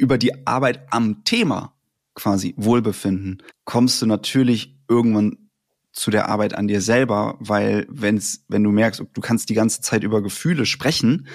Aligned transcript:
über 0.00 0.18
die 0.18 0.46
Arbeit 0.46 0.80
am 0.90 1.24
Thema 1.24 1.74
quasi 2.14 2.54
Wohlbefinden 2.56 3.42
kommst 3.64 4.00
du 4.02 4.06
natürlich 4.06 4.76
irgendwann 4.88 5.50
zu 5.92 6.10
der 6.10 6.28
Arbeit 6.28 6.54
an 6.54 6.68
dir 6.68 6.80
selber, 6.80 7.36
weil 7.38 7.86
wenn's, 7.90 8.44
wenn 8.48 8.64
du 8.64 8.70
merkst, 8.70 9.00
du 9.12 9.20
kannst 9.20 9.48
die 9.50 9.54
ganze 9.54 9.80
Zeit 9.82 10.02
über 10.02 10.22
Gefühle 10.22 10.64
sprechen, 10.64 11.28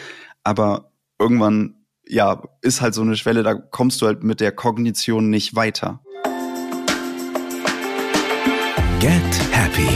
aber 0.44 0.92
irgendwann, 1.20 1.86
ja, 2.08 2.44
ist 2.62 2.82
halt 2.82 2.94
so 2.94 3.02
eine 3.02 3.16
Schwelle, 3.16 3.44
da 3.44 3.54
kommst 3.54 4.02
du 4.02 4.08
halt 4.08 4.24
mit 4.24 4.40
der 4.40 4.52
Kognition 4.52 5.30
nicht 5.30 5.56
weiter. 5.56 6.02
Get 9.00 9.12
Happy. 9.52 9.90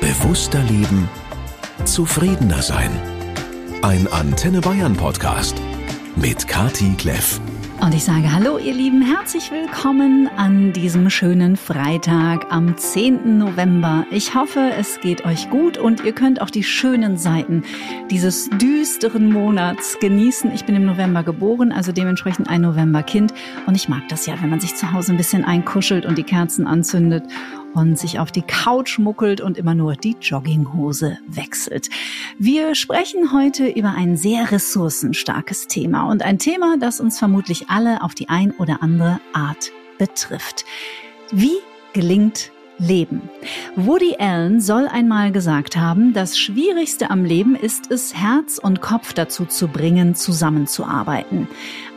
Bewusster 0.00 0.62
leben, 0.64 1.08
zufriedener 1.84 2.62
sein. 2.62 2.90
Ein 3.82 4.08
Antenne 4.08 4.60
Bayern 4.60 4.96
Podcast 4.96 5.56
mit 6.16 6.48
Kati 6.48 6.94
Kleff. 6.96 7.40
Und 7.80 7.94
ich 7.94 8.04
sage 8.04 8.32
Hallo, 8.32 8.56
ihr 8.56 8.72
Lieben, 8.72 9.02
herzlich 9.02 9.50
willkommen 9.50 10.30
an 10.36 10.72
diesem 10.72 11.10
schönen 11.10 11.56
Freitag 11.56 12.46
am 12.50 12.76
10. 12.76 13.36
November. 13.36 14.06
Ich 14.10 14.34
hoffe, 14.34 14.72
es 14.78 14.98
geht 15.00 15.26
euch 15.26 15.50
gut 15.50 15.76
und 15.76 16.02
ihr 16.02 16.12
könnt 16.12 16.40
auch 16.40 16.48
die 16.48 16.64
schönen 16.64 17.18
Seiten 17.18 17.64
dieses 18.10 18.48
düsteren 18.48 19.30
Monats 19.30 19.98
genießen. 20.00 20.52
Ich 20.54 20.64
bin 20.64 20.74
im 20.74 20.86
November 20.86 21.22
geboren, 21.22 21.70
also 21.70 21.92
dementsprechend 21.92 22.48
ein 22.48 22.62
Novemberkind. 22.62 23.34
Und 23.66 23.74
ich 23.74 23.90
mag 23.90 24.08
das 24.08 24.24
ja, 24.24 24.40
wenn 24.40 24.48
man 24.48 24.60
sich 24.60 24.74
zu 24.74 24.92
Hause 24.92 25.12
ein 25.12 25.18
bisschen 25.18 25.44
einkuschelt 25.44 26.06
und 26.06 26.16
die 26.16 26.24
Kerzen 26.24 26.66
anzündet 26.66 27.24
und 27.76 27.98
sich 27.98 28.18
auf 28.18 28.32
die 28.32 28.42
Couch 28.42 28.98
muckelt 28.98 29.42
und 29.42 29.58
immer 29.58 29.74
nur 29.74 29.96
die 29.96 30.16
Jogginghose 30.18 31.18
wechselt. 31.28 31.90
Wir 32.38 32.74
sprechen 32.74 33.32
heute 33.32 33.68
über 33.68 33.90
ein 33.94 34.16
sehr 34.16 34.50
ressourcenstarkes 34.50 35.68
Thema 35.68 36.08
und 36.10 36.22
ein 36.22 36.38
Thema, 36.38 36.78
das 36.78 37.00
uns 37.00 37.18
vermutlich 37.18 37.68
alle 37.68 38.02
auf 38.02 38.14
die 38.14 38.30
ein 38.30 38.52
oder 38.52 38.82
andere 38.82 39.20
Art 39.34 39.72
betrifft. 39.98 40.64
Wie 41.30 41.58
gelingt 41.92 42.50
Leben. 42.78 43.22
Woody 43.74 44.16
Allen 44.18 44.60
soll 44.60 44.86
einmal 44.86 45.32
gesagt 45.32 45.76
haben, 45.76 46.12
das 46.12 46.38
Schwierigste 46.38 47.10
am 47.10 47.24
Leben 47.24 47.56
ist 47.56 47.90
es, 47.90 48.14
Herz 48.14 48.58
und 48.58 48.82
Kopf 48.82 49.14
dazu 49.14 49.46
zu 49.46 49.68
bringen, 49.68 50.14
zusammenzuarbeiten. 50.14 51.48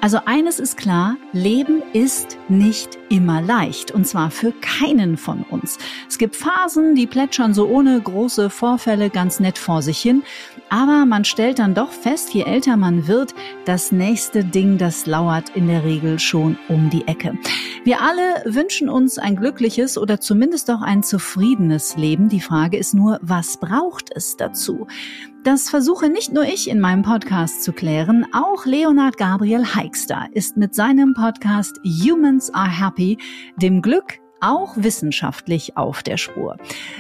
Also 0.02 0.19
eines 0.25 0.59
ist 0.59 0.78
klar, 0.78 1.17
Leben 1.33 1.83
ist 1.92 2.38
nicht 2.47 2.97
immer 3.09 3.42
leicht 3.42 3.92
und 3.92 4.08
zwar 4.08 4.31
für 4.31 4.53
keinen 4.53 5.17
von 5.17 5.44
uns. 5.44 5.78
Es 6.08 6.17
gibt 6.17 6.38
Phasen, 6.38 6.95
die 6.95 7.05
plätschern 7.05 7.53
so 7.53 7.67
ohne 7.67 8.00
große 8.00 8.50
Vorfälle 8.50 9.09
ganz 9.09 9.42
nett 9.42 9.58
vor 9.58 9.81
sich 9.81 10.00
hin, 10.00 10.23
aber 10.70 11.05
man 11.05 11.25
stellt 11.25 11.59
dann 11.59 11.73
doch 11.73 11.92
fest, 11.92 12.33
je 12.33 12.44
älter 12.44 12.77
man 12.77 13.08
wird, 13.08 13.36
das 13.66 13.92
nächste 13.92 14.45
Ding, 14.45 14.77
das 14.77 15.05
lauert 15.05 15.50
in 15.50 15.67
der 15.67 15.83
Regel 15.83 16.17
schon 16.17 16.58
um 16.70 16.89
die 16.89 17.05
Ecke. 17.05 17.38
Wir 17.83 18.02
alle 18.02 18.44
wünschen 18.45 18.88
uns 18.88 19.17
ein 19.17 19.36
glückliches 19.36 19.97
oder 19.97 20.22
zumindest 20.22 20.70
doch 20.70 20.81
ein 20.81 21.03
zufriedenes 21.03 21.97
Leben. 21.97 22.30
Die 22.30 22.39
Frage 22.39 22.77
ist 22.77 22.94
nur, 22.94 23.20
was 23.22 23.58
braucht 23.58 24.11
es 24.16 24.38
dazu? 24.38 24.88
Das 25.44 25.70
versuche 25.70 26.09
nicht 26.09 26.34
nur 26.34 26.44
ich 26.44 26.70
in 26.70 26.82
meinem 26.82 27.02
Podcast 27.02 27.64
zu 27.64 27.72
klären, 27.72 28.26
auch 28.34 28.66
Leonard 28.66 29.18
Gabriel 29.18 29.64
Heikster 29.73 30.28
ist 30.34 30.58
mit 30.58 30.76
seinem 30.76 31.14
Podcast 31.14 31.80
Humans 31.84 32.54
Are 32.54 32.70
Happy 32.70 33.18
dem 33.56 33.82
Glück 33.82 34.20
auch 34.42 34.76
wissenschaftlich 34.76 35.78
auf 35.78 36.04
der 36.04 36.17
Spur. 36.17 36.58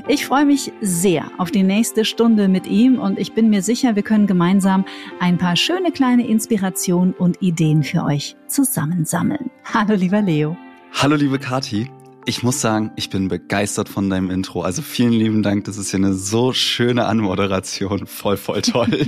Ich 0.07 0.25
freue 0.25 0.45
mich 0.45 0.71
sehr 0.79 1.25
auf 1.37 1.51
die 1.51 1.63
nächste 1.63 2.05
Stunde 2.05 2.47
mit 2.47 2.65
ihm 2.65 2.97
und 2.97 3.19
ich 3.19 3.33
bin 3.33 3.49
mir 3.49 3.61
sicher, 3.61 3.97
wir 3.97 4.03
können 4.03 4.25
gemeinsam 4.25 4.85
ein 5.19 5.37
paar 5.37 5.57
schöne 5.57 5.91
kleine 5.91 6.25
Inspirationen 6.25 7.13
und 7.13 7.41
Ideen 7.41 7.83
für 7.83 8.03
euch 8.05 8.37
zusammensammeln. 8.47 9.51
Hallo 9.65 9.95
lieber 9.95 10.21
Leo. 10.21 10.55
Hallo 10.93 11.15
liebe 11.15 11.39
Kati. 11.39 11.89
Ich 12.25 12.43
muss 12.43 12.61
sagen, 12.61 12.91
ich 12.95 13.09
bin 13.09 13.27
begeistert 13.27 13.89
von 13.89 14.09
deinem 14.09 14.29
Intro. 14.29 14.61
Also 14.61 14.81
vielen 14.81 15.13
lieben 15.13 15.41
Dank. 15.41 15.65
Das 15.65 15.77
ist 15.77 15.91
ja 15.91 15.97
eine 15.97 16.13
so 16.13 16.53
schöne 16.53 17.05
Anmoderation. 17.05 18.05
Voll, 18.05 18.37
voll 18.37 18.61
toll. 18.61 19.07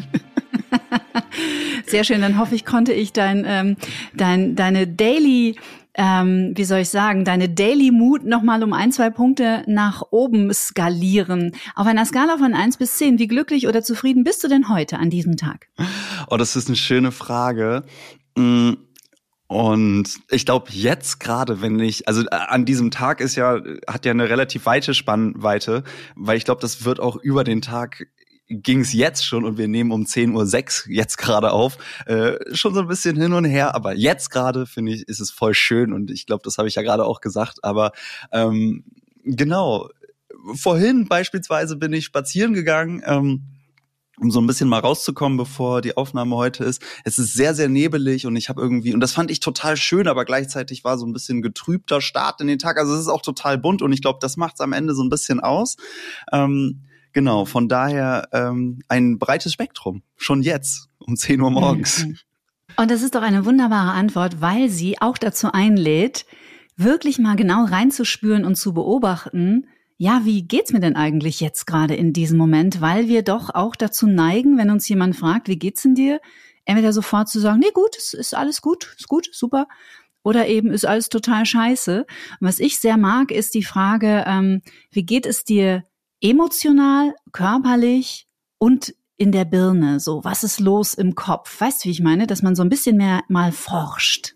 Sehr 1.85 2.03
schön. 2.03 2.21
Dann 2.21 2.39
hoffe 2.39 2.55
ich, 2.55 2.65
konnte 2.65 2.93
ich 2.93 3.13
dein, 3.13 3.43
ähm, 3.45 3.77
dein, 4.15 4.55
deine 4.55 4.87
Daily 4.87 5.55
ähm, 5.93 6.53
wie 6.55 6.63
soll 6.63 6.79
ich 6.79 6.89
sagen, 6.89 7.25
deine 7.25 7.49
Daily 7.49 7.91
Mood 7.91 8.23
nochmal 8.23 8.63
um 8.63 8.73
ein, 8.73 8.91
zwei 8.91 9.09
Punkte 9.09 9.63
nach 9.67 10.03
oben 10.11 10.53
skalieren. 10.53 11.51
Auf 11.75 11.85
einer 11.85 12.05
Skala 12.05 12.37
von 12.37 12.53
eins 12.53 12.77
bis 12.77 12.95
zehn, 12.95 13.19
wie 13.19 13.27
glücklich 13.27 13.67
oder 13.67 13.83
zufrieden 13.83 14.23
bist 14.23 14.43
du 14.43 14.47
denn 14.47 14.69
heute 14.69 14.99
an 14.99 15.09
diesem 15.09 15.35
Tag? 15.35 15.67
Oh, 16.29 16.37
das 16.37 16.55
ist 16.55 16.67
eine 16.67 16.77
schöne 16.77 17.11
Frage. 17.11 17.83
Mm, 18.37 18.73
und 19.51 20.21
ich 20.29 20.45
glaube 20.45 20.71
jetzt 20.71 21.19
gerade, 21.19 21.61
wenn 21.61 21.77
ich, 21.81 22.07
also 22.07 22.21
äh, 22.21 22.27
an 22.29 22.63
diesem 22.63 22.89
Tag 22.89 23.19
ist 23.19 23.35
ja, 23.35 23.59
hat 23.85 24.05
ja 24.05 24.11
eine 24.13 24.29
relativ 24.29 24.65
weite 24.65 24.93
Spannweite, 24.93 25.83
weil 26.15 26.37
ich 26.37 26.45
glaube, 26.45 26.61
das 26.61 26.85
wird 26.85 27.01
auch 27.01 27.17
über 27.17 27.43
den 27.43 27.61
Tag 27.61 28.07
ging 28.47 28.79
es 28.79 28.93
jetzt 28.93 29.25
schon 29.25 29.43
und 29.43 29.57
wir 29.57 29.67
nehmen 29.67 29.91
um 29.91 30.03
10.06 30.03 30.87
Uhr 30.87 30.93
jetzt 30.93 31.17
gerade 31.17 31.51
auf, 31.51 31.77
äh, 32.05 32.35
schon 32.55 32.73
so 32.73 32.79
ein 32.79 32.87
bisschen 32.87 33.17
hin 33.17 33.33
und 33.33 33.43
her, 33.43 33.75
aber 33.75 33.93
jetzt 33.93 34.29
gerade 34.29 34.65
finde 34.65 34.93
ich, 34.93 35.05
ist 35.09 35.19
es 35.19 35.31
voll 35.31 35.53
schön 35.53 35.91
und 35.91 36.11
ich 36.11 36.25
glaube, 36.25 36.43
das 36.45 36.57
habe 36.57 36.69
ich 36.69 36.75
ja 36.75 36.81
gerade 36.81 37.03
auch 37.03 37.19
gesagt, 37.19 37.61
aber 37.61 37.91
ähm, 38.31 38.85
genau, 39.25 39.89
vorhin 40.55 41.09
beispielsweise 41.09 41.75
bin 41.75 41.91
ich 41.91 42.05
spazieren 42.05 42.53
gegangen, 42.53 43.03
ähm, 43.05 43.47
um 44.19 44.29
so 44.29 44.39
ein 44.39 44.47
bisschen 44.47 44.67
mal 44.69 44.79
rauszukommen, 44.79 45.37
bevor 45.37 45.81
die 45.81 45.97
Aufnahme 45.97 46.35
heute 46.35 46.63
ist. 46.63 46.81
Es 47.03 47.17
ist 47.17 47.33
sehr, 47.33 47.55
sehr 47.55 47.69
nebelig 47.69 48.25
und 48.25 48.35
ich 48.35 48.49
habe 48.49 48.61
irgendwie, 48.61 48.93
und 48.93 48.99
das 48.99 49.13
fand 49.13 49.31
ich 49.31 49.39
total 49.39 49.77
schön, 49.77 50.07
aber 50.07 50.25
gleichzeitig 50.25 50.83
war 50.83 50.97
so 50.97 51.05
ein 51.05 51.13
bisschen 51.13 51.41
getrübter 51.41 52.01
Start 52.01 52.41
in 52.41 52.47
den 52.47 52.59
Tag. 52.59 52.77
Also 52.77 52.93
es 52.93 53.01
ist 53.01 53.07
auch 53.07 53.21
total 53.21 53.57
bunt 53.57 53.81
und 53.81 53.93
ich 53.93 54.01
glaube, 54.01 54.19
das 54.21 54.37
macht 54.37 54.55
es 54.55 54.61
am 54.61 54.73
Ende 54.73 54.93
so 54.93 55.03
ein 55.03 55.09
bisschen 55.09 55.39
aus. 55.39 55.77
Ähm, 56.31 56.81
genau, 57.13 57.45
von 57.45 57.67
daher 57.67 58.27
ähm, 58.31 58.79
ein 58.87 59.17
breites 59.17 59.53
Spektrum. 59.53 60.03
Schon 60.17 60.41
jetzt, 60.41 60.89
um 60.99 61.15
10 61.15 61.41
Uhr 61.41 61.51
morgens. 61.51 62.05
Und 62.77 62.91
das 62.91 63.01
ist 63.01 63.15
doch 63.15 63.21
eine 63.21 63.45
wunderbare 63.45 63.91
Antwort, 63.91 64.39
weil 64.39 64.69
sie 64.69 65.01
auch 65.01 65.17
dazu 65.17 65.51
einlädt, 65.51 66.25
wirklich 66.77 67.19
mal 67.19 67.35
genau 67.35 67.65
reinzuspüren 67.65 68.45
und 68.45 68.55
zu 68.55 68.73
beobachten, 68.73 69.67
ja, 70.01 70.21
wie 70.23 70.41
geht's 70.41 70.73
mir 70.73 70.79
denn 70.79 70.95
eigentlich 70.95 71.41
jetzt 71.41 71.67
gerade 71.67 71.93
in 71.93 72.11
diesem 72.11 72.35
Moment? 72.35 72.81
Weil 72.81 73.07
wir 73.07 73.21
doch 73.21 73.53
auch 73.53 73.75
dazu 73.75 74.07
neigen, 74.07 74.57
wenn 74.57 74.71
uns 74.71 74.89
jemand 74.89 75.15
fragt, 75.15 75.47
wie 75.47 75.59
geht's 75.59 75.83
denn 75.83 75.93
dir? 75.93 76.19
Entweder 76.65 76.91
sofort 76.91 77.29
zu 77.29 77.39
sagen, 77.39 77.59
nee, 77.59 77.69
gut, 77.71 77.95
es 77.95 78.15
ist 78.15 78.33
alles 78.33 78.63
gut, 78.63 78.95
ist 78.97 79.07
gut, 79.07 79.29
super. 79.31 79.67
Oder 80.23 80.47
eben 80.47 80.71
ist 80.71 80.87
alles 80.87 81.09
total 81.09 81.45
scheiße. 81.45 81.99
Und 81.99 82.47
was 82.47 82.59
ich 82.59 82.79
sehr 82.79 82.97
mag, 82.97 83.29
ist 83.29 83.53
die 83.53 83.61
Frage, 83.61 84.23
ähm, 84.25 84.63
wie 84.89 85.05
geht 85.05 85.27
es 85.27 85.43
dir 85.43 85.83
emotional, 86.19 87.13
körperlich 87.31 88.25
und 88.57 88.95
in 89.17 89.31
der 89.31 89.45
Birne? 89.45 89.99
So, 89.99 90.23
was 90.23 90.43
ist 90.43 90.59
los 90.59 90.95
im 90.95 91.13
Kopf? 91.13 91.61
Weißt 91.61 91.83
du, 91.83 91.89
wie 91.89 91.91
ich 91.91 92.01
meine? 92.01 92.25
Dass 92.25 92.41
man 92.41 92.55
so 92.55 92.63
ein 92.63 92.69
bisschen 92.69 92.97
mehr 92.97 93.21
mal 93.27 93.51
forscht. 93.51 94.33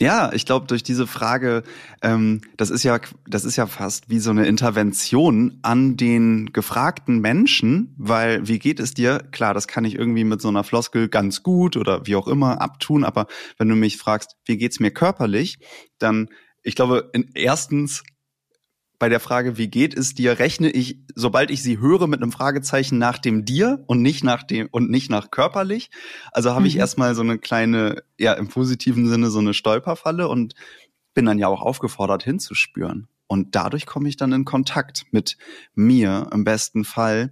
Ja, 0.00 0.32
ich 0.32 0.44
glaube, 0.44 0.66
durch 0.66 0.82
diese 0.82 1.06
Frage, 1.06 1.62
ähm, 2.02 2.40
das 2.56 2.70
ist 2.70 2.82
ja, 2.82 2.98
das 3.28 3.44
ist 3.44 3.54
ja 3.54 3.66
fast 3.68 4.10
wie 4.10 4.18
so 4.18 4.30
eine 4.30 4.46
Intervention 4.46 5.60
an 5.62 5.96
den 5.96 6.52
gefragten 6.52 7.20
Menschen, 7.20 7.94
weil 7.96 8.48
wie 8.48 8.58
geht 8.58 8.80
es 8.80 8.92
dir? 8.92 9.20
Klar, 9.30 9.54
das 9.54 9.68
kann 9.68 9.84
ich 9.84 9.94
irgendwie 9.94 10.24
mit 10.24 10.40
so 10.40 10.48
einer 10.48 10.64
Floskel 10.64 11.08
ganz 11.08 11.44
gut 11.44 11.76
oder 11.76 12.06
wie 12.06 12.16
auch 12.16 12.26
immer 12.26 12.60
abtun, 12.60 13.04
aber 13.04 13.28
wenn 13.56 13.68
du 13.68 13.76
mich 13.76 13.96
fragst, 13.96 14.34
wie 14.46 14.56
geht's 14.56 14.80
mir 14.80 14.90
körperlich, 14.90 15.58
dann 15.98 16.28
ich 16.64 16.74
glaube, 16.74 17.10
in, 17.12 17.30
erstens 17.34 18.02
bei 19.04 19.10
der 19.10 19.20
Frage, 19.20 19.58
wie 19.58 19.68
geht 19.68 19.92
es 19.92 20.14
dir, 20.14 20.38
rechne 20.38 20.70
ich, 20.70 20.98
sobald 21.14 21.50
ich 21.50 21.62
sie 21.62 21.78
höre, 21.78 22.06
mit 22.06 22.22
einem 22.22 22.32
Fragezeichen 22.32 22.96
nach 22.96 23.18
dem 23.18 23.44
dir 23.44 23.84
und 23.86 24.00
nicht 24.00 24.24
nach 24.24 24.42
dem 24.42 24.66
und 24.70 24.90
nicht 24.90 25.10
nach 25.10 25.30
körperlich. 25.30 25.90
Also 26.32 26.52
habe 26.52 26.60
mhm. 26.60 26.66
ich 26.68 26.76
erstmal 26.78 27.14
so 27.14 27.20
eine 27.20 27.36
kleine, 27.36 28.02
ja, 28.18 28.32
im 28.32 28.48
positiven 28.48 29.06
Sinne 29.06 29.28
so 29.28 29.40
eine 29.40 29.52
Stolperfalle 29.52 30.26
und 30.26 30.54
bin 31.12 31.26
dann 31.26 31.38
ja 31.38 31.48
auch 31.48 31.60
aufgefordert 31.60 32.22
hinzuspüren. 32.22 33.08
Und 33.26 33.54
dadurch 33.54 33.84
komme 33.84 34.08
ich 34.08 34.16
dann 34.16 34.32
in 34.32 34.46
Kontakt 34.46 35.04
mit 35.10 35.36
mir 35.74 36.30
im 36.32 36.44
besten 36.44 36.86
Fall. 36.86 37.30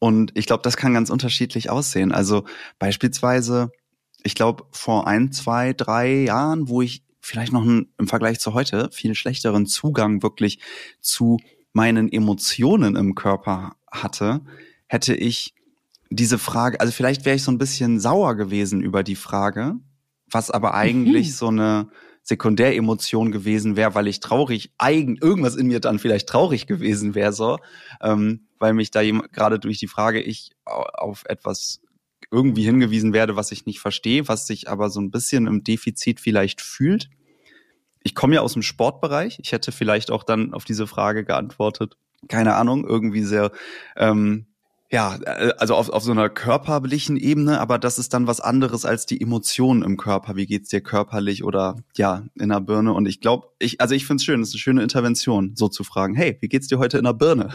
Und 0.00 0.32
ich 0.36 0.46
glaube, 0.46 0.64
das 0.64 0.76
kann 0.76 0.92
ganz 0.92 1.08
unterschiedlich 1.08 1.70
aussehen. 1.70 2.10
Also 2.10 2.46
beispielsweise, 2.80 3.70
ich 4.24 4.34
glaube, 4.34 4.64
vor 4.72 5.06
ein, 5.06 5.30
zwei, 5.30 5.72
drei 5.72 6.24
Jahren, 6.24 6.68
wo 6.68 6.82
ich 6.82 7.05
vielleicht 7.26 7.52
noch 7.52 7.62
einen, 7.62 7.92
im 7.98 8.08
Vergleich 8.08 8.38
zu 8.40 8.54
heute 8.54 8.88
viel 8.92 9.14
schlechteren 9.14 9.66
Zugang 9.66 10.22
wirklich 10.22 10.60
zu 11.00 11.38
meinen 11.72 12.10
Emotionen 12.10 12.96
im 12.96 13.14
Körper 13.14 13.76
hatte, 13.90 14.40
hätte 14.86 15.14
ich 15.14 15.54
diese 16.08 16.38
Frage, 16.38 16.80
also 16.80 16.92
vielleicht 16.92 17.24
wäre 17.24 17.36
ich 17.36 17.42
so 17.42 17.50
ein 17.50 17.58
bisschen 17.58 17.98
sauer 17.98 18.36
gewesen 18.36 18.80
über 18.80 19.02
die 19.02 19.16
Frage, 19.16 19.74
was 20.30 20.50
aber 20.50 20.74
eigentlich 20.74 21.28
mhm. 21.28 21.32
so 21.32 21.48
eine 21.48 21.88
Sekundäremotion 22.22 23.30
gewesen 23.30 23.76
wäre, 23.76 23.94
weil 23.94 24.08
ich 24.08 24.20
traurig, 24.20 24.72
eigen, 24.78 25.16
irgendwas 25.16 25.54
in 25.56 25.66
mir 25.66 25.80
dann 25.80 25.98
vielleicht 25.98 26.28
traurig 26.28 26.66
gewesen 26.66 27.14
wäre, 27.14 27.32
so, 27.32 27.58
ähm, 28.00 28.46
weil 28.58 28.72
mich 28.72 28.90
da 28.90 29.02
gerade 29.02 29.58
durch 29.58 29.78
die 29.78 29.86
Frage 29.86 30.20
ich 30.20 30.50
auf 30.64 31.24
etwas 31.26 31.80
irgendwie 32.30 32.64
hingewiesen 32.64 33.12
werde, 33.12 33.36
was 33.36 33.52
ich 33.52 33.66
nicht 33.66 33.80
verstehe, 33.80 34.28
was 34.28 34.46
sich 34.46 34.68
aber 34.68 34.90
so 34.90 35.00
ein 35.00 35.10
bisschen 35.10 35.46
im 35.46 35.62
Defizit 35.62 36.20
vielleicht 36.20 36.60
fühlt. 36.60 37.08
Ich 38.06 38.14
komme 38.14 38.36
ja 38.36 38.40
aus 38.40 38.52
dem 38.52 38.62
Sportbereich. 38.62 39.40
Ich 39.42 39.50
hätte 39.50 39.72
vielleicht 39.72 40.12
auch 40.12 40.22
dann 40.22 40.54
auf 40.54 40.64
diese 40.64 40.86
Frage 40.86 41.24
geantwortet. 41.24 41.96
Keine 42.28 42.54
Ahnung, 42.54 42.86
irgendwie 42.86 43.22
sehr 43.22 43.50
ähm, 43.96 44.46
ja, 44.92 45.18
äh, 45.24 45.52
also 45.58 45.74
auf, 45.74 45.88
auf 45.88 46.04
so 46.04 46.12
einer 46.12 46.28
körperlichen 46.28 47.16
Ebene, 47.16 47.60
aber 47.60 47.78
das 47.78 47.98
ist 47.98 48.14
dann 48.14 48.28
was 48.28 48.40
anderes 48.40 48.84
als 48.84 49.06
die 49.06 49.20
Emotionen 49.20 49.82
im 49.82 49.96
Körper. 49.96 50.36
Wie 50.36 50.46
geht's 50.46 50.68
dir 50.68 50.80
körperlich 50.80 51.42
oder 51.42 51.76
ja, 51.96 52.22
in 52.36 52.50
der 52.50 52.60
Birne? 52.60 52.92
Und 52.92 53.06
ich 53.06 53.20
glaube, 53.20 53.48
ich, 53.58 53.80
also 53.80 53.96
ich 53.96 54.06
finde 54.06 54.20
es 54.20 54.24
schön, 54.24 54.40
es 54.40 54.48
ist 54.48 54.54
eine 54.54 54.60
schöne 54.60 54.82
Intervention, 54.84 55.52
so 55.56 55.68
zu 55.68 55.82
fragen, 55.82 56.14
hey, 56.14 56.36
wie 56.40 56.48
geht's 56.48 56.68
dir 56.68 56.78
heute 56.78 56.98
in 56.98 57.04
der 57.04 57.14
Birne? 57.14 57.50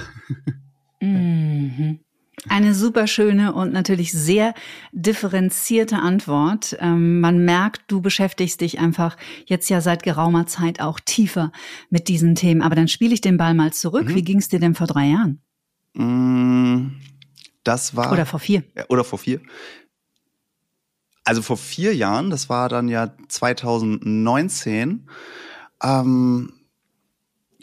Mhm. 1.00 2.00
Eine 2.50 2.74
super 2.74 3.06
schöne 3.06 3.54
und 3.54 3.72
natürlich 3.72 4.12
sehr 4.12 4.56
differenzierte 4.94 5.98
Antwort. 5.98 6.76
Ähm, 6.80 7.20
man 7.20 7.46
merkt, 7.46 7.84
du 7.88 8.02
beschäftigst 8.02 8.62
dich 8.62 8.80
einfach 8.80 9.16
jetzt 9.46 9.70
ja 9.70 9.80
seit 9.80 10.02
geraumer 10.02 10.48
Zeit 10.48 10.82
auch 10.82 11.00
tiefer 11.00 11.52
mit 11.90 12.08
diesen 12.08 12.34
Themen. 12.34 12.62
Aber 12.64 12.74
dann 12.76 12.88
spiele 12.88 13.14
ich 13.14 13.22
den 13.22 13.38
Ball 13.38 13.54
mal 13.54 13.74
zurück. 13.74 14.08
Mhm. 14.08 14.16
Wie 14.16 14.24
ging 14.24 14.40
es 14.40 14.50
dir 14.50 14.60
denn 14.60 14.74
vor 14.74 14.88
drei 14.88 15.08
Jahren? 15.08 15.42
Mm, 15.94 16.96
das 17.64 17.96
war. 17.96 18.12
Oder 18.12 18.26
vor 18.26 18.40
vier. 18.40 18.64
Oder 18.90 19.04
vor 19.04 19.20
vier. 19.20 19.42
Also 21.24 21.44
vor 21.44 21.58
vier 21.58 21.96
Jahren, 21.96 22.32
das 22.32 22.50
war 22.50 22.70
dann 22.70 22.88
ja 22.88 23.14
2019. 23.28 25.08
Ähm, 25.84 26.54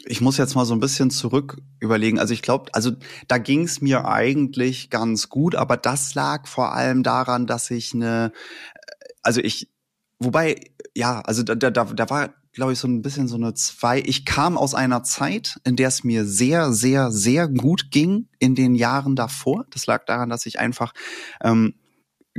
ich 0.05 0.21
muss 0.21 0.37
jetzt 0.37 0.55
mal 0.55 0.65
so 0.65 0.73
ein 0.73 0.79
bisschen 0.79 1.11
zurück 1.11 1.57
überlegen. 1.79 2.19
Also 2.19 2.33
ich 2.33 2.41
glaube, 2.41 2.73
also 2.73 2.91
da 3.27 3.37
ging 3.37 3.63
es 3.63 3.81
mir 3.81 4.05
eigentlich 4.05 4.89
ganz 4.89 5.29
gut, 5.29 5.55
aber 5.55 5.77
das 5.77 6.15
lag 6.15 6.47
vor 6.47 6.73
allem 6.73 7.03
daran, 7.03 7.47
dass 7.47 7.69
ich 7.71 7.93
eine, 7.93 8.31
also 9.21 9.41
ich, 9.41 9.69
wobei, 10.19 10.55
ja, 10.95 11.21
also 11.21 11.43
da, 11.43 11.55
da, 11.55 11.69
da 11.69 12.09
war 12.09 12.33
glaube 12.51 12.73
ich, 12.73 12.79
so 12.79 12.87
ein 12.87 13.01
bisschen 13.01 13.27
so 13.27 13.35
eine 13.35 13.53
zwei. 13.53 13.99
Ich 13.99 14.25
kam 14.25 14.57
aus 14.57 14.73
einer 14.73 15.03
Zeit, 15.03 15.59
in 15.63 15.75
der 15.75 15.87
es 15.87 16.03
mir 16.03 16.25
sehr, 16.25 16.73
sehr, 16.73 17.11
sehr 17.11 17.47
gut 17.47 17.91
ging 17.91 18.27
in 18.39 18.55
den 18.55 18.75
Jahren 18.75 19.15
davor. 19.15 19.65
Das 19.69 19.85
lag 19.85 20.05
daran, 20.05 20.29
dass 20.29 20.45
ich 20.45 20.59
einfach 20.59 20.93
ähm, 21.41 21.75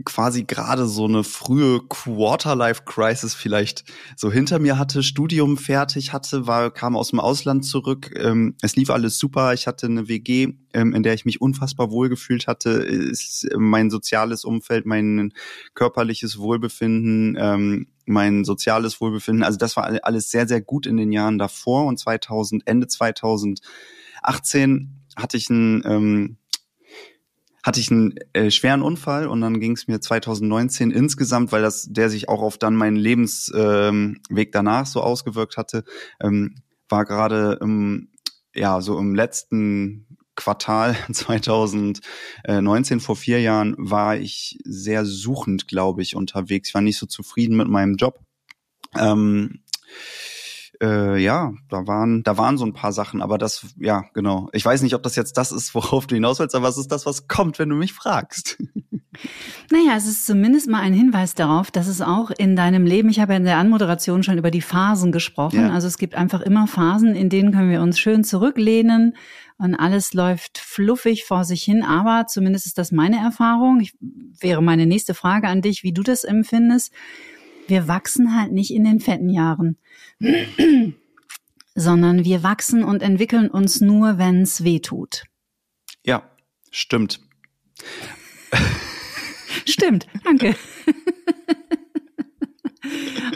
quasi 0.04 0.44
gerade 0.44 0.86
so 0.86 1.06
eine 1.06 1.24
frühe 1.24 1.80
Quarter-Life-Crisis 1.88 3.34
vielleicht 3.34 3.84
so 4.16 4.30
hinter 4.30 4.58
mir 4.58 4.78
hatte, 4.78 5.02
Studium 5.02 5.56
fertig 5.56 6.12
hatte, 6.12 6.46
war, 6.46 6.70
kam 6.70 6.96
aus 6.96 7.10
dem 7.10 7.20
Ausland 7.20 7.64
zurück. 7.64 8.12
Ähm, 8.16 8.54
es 8.62 8.76
lief 8.76 8.90
alles 8.90 9.18
super. 9.18 9.54
Ich 9.54 9.66
hatte 9.66 9.86
eine 9.86 10.08
WG, 10.08 10.54
ähm, 10.72 10.94
in 10.94 11.02
der 11.02 11.14
ich 11.14 11.24
mich 11.24 11.40
unfassbar 11.40 11.90
wohlgefühlt 11.90 12.46
hatte. 12.46 12.70
Ist 12.70 13.48
mein 13.56 13.90
soziales 13.90 14.44
Umfeld, 14.44 14.86
mein 14.86 15.32
körperliches 15.74 16.38
Wohlbefinden, 16.38 17.36
ähm, 17.38 17.88
mein 18.06 18.44
soziales 18.44 19.00
Wohlbefinden. 19.00 19.44
Also 19.44 19.58
das 19.58 19.76
war 19.76 19.90
alles 20.02 20.30
sehr, 20.30 20.48
sehr 20.48 20.60
gut 20.60 20.86
in 20.86 20.96
den 20.96 21.12
Jahren 21.12 21.38
davor 21.38 21.86
und 21.86 21.98
2000, 21.98 22.66
Ende 22.66 22.88
2018 22.88 24.96
hatte 25.16 25.36
ich 25.36 25.50
ein 25.50 25.82
ähm, 25.84 26.36
hatte 27.62 27.80
ich 27.80 27.90
einen 27.90 28.14
äh, 28.32 28.50
schweren 28.50 28.82
Unfall 28.82 29.26
und 29.26 29.40
dann 29.40 29.60
ging 29.60 29.72
es 29.72 29.86
mir 29.86 30.00
2019 30.00 30.90
insgesamt, 30.90 31.52
weil 31.52 31.62
das 31.62 31.88
der 31.90 32.10
sich 32.10 32.28
auch 32.28 32.42
auf 32.42 32.58
dann 32.58 32.74
meinen 32.74 32.96
Lebensweg 32.96 33.54
ähm, 33.58 34.50
danach 34.52 34.86
so 34.86 35.02
ausgewirkt 35.02 35.56
hatte, 35.56 35.84
ähm, 36.20 36.56
war 36.88 37.04
gerade 37.04 37.58
im 37.60 38.08
ja 38.54 38.80
so 38.80 38.98
im 38.98 39.14
letzten 39.14 40.18
Quartal 40.34 40.96
2019 41.12 43.00
vor 43.00 43.16
vier 43.16 43.40
Jahren 43.40 43.74
war 43.78 44.16
ich 44.16 44.58
sehr 44.64 45.04
suchend, 45.04 45.68
glaube 45.68 46.02
ich, 46.02 46.16
unterwegs. 46.16 46.70
Ich 46.70 46.74
war 46.74 46.82
nicht 46.82 46.98
so 46.98 47.06
zufrieden 47.06 47.56
mit 47.56 47.68
meinem 47.68 47.96
Job. 47.96 48.20
Ähm, 48.98 49.62
äh, 50.82 51.18
ja, 51.18 51.52
da 51.68 51.86
waren, 51.86 52.22
da 52.22 52.38
waren 52.38 52.56
so 52.56 52.64
ein 52.64 52.72
paar 52.72 52.92
Sachen, 52.92 53.20
aber 53.20 53.38
das, 53.38 53.66
ja, 53.78 54.04
genau. 54.14 54.48
Ich 54.52 54.64
weiß 54.64 54.82
nicht, 54.82 54.94
ob 54.94 55.02
das 55.02 55.16
jetzt 55.16 55.36
das 55.36 55.52
ist, 55.52 55.74
worauf 55.74 56.06
du 56.06 56.14
hinaus 56.14 56.38
willst, 56.38 56.54
aber 56.54 56.68
es 56.68 56.78
ist 56.78 56.90
das, 56.90 57.06
was 57.06 57.28
kommt, 57.28 57.58
wenn 57.58 57.68
du 57.68 57.76
mich 57.76 57.92
fragst. 57.92 58.58
Naja, 59.70 59.96
es 59.96 60.06
ist 60.06 60.24
zumindest 60.24 60.68
mal 60.68 60.80
ein 60.80 60.94
Hinweis 60.94 61.34
darauf, 61.34 61.70
dass 61.70 61.88
es 61.88 62.00
auch 62.00 62.30
in 62.30 62.56
deinem 62.56 62.86
Leben, 62.86 63.10
ich 63.10 63.20
habe 63.20 63.32
ja 63.32 63.36
in 63.36 63.44
der 63.44 63.58
Anmoderation 63.58 64.22
schon 64.22 64.38
über 64.38 64.50
die 64.50 64.62
Phasen 64.62 65.12
gesprochen, 65.12 65.60
ja. 65.60 65.70
also 65.70 65.88
es 65.88 65.98
gibt 65.98 66.14
einfach 66.14 66.40
immer 66.40 66.66
Phasen, 66.66 67.14
in 67.14 67.28
denen 67.28 67.52
können 67.52 67.70
wir 67.70 67.82
uns 67.82 67.98
schön 67.98 68.24
zurücklehnen 68.24 69.16
und 69.58 69.74
alles 69.74 70.14
läuft 70.14 70.58
fluffig 70.58 71.24
vor 71.24 71.44
sich 71.44 71.62
hin, 71.62 71.82
aber 71.82 72.28
zumindest 72.28 72.66
ist 72.66 72.78
das 72.78 72.92
meine 72.92 73.18
Erfahrung. 73.18 73.80
Ich, 73.80 73.94
wäre 74.40 74.62
meine 74.62 74.86
nächste 74.86 75.14
Frage 75.14 75.48
an 75.48 75.60
dich, 75.60 75.82
wie 75.82 75.92
du 75.92 76.02
das 76.02 76.24
empfindest 76.24 76.92
wir 77.70 77.88
wachsen 77.88 78.36
halt 78.36 78.52
nicht 78.52 78.74
in 78.74 78.84
den 78.84 79.00
fetten 79.00 79.30
Jahren, 79.30 79.78
sondern 81.74 82.24
wir 82.24 82.42
wachsen 82.42 82.84
und 82.84 83.02
entwickeln 83.02 83.50
uns 83.50 83.80
nur, 83.80 84.18
wenn 84.18 84.42
es 84.42 84.64
weh 84.64 84.80
tut. 84.80 85.24
Ja, 86.04 86.22
stimmt. 86.70 87.20
stimmt, 89.66 90.06
danke. 90.24 90.54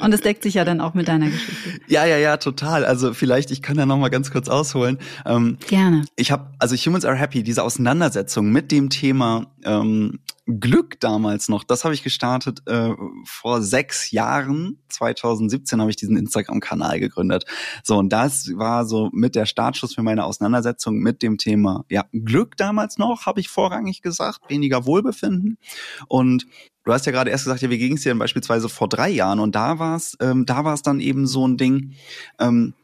Und 0.01 0.13
es 0.13 0.21
deckt 0.21 0.43
sich 0.43 0.55
ja 0.55 0.65
dann 0.65 0.81
auch 0.81 0.95
mit 0.95 1.09
deiner 1.09 1.31
Geschichte. 1.31 1.81
Ja, 1.87 2.05
ja, 2.05 2.19
ja, 2.19 2.37
total. 2.37 2.85
Also 2.85 3.15
vielleicht, 3.15 3.51
ich 3.51 3.63
kann 3.63 3.77
da 3.77 3.87
noch 3.87 3.97
mal 3.97 4.11
ganz 4.11 4.31
kurz 4.31 4.49
ausholen. 4.49 4.99
Ähm, 5.25 5.59
Gerne. 5.67 6.05
Ich 6.17 6.31
habe, 6.31 6.51
also 6.59 6.77
Humans 6.77 7.05
Are 7.05 7.17
Happy, 7.17 7.43
diese 7.43 7.63
Auseinandersetzung 7.63 8.51
mit 8.51 8.71
dem 8.71 8.91
Thema 8.91 9.47
ähm, 9.65 10.21
Glück 10.47 11.01
damals 11.01 11.49
noch, 11.49 11.65
das 11.65 11.85
habe 11.85 11.95
ich 11.95 12.03
gestartet 12.03 12.61
äh, 12.67 12.91
vor 13.25 13.63
sechs 13.63 14.11
Jahren. 14.11 14.79
2017 14.91 15.81
habe 15.81 15.91
ich 15.91 15.97
diesen 15.97 16.19
Instagram-Kanal 16.19 17.01
gegründet. 17.01 17.45
So, 17.83 17.97
und 17.97 18.11
das 18.11 18.51
war 18.55 18.85
so 18.85 19.09
mit 19.13 19.37
der 19.37 19.47
Startschuss 19.47 19.95
für 19.95 20.03
meine 20.03 20.25
Auseinandersetzung 20.25 20.97
mit 20.99 21.23
dem 21.23 21.39
Thema. 21.39 21.85
Ja, 21.89 22.05
Glück 22.13 22.59
damals 22.59 22.99
noch, 22.99 23.25
habe 23.25 23.41
ich 23.41 23.49
vorrangig 23.49 24.03
gesagt, 24.03 24.41
weniger 24.49 24.85
Wohlbefinden. 24.85 25.57
Und 26.09 26.47
du 26.85 26.93
hast 26.93 27.07
ja 27.07 27.13
gerade 27.13 27.31
erst 27.31 27.45
gesagt, 27.45 27.63
ja, 27.63 27.71
wie 27.71 27.79
ging 27.79 27.95
es 27.95 28.03
dir 28.03 28.11
denn 28.11 28.19
beispielsweise 28.19 28.69
vor 28.69 28.89
drei 28.89 29.09
Jahren? 29.09 29.41
Und 29.41 29.55
da 29.55 29.79
war 29.79 29.97
es, 29.97 30.15
ähm, 30.21 30.45
da 30.45 30.65
war 30.65 30.79
dann 30.83 31.01
eben 31.01 31.27
so 31.27 31.49
ein 31.49 31.57
Ding, 31.57 31.95
ähm, 32.39 32.75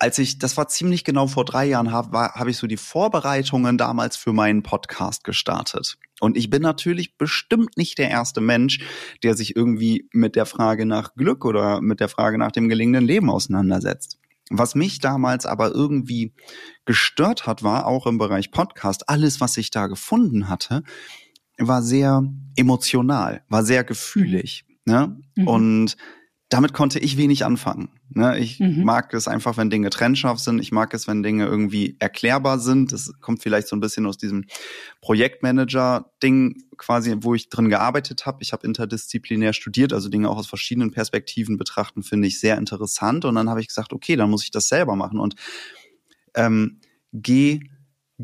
als 0.00 0.18
ich, 0.18 0.38
das 0.38 0.56
war 0.56 0.66
ziemlich 0.66 1.04
genau 1.04 1.26
vor 1.26 1.44
drei 1.44 1.66
Jahren, 1.66 1.92
habe 1.92 2.18
hab 2.18 2.48
ich 2.48 2.56
so 2.56 2.66
die 2.66 2.78
Vorbereitungen 2.78 3.76
damals 3.76 4.16
für 4.16 4.32
meinen 4.32 4.62
Podcast 4.62 5.24
gestartet. 5.24 5.98
Und 6.20 6.38
ich 6.38 6.48
bin 6.48 6.62
natürlich 6.62 7.18
bestimmt 7.18 7.76
nicht 7.76 7.98
der 7.98 8.10
erste 8.10 8.40
Mensch, 8.40 8.80
der 9.22 9.36
sich 9.36 9.54
irgendwie 9.54 10.08
mit 10.12 10.36
der 10.36 10.46
Frage 10.46 10.86
nach 10.86 11.14
Glück 11.14 11.44
oder 11.44 11.82
mit 11.82 12.00
der 12.00 12.08
Frage 12.08 12.38
nach 12.38 12.50
dem 12.50 12.70
gelingenden 12.70 13.04
Leben 13.04 13.28
auseinandersetzt. 13.28 14.18
Was 14.48 14.74
mich 14.74 15.00
damals 15.00 15.44
aber 15.44 15.70
irgendwie 15.70 16.32
gestört 16.86 17.46
hat, 17.46 17.62
war 17.62 17.86
auch 17.86 18.06
im 18.06 18.16
Bereich 18.16 18.50
Podcast, 18.50 19.08
alles, 19.08 19.40
was 19.40 19.58
ich 19.58 19.70
da 19.70 19.86
gefunden 19.86 20.48
hatte, 20.48 20.82
war 21.58 21.82
sehr 21.82 22.24
emotional, 22.56 23.44
war 23.48 23.64
sehr 23.64 23.84
gefühlig. 23.84 24.64
Ne? 24.86 25.20
Mhm. 25.36 25.46
Und 25.46 25.96
damit 26.50 26.72
konnte 26.72 26.98
ich 26.98 27.16
wenig 27.16 27.44
anfangen. 27.44 27.90
Ne? 28.10 28.36
Ich 28.40 28.58
mhm. 28.58 28.82
mag 28.82 29.14
es 29.14 29.28
einfach, 29.28 29.56
wenn 29.56 29.70
Dinge 29.70 29.88
trennscharf 29.88 30.40
sind. 30.40 30.58
Ich 30.58 30.72
mag 30.72 30.92
es, 30.92 31.06
wenn 31.06 31.22
Dinge 31.22 31.46
irgendwie 31.46 31.94
erklärbar 32.00 32.58
sind. 32.58 32.92
Das 32.92 33.12
kommt 33.20 33.40
vielleicht 33.40 33.68
so 33.68 33.76
ein 33.76 33.80
bisschen 33.80 34.04
aus 34.04 34.18
diesem 34.18 34.44
Projektmanager-Ding 35.00 36.64
quasi, 36.76 37.14
wo 37.20 37.36
ich 37.36 37.50
drin 37.50 37.68
gearbeitet 37.68 38.26
habe. 38.26 38.42
Ich 38.42 38.52
habe 38.52 38.66
interdisziplinär 38.66 39.52
studiert, 39.52 39.92
also 39.92 40.08
Dinge 40.08 40.28
auch 40.28 40.38
aus 40.38 40.48
verschiedenen 40.48 40.90
Perspektiven 40.90 41.56
betrachten, 41.56 42.02
finde 42.02 42.26
ich 42.26 42.40
sehr 42.40 42.58
interessant. 42.58 43.24
Und 43.24 43.36
dann 43.36 43.48
habe 43.48 43.60
ich 43.60 43.68
gesagt, 43.68 43.92
okay, 43.92 44.16
dann 44.16 44.28
muss 44.28 44.42
ich 44.42 44.50
das 44.50 44.66
selber 44.66 44.96
machen 44.96 45.20
und 45.20 45.36
ähm, 46.34 46.80
geh 47.12 47.60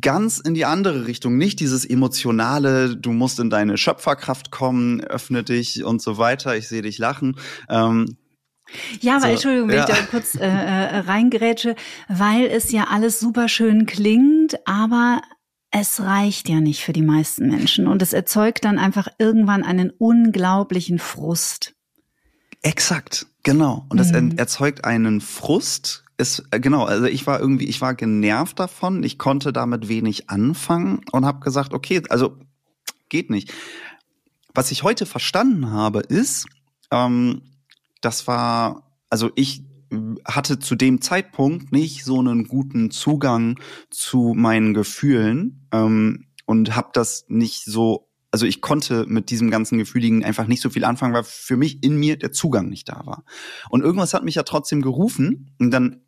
ganz 0.01 0.39
in 0.39 0.55
die 0.55 0.65
andere 0.65 1.07
Richtung, 1.07 1.37
nicht 1.37 1.61
dieses 1.61 1.85
emotionale, 1.85 2.97
du 2.97 3.13
musst 3.13 3.39
in 3.41 3.51
deine 3.51 3.79
Schöpferkraft 3.79 4.51
kommen, 4.51 5.03
öffne 5.03 5.43
dich 5.43 5.85
und 5.85 6.03
so 6.03 6.19
weiter, 6.19 6.57
ich 6.57 6.69
sehe 6.69 6.83
dich 6.83 6.99
lachen. 6.99 7.37
Ähm, 7.69 8.17
ja, 9.01 9.17
aber 9.17 9.27
so, 9.27 9.29
Entschuldigung, 9.29 9.69
wenn 9.69 9.77
ja. 9.77 9.89
ich 9.89 9.95
da 9.95 10.03
kurz 10.11 10.35
äh, 10.35 10.47
äh, 10.47 10.99
reingerätsche, 10.99 11.77
weil 12.09 12.47
es 12.47 12.73
ja 12.73 12.89
alles 12.91 13.21
super 13.21 13.49
schön 13.49 13.87
klingt, 13.87 14.67
aber 14.67 15.23
es 15.71 16.01
reicht 16.01 16.49
ja 16.49 16.61
nicht 16.61 16.83
für 16.83 16.93
die 16.93 17.03
meisten 17.03 17.49
Menschen 17.49 17.87
und 17.87 18.03
es 18.03 18.13
erzeugt 18.13 18.65
dann 18.65 18.79
einfach 18.79 19.09
irgendwann 19.19 19.63
einen 19.63 19.91
unglaublichen 19.91 20.99
Frust. 20.99 21.75
Exakt, 22.63 23.27
genau. 23.43 23.87
Und 23.89 23.99
das 23.99 24.11
mhm. 24.13 24.37
erzeugt 24.37 24.85
einen 24.85 25.21
Frust, 25.21 26.06
ist 26.19 26.45
äh, 26.51 26.61
genau, 26.61 26.85
also 26.85 27.07
ich 27.07 27.27
war 27.27 27.41
irgendwie, 27.41 27.67
ich 27.67 27.81
war 27.81 27.95
genervt 27.95 28.59
davon, 28.59 29.03
ich 29.03 29.19
konnte 29.19 29.53
damit 29.53 29.89
wenig 29.89 30.31
anfangen 30.31 31.01
und 31.13 31.27
habe 31.27 31.41
gesagt, 31.41 31.75
okay, 31.75 32.03
also 32.09 32.39
geht 33.09 33.31
nicht. 33.31 33.53
Was 34.55 34.71
ich 34.71 34.83
heute 34.83 35.07
verstanden 35.07 35.71
habe, 35.71 36.01
ist, 36.01 36.47
ähm, 36.91 37.43
das 38.01 38.27
war, 38.27 38.91
also 39.11 39.31
ich 39.35 39.63
hatte 40.25 40.59
zu 40.59 40.75
dem 40.75 41.01
Zeitpunkt 41.01 41.71
nicht 41.71 42.05
so 42.05 42.19
einen 42.19 42.49
guten 42.49 42.91
Zugang 42.91 43.61
zu 43.91 44.35
meinen 44.35 44.75
Gefühlen 44.75 45.69
ähm, 45.73 46.27
und 46.47 46.75
habe 46.75 46.91
das 46.93 47.27
nicht 47.29 47.65
so 47.65 48.07
also 48.33 48.45
ich 48.45 48.61
konnte 48.61 49.07
mit 49.07 49.31
diesem 49.31 49.51
ganzen 49.51 49.79
Gefühligen 49.79 50.23
einfach 50.23 50.47
nicht 50.47 50.61
so 50.61 50.69
viel 50.69 50.85
anfangen, 50.85 51.15
weil 51.15 51.25
für 51.25 51.57
mich 51.57 51.83
in 51.83 51.97
mir 51.97 52.19
der 52.19 52.33
Zugang 52.33 52.69
nicht 52.69 52.87
da 52.87 53.07
war. 53.07 53.25
Und 53.71 53.83
irgendwas 53.83 54.13
hat 54.13 54.25
mich 54.25 54.35
ja 54.35 54.43
trotzdem 54.43 54.83
gerufen 54.83 55.55
und 55.59 55.71
dann 55.71 56.03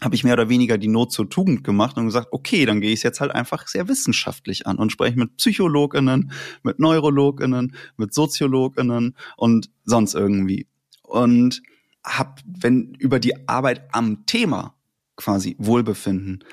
habe 0.00 0.14
ich 0.14 0.24
mehr 0.24 0.34
oder 0.34 0.48
weniger 0.48 0.76
die 0.76 0.88
Not 0.88 1.12
zur 1.12 1.30
Tugend 1.30 1.64
gemacht 1.64 1.96
und 1.96 2.06
gesagt, 2.06 2.28
okay, 2.32 2.66
dann 2.66 2.80
gehe 2.80 2.90
ich 2.90 3.00
es 3.00 3.02
jetzt 3.04 3.20
halt 3.20 3.30
einfach 3.30 3.68
sehr 3.68 3.88
wissenschaftlich 3.88 4.66
an 4.66 4.76
und 4.76 4.90
spreche 4.90 5.18
mit 5.18 5.36
Psychologinnen, 5.36 6.32
mit 6.62 6.78
Neurologinnen, 6.78 7.76
mit 7.96 8.12
Soziologinnen 8.12 9.16
und 9.36 9.70
sonst 9.84 10.14
irgendwie. 10.14 10.66
Und 11.02 11.62
hab, 12.04 12.40
wenn 12.44 12.94
über 12.98 13.20
die 13.20 13.48
Arbeit 13.48 13.88
am 13.92 14.26
Thema 14.26 14.74
quasi 15.16 15.54
Wohlbefinden, 15.58 16.44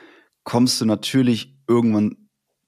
kommst 0.43 0.79
du 0.79 0.86
natürlich 0.86 1.55
irgendwann 1.67 2.17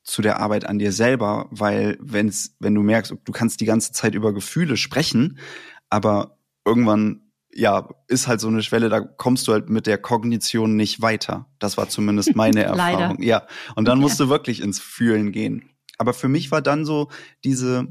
zu 0.03 0.22
der 0.22 0.39
Arbeit 0.39 0.65
an 0.65 0.80
dir 0.80 0.92
selber, 0.92 1.48
weil 1.50 1.98
wenn's, 2.01 2.56
wenn 2.60 2.75
du 2.75 2.82
merkst, 2.82 3.15
du 3.24 3.32
kannst 3.32 3.62
die 3.62 3.65
ganze 3.65 3.94
Zeit 3.94 4.15
über 4.15 4.34
Gefühle 4.34 4.75
sprechen, 4.75 5.38
aber 5.89 6.38
irgendwann 6.65 7.23
ja, 7.55 7.89
ist 8.07 8.27
halt 8.27 8.39
so 8.39 8.48
eine 8.48 8.63
Schwelle, 8.63 8.89
da 8.89 9.01
kommst 9.01 9.48
du 9.48 9.53
halt 9.53 9.69
mit 9.69 9.88
der 9.88 9.98
Kognition 9.98 10.75
nicht 10.75 11.01
weiter. 11.01 11.48
Das 11.60 11.77
war 11.77 11.89
zumindest 11.89 12.36
meine 12.36 12.63
Erfahrung. 12.63 13.22
Ja. 13.22 13.48
Und 13.75 13.88
dann 13.88 14.00
okay. 14.00 14.03
musst 14.03 14.19
du 14.19 14.29
wirklich 14.29 14.62
ins 14.62 14.79
Fühlen 14.79 15.31
gehen. 15.31 15.69
Aber 15.98 16.13
für 16.13 16.27
mich 16.27 16.51
war 16.51 16.62
dann 16.62 16.86
so 16.86 17.10
diese, 17.43 17.88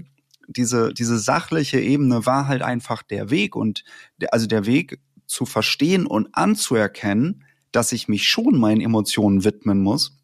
diese, 0.48 0.92
diese 0.92 1.18
sachliche 1.18 1.80
Ebene 1.80 2.26
war 2.26 2.48
halt 2.48 2.62
einfach 2.62 3.02
der 3.02 3.30
Weg 3.30 3.56
und 3.56 3.84
also 4.30 4.46
der 4.46 4.66
Weg 4.66 5.00
zu 5.26 5.46
verstehen 5.46 6.06
und 6.06 6.28
anzuerkennen, 6.34 7.44
dass 7.70 7.92
ich 7.92 8.08
mich 8.08 8.28
schon 8.28 8.58
meinen 8.58 8.80
Emotionen 8.80 9.44
widmen 9.44 9.80
muss. 9.80 10.18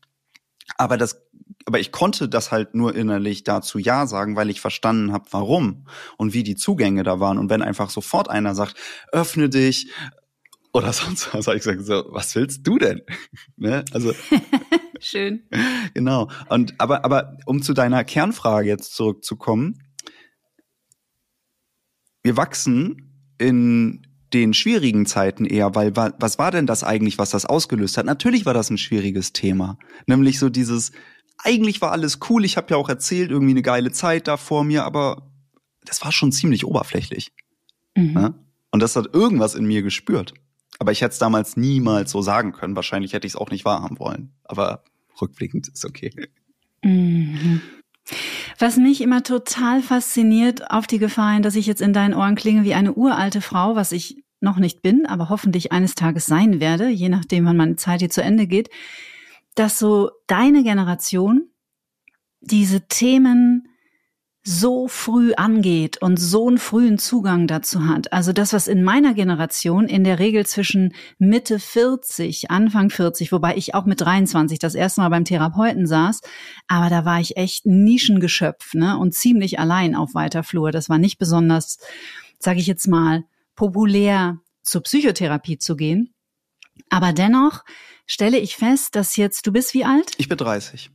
Aber 0.76 0.96
das 0.96 1.22
aber 1.68 1.80
ich 1.80 1.92
konnte 1.92 2.30
das 2.30 2.50
halt 2.50 2.74
nur 2.74 2.96
innerlich 2.96 3.44
dazu 3.44 3.78
Ja 3.78 4.06
sagen, 4.06 4.36
weil 4.36 4.48
ich 4.48 4.58
verstanden 4.58 5.12
habe, 5.12 5.26
warum 5.32 5.84
und 6.16 6.32
wie 6.32 6.42
die 6.42 6.56
Zugänge 6.56 7.02
da 7.02 7.20
waren. 7.20 7.36
Und 7.36 7.50
wenn 7.50 7.60
einfach 7.60 7.90
sofort 7.90 8.30
einer 8.30 8.54
sagt, 8.54 8.74
öffne 9.12 9.50
dich 9.50 9.92
oder 10.72 10.92
sonst 10.94 11.34
was, 11.34 11.46
habe 11.46 11.58
ich 11.58 11.64
gesagt, 11.64 11.84
so, 11.84 12.06
was 12.08 12.34
willst 12.34 12.66
du 12.66 12.78
denn? 12.78 13.02
ne? 13.56 13.84
Also 13.92 14.14
schön. 14.98 15.46
Genau. 15.92 16.30
Und 16.48 16.72
aber 16.78 17.04
aber 17.04 17.36
um 17.44 17.60
zu 17.60 17.74
deiner 17.74 18.02
Kernfrage 18.02 18.66
jetzt 18.66 18.94
zurückzukommen, 18.94 19.82
wir 22.22 22.38
wachsen 22.38 23.34
in 23.36 24.06
den 24.32 24.54
schwierigen 24.54 25.04
Zeiten 25.04 25.44
eher, 25.44 25.74
weil 25.74 25.94
was 25.94 26.38
war 26.38 26.50
denn 26.50 26.66
das 26.66 26.82
eigentlich, 26.82 27.18
was 27.18 27.28
das 27.28 27.44
ausgelöst 27.44 27.98
hat? 27.98 28.06
Natürlich 28.06 28.46
war 28.46 28.54
das 28.54 28.70
ein 28.70 28.78
schwieriges 28.78 29.34
Thema, 29.34 29.78
nämlich 30.06 30.38
so 30.38 30.48
dieses 30.48 30.92
eigentlich 31.38 31.80
war 31.80 31.92
alles 31.92 32.18
cool. 32.28 32.44
Ich 32.44 32.56
habe 32.56 32.68
ja 32.70 32.76
auch 32.76 32.88
erzählt, 32.88 33.30
irgendwie 33.30 33.52
eine 33.52 33.62
geile 33.62 33.92
Zeit 33.92 34.28
da 34.28 34.36
vor 34.36 34.64
mir, 34.64 34.84
aber 34.84 35.30
das 35.84 36.04
war 36.04 36.12
schon 36.12 36.32
ziemlich 36.32 36.64
oberflächlich. 36.64 37.32
Mhm. 37.96 38.14
Ja? 38.14 38.34
Und 38.70 38.80
das 38.80 38.96
hat 38.96 39.14
irgendwas 39.14 39.54
in 39.54 39.66
mir 39.66 39.82
gespürt. 39.82 40.34
Aber 40.78 40.92
ich 40.92 41.00
hätte 41.00 41.12
es 41.12 41.18
damals 41.18 41.56
niemals 41.56 42.10
so 42.10 42.22
sagen 42.22 42.52
können. 42.52 42.76
Wahrscheinlich 42.76 43.12
hätte 43.12 43.26
ich 43.26 43.32
es 43.32 43.36
auch 43.36 43.50
nicht 43.50 43.64
wahrhaben 43.64 43.98
wollen. 43.98 44.32
Aber 44.44 44.84
rückblickend 45.20 45.68
ist 45.68 45.84
okay. 45.84 46.10
Mhm. 46.82 47.60
Was 48.58 48.76
mich 48.76 49.00
immer 49.00 49.22
total 49.22 49.82
fasziniert, 49.82 50.70
auf 50.70 50.86
die 50.86 50.98
Gefahr 50.98 51.34
hin, 51.34 51.42
dass 51.42 51.56
ich 51.56 51.66
jetzt 51.66 51.82
in 51.82 51.92
deinen 51.92 52.14
Ohren 52.14 52.36
klinge 52.36 52.64
wie 52.64 52.74
eine 52.74 52.94
uralte 52.94 53.40
Frau, 53.40 53.76
was 53.76 53.92
ich 53.92 54.22
noch 54.40 54.58
nicht 54.58 54.82
bin, 54.82 55.04
aber 55.06 55.28
hoffentlich 55.28 55.72
eines 55.72 55.94
Tages 55.94 56.26
sein 56.26 56.60
werde, 56.60 56.88
je 56.88 57.08
nachdem, 57.08 57.44
wann 57.44 57.56
meine 57.56 57.76
Zeit 57.76 58.00
hier 58.00 58.10
zu 58.10 58.22
Ende 58.22 58.46
geht, 58.46 58.70
dass 59.54 59.78
so 59.78 60.10
deine 60.26 60.62
Generation 60.62 61.50
diese 62.40 62.86
Themen 62.88 63.68
so 64.44 64.88
früh 64.88 65.34
angeht 65.34 66.00
und 66.00 66.18
so 66.18 66.48
einen 66.48 66.56
frühen 66.56 66.96
Zugang 66.96 67.46
dazu 67.46 67.86
hat. 67.86 68.14
Also 68.14 68.32
das, 68.32 68.54
was 68.54 68.66
in 68.66 68.82
meiner 68.82 69.12
Generation 69.12 69.88
in 69.88 70.04
der 70.04 70.18
Regel 70.18 70.46
zwischen 70.46 70.94
Mitte 71.18 71.58
40, 71.58 72.50
Anfang 72.50 72.88
40, 72.88 73.30
wobei 73.30 73.56
ich 73.56 73.74
auch 73.74 73.84
mit 73.84 74.00
23 74.00 74.58
das 74.58 74.74
erste 74.74 75.02
Mal 75.02 75.10
beim 75.10 75.26
Therapeuten 75.26 75.86
saß, 75.86 76.22
aber 76.66 76.88
da 76.88 77.04
war 77.04 77.20
ich 77.20 77.36
echt 77.36 77.66
Nischengeschöpf 77.66 78.72
ne? 78.72 78.96
und 78.96 79.12
ziemlich 79.12 79.58
allein 79.58 79.94
auf 79.94 80.14
weiter 80.14 80.42
Flur. 80.42 80.72
Das 80.72 80.88
war 80.88 80.96
nicht 80.96 81.18
besonders, 81.18 81.78
sage 82.38 82.60
ich 82.60 82.66
jetzt 82.66 82.88
mal, 82.88 83.24
populär 83.54 84.38
zur 84.62 84.82
Psychotherapie 84.82 85.58
zu 85.58 85.76
gehen. 85.76 86.14
Aber 86.88 87.12
dennoch 87.12 87.64
stelle 88.08 88.38
ich 88.38 88.56
fest, 88.56 88.96
dass 88.96 89.14
jetzt, 89.14 89.46
du 89.46 89.52
bist 89.52 89.74
wie 89.74 89.84
alt? 89.84 90.10
Ich 90.16 90.28
bin 90.28 90.36
30. 90.36 90.90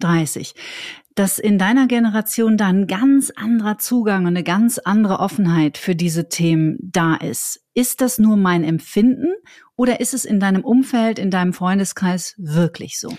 30. 0.00 0.54
Dass 1.14 1.38
in 1.38 1.58
deiner 1.58 1.86
Generation 1.86 2.58
da 2.58 2.66
ein 2.66 2.86
ganz 2.86 3.30
anderer 3.30 3.78
Zugang 3.78 4.22
und 4.22 4.28
eine 4.28 4.44
ganz 4.44 4.78
andere 4.78 5.18
Offenheit 5.18 5.78
für 5.78 5.96
diese 5.96 6.28
Themen 6.28 6.76
da 6.80 7.16
ist. 7.16 7.60
Ist 7.74 8.00
das 8.00 8.18
nur 8.18 8.36
mein 8.36 8.62
Empfinden 8.62 9.32
oder 9.76 10.00
ist 10.00 10.14
es 10.14 10.24
in 10.24 10.38
deinem 10.38 10.64
Umfeld, 10.64 11.18
in 11.18 11.30
deinem 11.30 11.52
Freundeskreis 11.52 12.34
wirklich 12.36 13.00
so? 13.00 13.16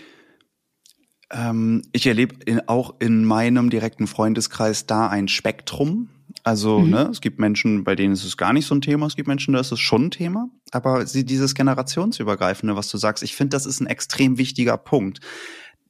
Ähm, 1.31 1.83
ich 1.91 2.07
erlebe 2.07 2.35
in, 2.45 2.67
auch 2.67 2.95
in 2.99 3.25
meinem 3.25 3.69
direkten 3.69 4.07
Freundeskreis 4.07 4.85
da 4.85 5.07
ein 5.07 5.27
Spektrum. 5.27 6.09
Also, 6.43 6.79
mhm. 6.79 6.89
ne, 6.89 7.09
es 7.11 7.21
gibt 7.21 7.39
Menschen, 7.39 7.83
bei 7.83 7.95
denen 7.95 8.13
ist 8.13 8.23
es 8.23 8.37
gar 8.37 8.53
nicht 8.53 8.65
so 8.65 8.75
ein 8.75 8.81
Thema, 8.81 9.05
es 9.05 9.15
gibt 9.15 9.27
Menschen, 9.27 9.53
da 9.53 9.59
ist 9.59 9.71
es 9.71 9.79
schon 9.79 10.05
ein 10.05 10.11
Thema. 10.11 10.49
Aber 10.71 11.05
sie, 11.05 11.25
dieses 11.25 11.53
generationsübergreifende, 11.55 12.75
was 12.75 12.89
du 12.89 12.97
sagst, 12.97 13.23
ich 13.23 13.35
finde, 13.35 13.55
das 13.55 13.65
ist 13.65 13.79
ein 13.81 13.87
extrem 13.87 14.37
wichtiger 14.37 14.77
Punkt. 14.77 15.19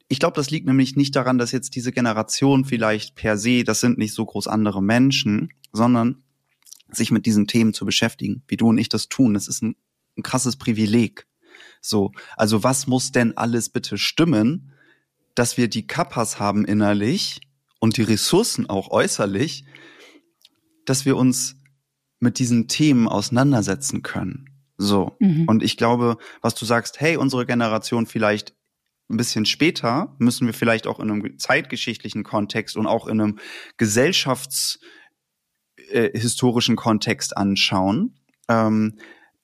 Ich 0.08 0.20
glaube, 0.20 0.36
das 0.36 0.50
liegt 0.50 0.66
nämlich 0.66 0.96
nicht 0.96 1.16
daran, 1.16 1.38
dass 1.38 1.52
jetzt 1.52 1.76
diese 1.76 1.92
Generation 1.92 2.66
vielleicht 2.66 3.16
per 3.16 3.38
se, 3.38 3.64
das 3.64 3.80
sind 3.80 3.98
nicht 3.98 4.14
so 4.14 4.26
groß 4.26 4.48
andere 4.48 4.82
Menschen, 4.82 5.54
sondern 5.72 6.24
sich 6.92 7.12
mit 7.12 7.28
diesen 7.28 7.46
Themen 7.46 7.74
zu 7.74 7.86
beschäftigen, 7.86 8.42
wie 8.48 8.58
du 8.58 8.70
und 8.70 8.80
ich 8.80 8.90
das 8.90 9.10
tun. 9.10 9.36
Das 9.36 9.48
ist 9.48 9.62
ein, 9.62 9.76
ein 10.18 10.24
krasses 10.24 10.56
Privileg. 10.56 11.28
So, 11.82 12.12
also 12.36 12.64
was 12.64 12.88
muss 12.88 13.12
denn 13.12 13.38
alles 13.38 13.70
bitte 13.70 13.98
stimmen, 13.98 14.72
dass 15.36 15.58
wir 15.58 15.68
die 15.68 15.88
Kappas 15.88 16.40
haben 16.40 16.66
innerlich 16.66 17.40
und 17.80 17.98
die 17.98 18.02
Ressourcen 18.02 18.70
auch 18.70 18.90
äußerlich, 18.90 19.64
dass 20.90 21.06
wir 21.06 21.16
uns 21.16 21.56
mit 22.20 22.40
diesen 22.40 22.68
Themen 22.68 23.08
auseinandersetzen 23.08 24.02
können. 24.02 24.50
So. 24.78 25.16
Mhm. 25.20 25.46
Und 25.48 25.62
ich 25.64 25.78
glaube, 25.78 26.18
was 26.42 26.56
du 26.56 26.66
sagst, 26.66 27.00
hey, 27.00 27.16
unsere 27.18 27.46
Generation 27.46 28.06
vielleicht 28.06 28.54
ein 29.10 29.16
bisschen 29.18 29.46
später 29.46 30.16
müssen 30.20 30.48
wir 30.48 30.54
vielleicht 30.54 30.88
auch 30.88 31.00
in 31.00 31.12
einem 31.12 31.40
zeitgeschichtlichen 31.40 32.24
Kontext 32.24 32.78
und 32.78 32.88
auch 32.88 33.08
in 33.08 33.20
einem 33.20 33.40
gesellschaftshistorischen 33.78 36.74
äh, 36.74 36.78
Kontext 36.78 37.36
anschauen. 37.36 38.20
Ähm, 38.48 39.00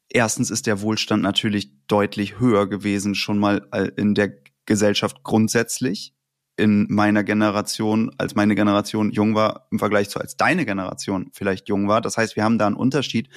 erstens 0.10 0.52
ist 0.52 0.68
der 0.68 0.82
Wohlstand 0.82 1.24
natürlich 1.24 1.72
deutlich 1.88 2.40
höher 2.40 2.70
gewesen, 2.70 3.16
schon 3.16 3.40
mal 3.40 3.68
äh, 3.72 3.90
in 3.98 4.14
der 4.14 4.32
Gesellschaft 4.66 5.24
grundsätzlich 5.24 6.15
in 6.58 6.88
meiner 6.90 7.24
Generation, 7.24 8.12
als 8.18 8.36
meine 8.36 8.56
Generation 8.56 9.12
jung 9.12 9.36
war, 9.36 9.68
im 9.72 9.80
Vergleich 9.80 10.10
zu 10.10 10.20
als 10.20 10.38
deine 10.38 10.66
Generation 10.66 11.30
vielleicht 11.34 11.68
jung 11.70 11.88
war. 11.88 12.02
Das 12.02 12.18
heißt, 12.18 12.36
wir 12.36 12.44
haben 12.44 12.58
da 12.58 12.68
einen 12.68 12.76
Unterschied. 12.76 13.30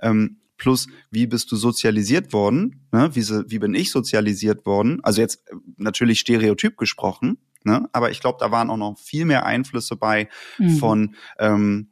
Ähm, 0.00 0.40
plus, 0.56 0.86
wie 1.10 1.26
bist 1.26 1.50
du 1.52 1.56
sozialisiert 1.56 2.32
worden? 2.32 2.86
Ne? 2.92 3.10
Wie, 3.14 3.22
wie 3.22 3.58
bin 3.58 3.74
ich 3.74 3.90
sozialisiert 3.90 4.66
worden? 4.66 5.00
Also 5.02 5.20
jetzt 5.20 5.48
äh, 5.48 5.54
natürlich 5.76 6.20
stereotyp 6.20 6.76
gesprochen, 6.76 7.38
ne? 7.64 7.88
aber 7.92 8.10
ich 8.10 8.20
glaube, 8.20 8.38
da 8.40 8.50
waren 8.50 8.70
auch 8.70 8.76
noch 8.76 8.98
viel 8.98 9.24
mehr 9.24 9.46
Einflüsse 9.46 9.96
bei 9.96 10.28
mhm. 10.58 10.76
von 10.76 11.14
ähm, 11.38 11.90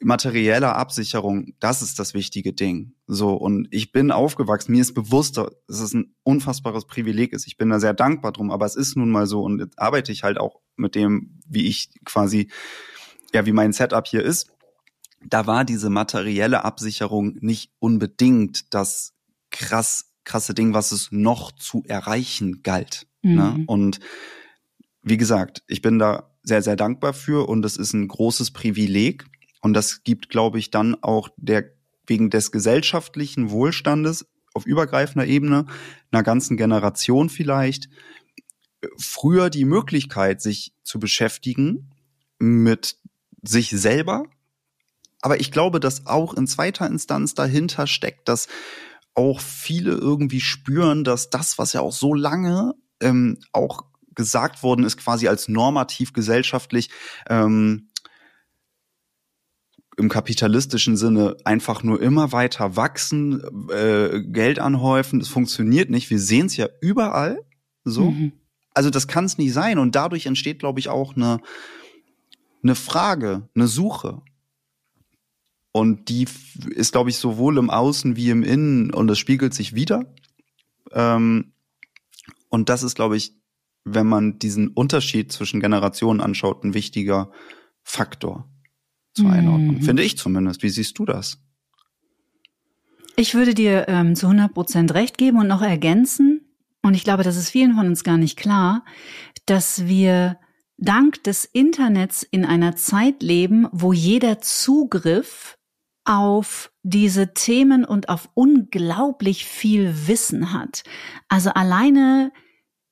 materieller 0.00 0.76
Absicherung, 0.76 1.54
das 1.60 1.82
ist 1.82 1.98
das 1.98 2.14
wichtige 2.14 2.52
Ding. 2.52 2.94
So, 3.06 3.34
und 3.34 3.68
ich 3.70 3.92
bin 3.92 4.10
aufgewachsen, 4.10 4.72
mir 4.72 4.80
ist 4.80 4.94
bewusst, 4.94 5.36
dass 5.36 5.80
es 5.80 5.94
ein 5.94 6.14
unfassbares 6.22 6.86
Privileg 6.86 7.32
ist. 7.32 7.46
Ich 7.46 7.56
bin 7.56 7.68
da 7.68 7.80
sehr 7.80 7.94
dankbar 7.94 8.32
drum, 8.32 8.50
aber 8.50 8.66
es 8.66 8.76
ist 8.76 8.96
nun 8.96 9.10
mal 9.10 9.26
so 9.26 9.42
und 9.42 9.60
jetzt 9.60 9.78
arbeite 9.78 10.10
ich 10.10 10.22
halt 10.22 10.38
auch 10.38 10.60
mit 10.76 10.94
dem, 10.94 11.40
wie 11.46 11.66
ich 11.66 11.90
quasi, 12.04 12.50
ja, 13.34 13.44
wie 13.46 13.52
mein 13.52 13.72
Setup 13.72 14.06
hier 14.06 14.24
ist. 14.24 14.50
Da 15.22 15.46
war 15.46 15.64
diese 15.66 15.90
materielle 15.90 16.64
Absicherung 16.64 17.36
nicht 17.40 17.70
unbedingt 17.78 18.72
das 18.72 19.12
krass, 19.50 20.12
krasse 20.24 20.54
Ding, 20.54 20.72
was 20.72 20.92
es 20.92 21.12
noch 21.12 21.52
zu 21.52 21.82
erreichen 21.86 22.62
galt. 22.62 23.06
Ne? 23.22 23.30
Mhm. 23.30 23.36
Ne? 23.36 23.64
Und 23.66 24.00
wie 25.02 25.18
gesagt, 25.18 25.62
ich 25.66 25.82
bin 25.82 25.98
da 25.98 26.30
sehr, 26.42 26.62
sehr 26.62 26.76
dankbar 26.76 27.12
für 27.12 27.48
und 27.48 27.64
es 27.64 27.76
ist 27.76 27.92
ein 27.92 28.08
großes 28.08 28.52
Privileg 28.52 29.26
und 29.60 29.74
das 29.74 30.02
gibt, 30.02 30.28
glaube 30.28 30.58
ich, 30.58 30.70
dann 30.70 30.96
auch 31.02 31.28
der 31.36 31.70
wegen 32.06 32.30
des 32.30 32.50
gesellschaftlichen 32.50 33.50
Wohlstandes 33.50 34.26
auf 34.52 34.66
übergreifender 34.66 35.26
Ebene 35.26 35.66
einer 36.10 36.22
ganzen 36.22 36.56
Generation 36.56 37.28
vielleicht 37.28 37.88
früher 38.98 39.50
die 39.50 39.64
Möglichkeit, 39.64 40.40
sich 40.40 40.74
zu 40.82 40.98
beschäftigen 40.98 41.90
mit 42.38 42.96
sich 43.42 43.70
selber. 43.70 44.24
Aber 45.22 45.40
ich 45.40 45.52
glaube, 45.52 45.80
dass 45.80 46.06
auch 46.06 46.34
in 46.34 46.46
zweiter 46.46 46.86
Instanz 46.86 47.34
dahinter 47.34 47.86
steckt, 47.86 48.28
dass 48.28 48.48
auch 49.14 49.40
viele 49.40 49.92
irgendwie 49.92 50.40
spüren, 50.40 51.04
dass 51.04 51.30
das, 51.30 51.58
was 51.58 51.72
ja 51.74 51.80
auch 51.80 51.92
so 51.92 52.14
lange 52.14 52.74
ähm, 53.00 53.38
auch 53.52 53.84
gesagt 54.14 54.62
worden 54.62 54.84
ist, 54.84 54.96
quasi 54.96 55.28
als 55.28 55.48
normativ 55.48 56.12
gesellschaftlich 56.12 56.90
ähm, 57.28 57.89
im 60.00 60.08
kapitalistischen 60.08 60.96
Sinne 60.96 61.36
einfach 61.44 61.82
nur 61.82 62.00
immer 62.02 62.32
weiter 62.32 62.74
wachsen, 62.74 63.42
äh, 63.70 64.22
Geld 64.22 64.58
anhäufen. 64.58 65.20
Es 65.20 65.28
funktioniert 65.28 65.90
nicht. 65.90 66.10
Wir 66.10 66.18
sehen 66.18 66.46
es 66.46 66.56
ja 66.56 66.68
überall 66.80 67.44
so. 67.84 68.10
Mhm. 68.10 68.32
Also 68.74 68.90
das 68.90 69.06
kann 69.06 69.26
es 69.26 69.38
nicht 69.38 69.52
sein. 69.52 69.78
Und 69.78 69.94
dadurch 69.94 70.26
entsteht, 70.26 70.58
glaube 70.58 70.80
ich, 70.80 70.88
auch 70.88 71.14
eine, 71.14 71.40
eine 72.62 72.74
Frage, 72.74 73.48
eine 73.54 73.68
Suche. 73.68 74.22
Und 75.72 76.08
die 76.08 76.26
ist, 76.74 76.92
glaube 76.92 77.10
ich, 77.10 77.16
sowohl 77.18 77.58
im 77.58 77.70
Außen 77.70 78.16
wie 78.16 78.30
im 78.30 78.42
Innen 78.42 78.92
und 78.92 79.06
das 79.06 79.18
spiegelt 79.18 79.54
sich 79.54 79.74
wieder. 79.74 80.12
Ähm, 80.92 81.52
und 82.48 82.68
das 82.68 82.82
ist, 82.82 82.96
glaube 82.96 83.16
ich, 83.16 83.36
wenn 83.84 84.06
man 84.06 84.38
diesen 84.38 84.68
Unterschied 84.68 85.30
zwischen 85.30 85.60
Generationen 85.60 86.20
anschaut, 86.20 86.64
ein 86.64 86.74
wichtiger 86.74 87.30
Faktor 87.82 88.48
zur 89.20 89.30
Einordnung. 89.30 89.76
Mhm. 89.76 89.82
Finde 89.82 90.02
ich 90.02 90.16
zumindest. 90.16 90.62
Wie 90.62 90.68
siehst 90.68 90.98
du 90.98 91.04
das? 91.04 91.38
Ich 93.16 93.34
würde 93.34 93.54
dir 93.54 93.86
ähm, 93.88 94.16
zu 94.16 94.26
100 94.26 94.52
Prozent 94.54 94.94
recht 94.94 95.18
geben 95.18 95.38
und 95.38 95.48
noch 95.48 95.62
ergänzen. 95.62 96.40
Und 96.82 96.94
ich 96.94 97.04
glaube, 97.04 97.22
das 97.22 97.36
ist 97.36 97.50
vielen 97.50 97.74
von 97.74 97.86
uns 97.86 98.04
gar 98.04 98.16
nicht 98.16 98.38
klar, 98.38 98.84
dass 99.46 99.86
wir 99.86 100.38
dank 100.78 101.22
des 101.24 101.44
Internets 101.44 102.22
in 102.22 102.44
einer 102.44 102.76
Zeit 102.76 103.22
leben, 103.22 103.68
wo 103.72 103.92
jeder 103.92 104.40
Zugriff 104.40 105.58
auf 106.04 106.72
diese 106.82 107.34
Themen 107.34 107.84
und 107.84 108.08
auf 108.08 108.30
unglaublich 108.34 109.44
viel 109.44 110.08
Wissen 110.08 110.52
hat. 110.52 110.82
Also 111.28 111.50
alleine 111.50 112.32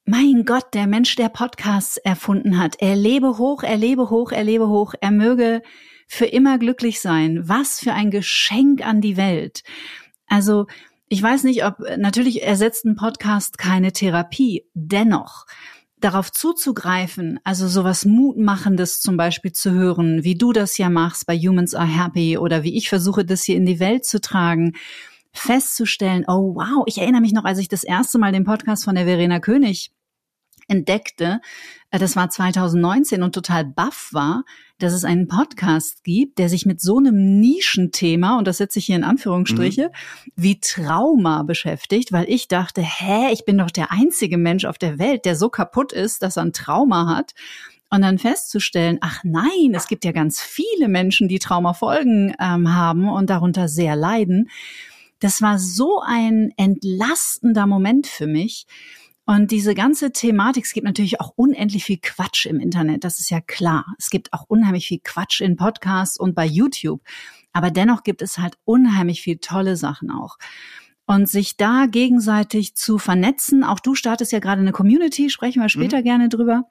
mein 0.04 0.44
Gott, 0.44 0.74
der 0.74 0.86
Mensch, 0.86 1.16
der 1.16 1.28
Podcasts 1.28 1.96
erfunden 1.98 2.58
hat, 2.58 2.76
er 2.80 2.96
lebe 2.96 3.38
hoch, 3.38 3.62
er 3.62 3.76
lebe 3.76 4.10
hoch, 4.10 4.32
er 4.32 4.44
lebe 4.44 4.68
hoch, 4.68 4.94
er 5.00 5.10
möge 5.10 5.62
für 6.08 6.26
immer 6.26 6.58
glücklich 6.58 7.00
sein. 7.00 7.48
Was 7.48 7.78
für 7.78 7.92
ein 7.92 8.10
Geschenk 8.10 8.84
an 8.84 9.00
die 9.00 9.16
Welt. 9.16 9.62
Also 10.26 10.66
ich 11.08 11.22
weiß 11.22 11.44
nicht, 11.44 11.64
ob 11.64 11.78
natürlich 11.96 12.42
ersetzt 12.42 12.84
ein 12.84 12.96
Podcast 12.96 13.58
keine 13.58 13.92
Therapie. 13.92 14.64
Dennoch 14.74 15.46
darauf 16.00 16.30
zuzugreifen, 16.30 17.40
also 17.44 17.66
sowas 17.66 18.04
Mutmachendes 18.04 19.00
zum 19.00 19.16
Beispiel 19.16 19.52
zu 19.52 19.72
hören, 19.72 20.22
wie 20.22 20.36
du 20.36 20.52
das 20.52 20.78
ja 20.78 20.90
machst 20.90 21.26
bei 21.26 21.36
Humans 21.36 21.74
Are 21.74 21.88
Happy 21.88 22.38
oder 22.38 22.62
wie 22.62 22.76
ich 22.76 22.88
versuche, 22.88 23.24
das 23.24 23.42
hier 23.42 23.56
in 23.56 23.66
die 23.66 23.80
Welt 23.80 24.04
zu 24.04 24.20
tragen, 24.20 24.74
festzustellen, 25.32 26.24
oh 26.28 26.54
wow, 26.54 26.84
ich 26.86 26.98
erinnere 26.98 27.20
mich 27.20 27.32
noch, 27.32 27.44
als 27.44 27.58
ich 27.58 27.68
das 27.68 27.84
erste 27.84 28.18
Mal 28.18 28.32
den 28.32 28.44
Podcast 28.44 28.84
von 28.84 28.94
der 28.94 29.06
Verena 29.06 29.40
König 29.40 29.90
entdeckte, 30.68 31.40
das 31.90 32.16
war 32.16 32.28
2019 32.28 33.22
und 33.22 33.34
total 33.34 33.64
baff 33.64 34.10
war, 34.12 34.44
dass 34.78 34.92
es 34.92 35.04
einen 35.04 35.26
Podcast 35.26 36.04
gibt, 36.04 36.38
der 36.38 36.48
sich 36.48 36.66
mit 36.66 36.80
so 36.80 36.98
einem 36.98 37.40
Nischenthema, 37.40 38.38
und 38.38 38.46
das 38.46 38.58
setze 38.58 38.78
ich 38.78 38.86
hier 38.86 38.96
in 38.96 39.04
Anführungsstriche, 39.04 39.90
mhm. 39.90 40.32
wie 40.36 40.60
Trauma 40.60 41.42
beschäftigt, 41.44 42.12
weil 42.12 42.28
ich 42.28 42.46
dachte, 42.46 42.82
hä, 42.82 43.32
ich 43.32 43.44
bin 43.46 43.58
doch 43.58 43.70
der 43.70 43.90
einzige 43.90 44.36
Mensch 44.36 44.66
auf 44.66 44.76
der 44.76 44.98
Welt, 44.98 45.24
der 45.24 45.34
so 45.34 45.48
kaputt 45.48 45.92
ist, 45.92 46.22
dass 46.22 46.36
er 46.36 46.44
ein 46.44 46.52
Trauma 46.52 47.16
hat. 47.16 47.32
Und 47.90 48.02
dann 48.02 48.18
festzustellen, 48.18 48.98
ach 49.00 49.24
nein, 49.24 49.72
es 49.72 49.88
gibt 49.88 50.04
ja 50.04 50.12
ganz 50.12 50.42
viele 50.42 50.88
Menschen, 50.88 51.26
die 51.26 51.38
Traumafolgen 51.38 52.34
ähm, 52.38 52.74
haben 52.74 53.08
und 53.08 53.30
darunter 53.30 53.66
sehr 53.66 53.96
leiden. 53.96 54.50
Das 55.20 55.40
war 55.40 55.58
so 55.58 56.02
ein 56.06 56.52
entlastender 56.58 57.66
Moment 57.66 58.06
für 58.06 58.26
mich, 58.26 58.66
und 59.28 59.50
diese 59.50 59.74
ganze 59.74 60.10
Thematik, 60.10 60.64
es 60.64 60.72
gibt 60.72 60.86
natürlich 60.86 61.20
auch 61.20 61.34
unendlich 61.36 61.84
viel 61.84 61.98
Quatsch 62.00 62.46
im 62.46 62.60
Internet, 62.60 63.04
das 63.04 63.20
ist 63.20 63.28
ja 63.28 63.42
klar. 63.42 63.84
Es 63.98 64.08
gibt 64.08 64.32
auch 64.32 64.46
unheimlich 64.48 64.88
viel 64.88 65.00
Quatsch 65.04 65.42
in 65.42 65.56
Podcasts 65.56 66.18
und 66.18 66.34
bei 66.34 66.46
YouTube. 66.46 67.02
Aber 67.52 67.70
dennoch 67.70 68.04
gibt 68.04 68.22
es 68.22 68.38
halt 68.38 68.56
unheimlich 68.64 69.20
viel 69.20 69.36
tolle 69.36 69.76
Sachen 69.76 70.10
auch. 70.10 70.38
Und 71.04 71.28
sich 71.28 71.58
da 71.58 71.84
gegenseitig 71.84 72.74
zu 72.74 72.96
vernetzen, 72.96 73.64
auch 73.64 73.80
du 73.80 73.94
startest 73.94 74.32
ja 74.32 74.38
gerade 74.38 74.62
eine 74.62 74.72
Community, 74.72 75.28
sprechen 75.28 75.60
wir 75.60 75.68
später 75.68 75.98
mhm. 75.98 76.04
gerne 76.04 76.28
drüber 76.30 76.64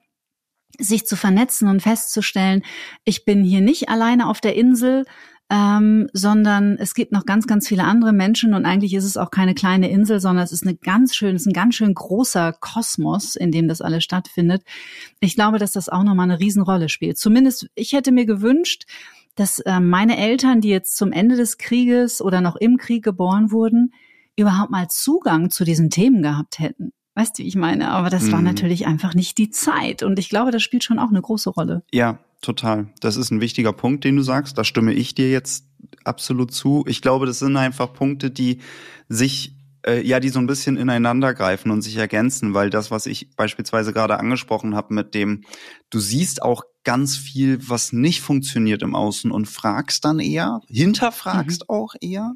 sich 0.79 1.05
zu 1.05 1.15
vernetzen 1.15 1.67
und 1.67 1.81
festzustellen, 1.81 2.63
ich 3.03 3.23
bin 3.23 3.43
hier 3.43 3.61
nicht 3.61 3.89
alleine 3.89 4.27
auf 4.27 4.41
der 4.41 4.55
Insel, 4.55 5.05
ähm, 5.49 6.09
sondern 6.11 6.77
es 6.77 6.93
gibt 6.93 7.13
noch 7.13 7.25
ganz, 7.25 7.47
ganz 7.47 7.67
viele 7.67 7.85
andere 7.85 8.11
Menschen 8.11 8.53
und 8.53 8.65
eigentlich 8.65 8.93
ist 8.93 9.05
es 9.05 9.15
auch 9.15 9.31
keine 9.31 9.53
kleine 9.53 9.89
Insel, 9.89 10.19
sondern 10.19 10.43
es 10.43 10.51
ist 10.51 10.63
eine 10.63 10.75
ganz 10.75 11.15
schön, 11.15 11.35
es 11.35 11.43
ist 11.43 11.47
ein 11.47 11.53
ganz 11.53 11.75
schön 11.75 11.93
großer 11.93 12.53
Kosmos, 12.59 13.35
in 13.35 13.51
dem 13.51 13.67
das 13.67 13.81
alles 13.81 14.03
stattfindet. 14.03 14.63
Ich 15.21 15.35
glaube, 15.35 15.57
dass 15.57 15.71
das 15.71 15.87
auch 15.87 16.03
nochmal 16.03 16.29
eine 16.29 16.39
Riesenrolle 16.39 16.89
spielt. 16.89 17.17
Zumindest, 17.17 17.69
ich 17.75 17.93
hätte 17.93 18.11
mir 18.11 18.25
gewünscht, 18.25 18.83
dass 19.35 19.59
äh, 19.59 19.79
meine 19.79 20.17
Eltern, 20.17 20.59
die 20.59 20.69
jetzt 20.69 20.97
zum 20.97 21.13
Ende 21.13 21.37
des 21.37 21.57
Krieges 21.57 22.21
oder 22.21 22.41
noch 22.41 22.57
im 22.57 22.77
Krieg 22.77 23.03
geboren 23.03 23.51
wurden, 23.51 23.93
überhaupt 24.35 24.71
mal 24.71 24.89
Zugang 24.89 25.49
zu 25.49 25.63
diesen 25.63 25.89
Themen 25.89 26.21
gehabt 26.21 26.59
hätten. 26.59 26.91
Weißt 27.15 27.37
du, 27.39 27.43
wie 27.43 27.47
ich 27.47 27.55
meine? 27.55 27.89
Aber 27.89 28.09
das 28.09 28.23
mhm. 28.23 28.31
war 28.33 28.41
natürlich 28.41 28.85
einfach 28.85 29.15
nicht 29.15 29.37
die 29.37 29.49
Zeit. 29.49 30.03
Und 30.03 30.19
ich 30.19 30.29
glaube, 30.29 30.51
das 30.51 30.61
spielt 30.61 30.83
schon 30.83 30.99
auch 30.99 31.09
eine 31.09 31.21
große 31.21 31.49
Rolle. 31.49 31.83
Ja, 31.91 32.19
total. 32.41 32.87
Das 32.99 33.17
ist 33.17 33.31
ein 33.31 33.41
wichtiger 33.41 33.73
Punkt, 33.73 34.03
den 34.03 34.15
du 34.15 34.21
sagst. 34.21 34.57
Da 34.57 34.63
stimme 34.63 34.93
ich 34.93 35.15
dir 35.15 35.29
jetzt 35.29 35.65
absolut 36.03 36.53
zu. 36.53 36.83
Ich 36.87 37.01
glaube, 37.01 37.25
das 37.25 37.39
sind 37.39 37.57
einfach 37.57 37.93
Punkte, 37.93 38.31
die 38.31 38.59
sich 39.09 39.55
äh, 39.85 40.01
ja, 40.01 40.19
die 40.19 40.29
so 40.29 40.39
ein 40.39 40.47
bisschen 40.47 40.75
ineinander 40.75 41.33
greifen 41.33 41.71
und 41.71 41.81
sich 41.81 41.95
ergänzen, 41.97 42.53
weil 42.53 42.69
das, 42.69 42.91
was 42.91 43.05
ich 43.05 43.35
beispielsweise 43.35 43.93
gerade 43.93 44.19
angesprochen 44.19 44.75
habe 44.75 44.93
mit 44.93 45.13
dem, 45.13 45.43
du 45.89 45.99
siehst 45.99 46.41
auch 46.41 46.63
ganz 46.83 47.15
viel, 47.15 47.59
was 47.69 47.93
nicht 47.93 48.21
funktioniert 48.21 48.81
im 48.81 48.95
Außen 48.95 49.31
und 49.31 49.45
fragst 49.47 50.03
dann 50.03 50.19
eher, 50.19 50.61
hinterfragst 50.67 51.61
mhm. 51.61 51.69
auch 51.69 51.93
eher 52.01 52.33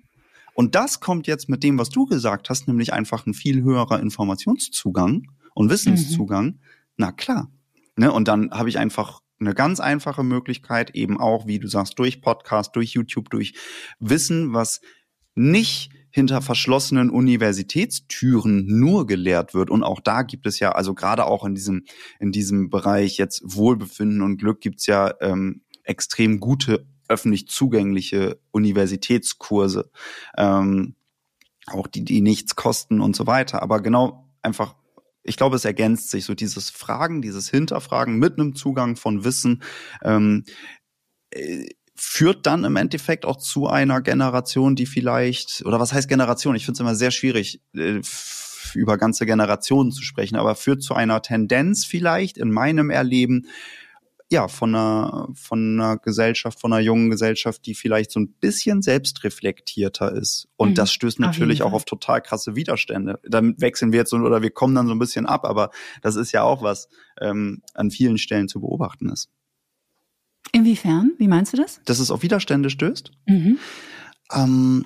und 0.53 0.75
das 0.75 0.99
kommt 0.99 1.27
jetzt 1.27 1.49
mit 1.49 1.63
dem, 1.63 1.77
was 1.77 1.89
du 1.89 2.05
gesagt 2.05 2.49
hast, 2.49 2.67
nämlich 2.67 2.93
einfach 2.93 3.25
ein 3.25 3.33
viel 3.33 3.63
höherer 3.63 3.99
Informationszugang 3.99 5.27
und 5.53 5.69
Wissenszugang. 5.69 6.45
Mhm. 6.45 6.59
Na 6.97 7.11
klar. 7.11 7.49
Ne? 7.95 8.11
Und 8.11 8.27
dann 8.27 8.51
habe 8.51 8.69
ich 8.69 8.77
einfach 8.77 9.21
eine 9.41 9.53
ganz 9.53 9.79
einfache 9.79 10.23
Möglichkeit, 10.23 10.91
eben 10.95 11.19
auch, 11.19 11.47
wie 11.47 11.59
du 11.59 11.67
sagst, 11.67 11.99
durch 11.99 12.21
Podcast, 12.21 12.75
durch 12.75 12.91
YouTube, 12.91 13.29
durch 13.29 13.53
Wissen, 13.99 14.53
was 14.53 14.81
nicht 15.35 15.91
hinter 16.11 16.41
verschlossenen 16.41 17.09
Universitätstüren 17.09 18.65
nur 18.67 19.07
gelehrt 19.07 19.53
wird. 19.53 19.69
Und 19.69 19.83
auch 19.83 20.01
da 20.01 20.23
gibt 20.23 20.45
es 20.45 20.59
ja, 20.59 20.73
also 20.73 20.93
gerade 20.93 21.25
auch 21.25 21.45
in 21.45 21.55
diesem, 21.55 21.85
in 22.19 22.31
diesem 22.31 22.69
Bereich 22.69 23.17
jetzt 23.17 23.41
Wohlbefinden 23.45 24.21
und 24.21 24.37
Glück 24.37 24.61
gibt's 24.61 24.85
ja 24.85 25.13
ähm, 25.21 25.61
extrem 25.83 26.39
gute 26.39 26.85
öffentlich 27.07 27.47
zugängliche 27.47 28.39
Universitätskurse, 28.51 29.89
ähm, 30.37 30.95
auch 31.67 31.87
die, 31.87 32.03
die 32.03 32.21
nichts 32.21 32.55
kosten 32.55 33.01
und 33.01 33.15
so 33.15 33.27
weiter. 33.27 33.61
Aber 33.61 33.81
genau 33.81 34.29
einfach 34.41 34.75
ich 35.23 35.37
glaube, 35.37 35.55
es 35.55 35.65
ergänzt 35.65 36.09
sich 36.09 36.25
so 36.25 36.33
dieses 36.33 36.69
Fragen, 36.69 37.21
dieses 37.21 37.49
Hinterfragen 37.49 38.17
mit 38.17 38.39
einem 38.39 38.55
Zugang 38.55 38.95
von 38.95 39.23
Wissen 39.23 39.61
ähm, 40.03 40.45
äh, 41.31 41.67
führt 41.95 42.47
dann 42.47 42.63
im 42.63 42.77
Endeffekt 42.77 43.25
auch 43.25 43.37
zu 43.37 43.67
einer 43.67 44.01
Generation, 44.01 44.75
die 44.75 44.87
vielleicht 44.87 45.63
oder 45.65 45.79
was 45.79 45.93
heißt 45.93 46.07
Generation? 46.07 46.55
Ich 46.55 46.65
finde 46.65 46.77
es 46.77 46.79
immer 46.79 46.95
sehr 46.95 47.11
schwierig. 47.11 47.61
Äh, 47.75 48.01
über 48.75 48.97
ganze 48.97 49.25
Generationen 49.25 49.91
zu 49.91 50.03
sprechen, 50.03 50.37
aber 50.37 50.55
führt 50.55 50.83
zu 50.83 50.93
einer 50.93 51.21
Tendenz 51.21 51.85
vielleicht 51.85 52.37
in 52.37 52.51
meinem 52.51 52.89
Erleben, 52.89 53.47
ja, 54.31 54.47
von 54.47 54.73
einer, 54.73 55.27
von 55.33 55.77
einer 55.77 55.97
Gesellschaft, 55.97 56.61
von 56.61 56.71
einer 56.71 56.81
jungen 56.81 57.09
Gesellschaft, 57.09 57.65
die 57.65 57.75
vielleicht 57.75 58.11
so 58.11 58.19
ein 58.21 58.31
bisschen 58.31 58.81
selbstreflektierter 58.81 60.13
ist. 60.13 60.47
Und 60.55 60.69
mhm, 60.69 60.75
das 60.75 60.93
stößt 60.93 61.19
natürlich 61.19 61.63
auch 61.63 61.73
auf 61.73 61.83
total 61.83 62.21
krasse 62.21 62.55
Widerstände. 62.55 63.19
Damit 63.27 63.59
wechseln 63.59 63.91
wir 63.91 63.99
jetzt 63.99 64.09
so, 64.09 64.15
oder 64.15 64.41
wir 64.41 64.51
kommen 64.51 64.73
dann 64.73 64.87
so 64.87 64.93
ein 64.93 64.99
bisschen 64.99 65.25
ab, 65.25 65.43
aber 65.43 65.69
das 66.01 66.15
ist 66.15 66.31
ja 66.31 66.43
auch 66.43 66.63
was 66.63 66.87
ähm, 67.19 67.61
an 67.73 67.91
vielen 67.91 68.17
Stellen 68.17 68.47
zu 68.47 68.61
beobachten 68.61 69.09
ist. 69.09 69.29
Inwiefern? 70.53 71.11
Wie 71.17 71.27
meinst 71.27 71.51
du 71.51 71.57
das? 71.57 71.81
Dass 71.83 71.99
es 71.99 72.09
auf 72.09 72.23
Widerstände 72.23 72.69
stößt? 72.69 73.11
Mhm. 73.27 73.57
Ähm, 74.33 74.85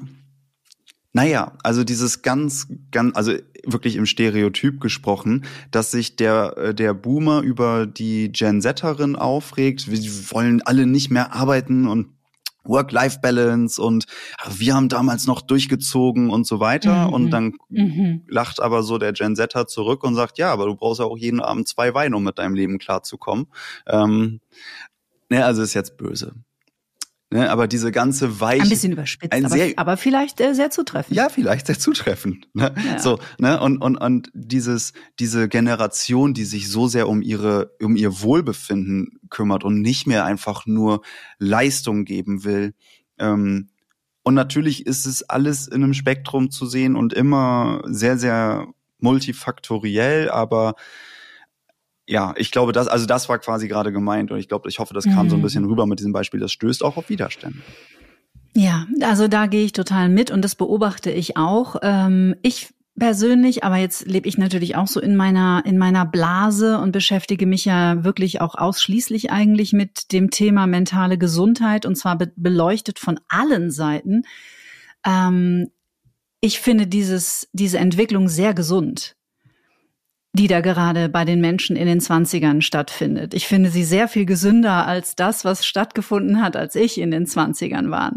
naja, 1.16 1.54
also 1.64 1.86
dieses 1.86 2.24
ganz, 2.24 2.68
ganz, 2.92 3.16
also 3.16 3.32
wirklich 3.64 3.96
im 3.96 4.06
Stereotyp 4.06 4.82
gesprochen, 4.82 5.46
dass 5.72 5.90
sich 5.90 6.18
der, 6.18 6.58
äh, 6.58 6.76
der 6.76 6.94
Boomer 6.94 7.40
über 7.40 7.88
die 7.88 8.34
Gen 8.34 8.62
Zetterin 8.62 9.16
aufregt. 9.16 9.90
Wir 9.90 9.98
wollen 10.32 10.62
alle 10.62 10.86
nicht 10.86 11.12
mehr 11.12 11.34
arbeiten 11.34 11.88
und 11.88 12.10
Work-Life-Balance 12.66 13.82
und 13.82 14.08
ach, 14.40 14.52
wir 14.58 14.76
haben 14.76 14.90
damals 14.90 15.26
noch 15.26 15.40
durchgezogen 15.40 16.30
und 16.30 16.46
so 16.46 16.60
weiter. 16.60 17.08
Mhm. 17.08 17.14
Und 17.14 17.32
dann 17.32 17.54
mhm. 17.70 18.24
lacht 18.28 18.62
aber 18.62 18.84
so 18.84 18.98
der 18.98 19.14
Gen 19.14 19.38
Zetter 19.38 19.68
zurück 19.68 20.04
und 20.04 20.16
sagt, 20.16 20.38
ja, 20.38 20.52
aber 20.52 20.66
du 20.66 20.76
brauchst 20.76 21.00
ja 21.00 21.06
auch 21.06 21.18
jeden 21.18 21.40
Abend 21.40 21.70
zwei 21.70 21.94
Weine, 21.94 22.18
um 22.18 22.26
mit 22.26 22.40
deinem 22.40 22.56
Leben 22.56 22.78
klarzukommen. 22.78 23.48
Ähm, 23.88 24.42
ne, 25.30 25.46
also 25.46 25.62
ist 25.62 25.76
jetzt 25.76 25.96
böse. 25.96 26.34
Ne, 27.36 27.50
aber 27.50 27.68
diese 27.68 27.92
ganze 27.92 28.40
weiche. 28.40 28.64
Ein 28.64 28.70
bisschen 28.70 28.94
überspitzt, 28.94 29.34
ein 29.34 29.46
aber, 29.46 29.56
sehr, 29.56 29.74
aber 29.76 29.98
vielleicht 29.98 30.40
äh, 30.40 30.54
sehr 30.54 30.70
zutreffend. 30.70 31.18
Ja, 31.18 31.28
vielleicht 31.28 31.68
sehr 31.68 31.78
zutreffend. 31.78 32.48
Ne? 32.54 32.74
Ja. 32.86 33.00
So, 33.00 33.20
ne? 33.40 33.60
Und, 33.60 33.80
und, 33.80 33.98
und 33.98 34.32
dieses, 34.34 34.94
diese 35.20 35.50
Generation, 35.50 36.34
die 36.34 36.46
sich 36.46 36.70
so 36.70 36.88
sehr 36.88 37.10
um 37.10 37.22
ihre, 37.22 37.72
um 37.82 37.98
ihr 37.98 38.22
Wohlbefinden 38.22 39.20
kümmert 39.30 39.66
und 39.66 39.82
nicht 39.82 40.08
mehr 40.08 40.24
einfach 40.24 40.66
nur 40.66 41.02
Leistung 41.38 42.06
geben 42.06 42.44
will, 42.46 42.74
Ähm, 43.18 43.70
und 44.24 44.34
natürlich 44.34 44.88
ist 44.88 45.06
es 45.06 45.24
alles 45.24 45.68
in 45.68 45.84
einem 45.84 45.94
Spektrum 45.94 46.50
zu 46.50 46.66
sehen 46.66 46.96
und 46.96 47.14
immer 47.14 47.82
sehr, 47.86 48.18
sehr 48.18 48.68
multifaktoriell, 49.00 50.30
aber 50.30 50.76
ja, 52.08 52.34
ich 52.38 52.52
glaube, 52.52 52.72
das, 52.72 52.88
also 52.88 53.06
das 53.06 53.30
war 53.30 53.40
quasi 53.40 53.68
gerade 53.68 53.92
gemeint 53.92 54.32
und 54.32 54.38
ich 54.38 54.48
glaube, 54.48 54.70
ich 54.70 54.80
hoffe, 54.80 54.94
das 54.94 55.06
kam 55.06 55.26
mhm. 55.26 55.30
so 55.30 55.36
ein 55.36 55.40
mhm. 55.40 55.44
bisschen 55.44 55.66
rüber 55.66 55.86
mit 55.88 56.00
diesem 56.00 56.14
Beispiel. 56.14 56.40
Das 56.40 56.52
stößt 56.52 56.84
auch 56.84 56.98
auf 56.98 57.10
Widerstände. 57.10 57.60
Ja, 58.54 58.88
also 59.02 59.28
da 59.28 59.48
gehe 59.48 59.66
ich 59.66 59.74
total 59.74 60.10
mit 60.10 60.32
und 60.32 60.42
das 60.42 60.56
beobachte 60.56 61.12
ich 61.12 61.36
auch. 61.36 61.78
Ähm, 61.82 62.36
ich 62.42 62.74
persönlich, 62.98 63.64
aber 63.64 63.78
jetzt 63.78 64.08
lebe 64.08 64.30
ich 64.30 64.38
natürlich 64.38 64.76
auch 64.76 64.88
so 64.88 65.02
in 65.02 65.16
meiner 65.16 65.64
in 65.66 65.78
meiner 65.78 66.06
Blase 66.06 66.78
und 66.80 66.92
beschäftige 66.94 67.46
mich 67.46 67.66
ja 67.66 68.04
wirklich 68.06 68.40
auch 68.40 68.56
ausschließlich 68.56 69.32
eigentlich 69.32 69.74
mit 69.74 70.14
dem 70.14 70.30
Thema 70.30 70.68
mentale 70.68 71.18
Gesundheit 71.18 71.86
und 71.86 71.96
zwar 71.96 72.18
be 72.18 72.32
beleuchtet 72.38 73.00
von 73.00 73.20
allen 73.28 73.72
Seiten. 73.72 74.24
Ähm, 75.06 75.70
ich 76.40 76.62
finde 76.62 76.88
dieses 76.88 77.50
diese 77.52 77.80
Entwicklung 77.80 78.30
sehr 78.30 78.54
gesund 78.54 79.18
die 80.36 80.48
da 80.48 80.60
gerade 80.60 81.08
bei 81.08 81.24
den 81.24 81.40
Menschen 81.40 81.78
in 81.78 81.88
den 81.88 82.02
Zwanzigern 82.02 82.62
stattfindet. 82.62 83.34
Ich 83.34 83.48
finde 83.48 83.70
sie 83.70 83.86
sehr 83.86 84.10
viel 84.10 84.26
gesünder 84.26 84.86
als 84.86 85.16
das, 85.16 85.46
was 85.46 85.66
stattgefunden 85.66 86.42
hat, 86.42 86.58
als 86.58 86.76
ich 86.76 87.00
in 87.00 87.10
den 87.10 87.26
Zwanzigern 87.26 87.90
war. 87.90 88.12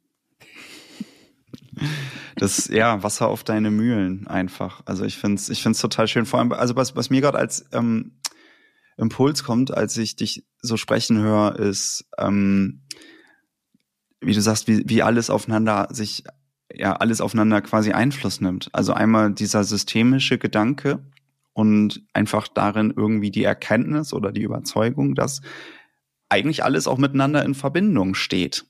Das, 2.38 2.67
ja, 2.67 3.04
Wasser 3.04 3.28
auf 3.28 3.43
deine 3.43 3.72
Mühlen 3.72 4.28
einfach. 4.28 4.82
Also 4.86 5.04
ich 5.06 5.17
finde 5.17 5.36
es 5.36 5.50
ich 5.50 5.62
find's 5.62 5.82
total 5.82 6.08
schön. 6.08 6.26
Vor 6.26 6.39
allem, 6.39 6.52
also 6.52 6.76
was, 6.76 6.96
was 6.96 7.10
mir 7.10 7.22
gerade 7.22 7.38
als 7.38 7.65
ähm, 7.74 8.13
Impuls 8.98 9.43
kommt, 9.43 9.76
als 9.76 9.98
ich 9.98 10.15
dich 10.15 10.46
so 10.62 10.78
sprechen 10.78 11.20
höre, 11.20 11.58
ist, 11.58 12.06
ähm, 12.17 12.82
wie 14.28 14.34
du 14.34 14.42
sagst, 14.42 14.68
wie, 14.68 14.84
wie 14.86 15.02
alles 15.02 15.30
aufeinander 15.30 15.88
sich, 15.90 16.26
ja, 16.74 16.94
alles 16.94 17.22
aufeinander 17.22 17.62
quasi 17.62 17.94
Einfluss 17.94 18.42
nimmt. 18.42 18.70
Also 18.74 18.92
einmal 18.92 19.32
dieser 19.32 19.63
systemische 19.63 20.38
Gedanke 20.38 21.00
und 21.54 22.04
einfach 22.13 22.50
darin 22.50 22.94
irgendwie 22.96 23.32
die 23.32 23.46
Erkenntnis 23.46 24.12
oder 24.12 24.34
die 24.34 24.42
Überzeugung, 24.42 25.16
dass 25.16 25.42
eigentlich 26.28 26.66
alles 26.66 26.88
auch 26.88 26.98
miteinander 26.98 27.46
in 27.46 27.56
Verbindung 27.56 28.16
steht. 28.16 28.66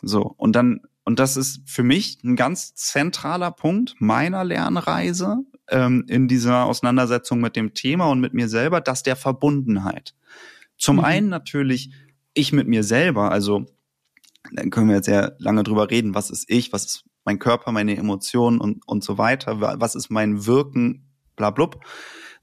So. 0.00 0.34
Und 0.38 0.56
dann, 0.56 0.80
und 1.04 1.18
das 1.18 1.36
ist 1.36 1.60
für 1.66 1.82
mich 1.82 2.24
ein 2.24 2.34
ganz 2.34 2.74
zentraler 2.74 3.50
Punkt 3.50 3.94
meiner 3.98 4.44
Lernreise 4.44 5.44
ähm, 5.68 6.06
in 6.08 6.26
dieser 6.26 6.64
Auseinandersetzung 6.64 7.38
mit 7.40 7.54
dem 7.54 7.74
Thema 7.74 8.06
und 8.06 8.20
mit 8.20 8.32
mir 8.32 8.48
selber, 8.48 8.80
dass 8.80 9.02
der 9.02 9.16
Verbundenheit. 9.16 10.14
Zum 10.78 10.96
mhm. 10.96 11.04
einen 11.04 11.28
natürlich 11.28 11.92
ich 12.32 12.54
mit 12.54 12.66
mir 12.66 12.82
selber, 12.82 13.30
also 13.30 13.66
dann 14.50 14.70
können 14.70 14.88
wir 14.88 14.96
jetzt 14.96 15.06
sehr 15.06 15.36
lange 15.38 15.62
drüber 15.62 15.90
reden, 15.90 16.14
was 16.14 16.30
ist 16.30 16.44
ich, 16.48 16.72
was 16.72 16.84
ist 16.84 17.04
mein 17.24 17.38
Körper, 17.38 17.72
meine 17.72 17.96
Emotionen 17.96 18.60
und, 18.60 18.82
und 18.86 19.04
so 19.04 19.18
weiter, 19.18 19.60
was 19.60 19.94
ist 19.94 20.10
mein 20.10 20.46
Wirken, 20.46 21.06
bla 21.36 21.50
blub. 21.50 21.84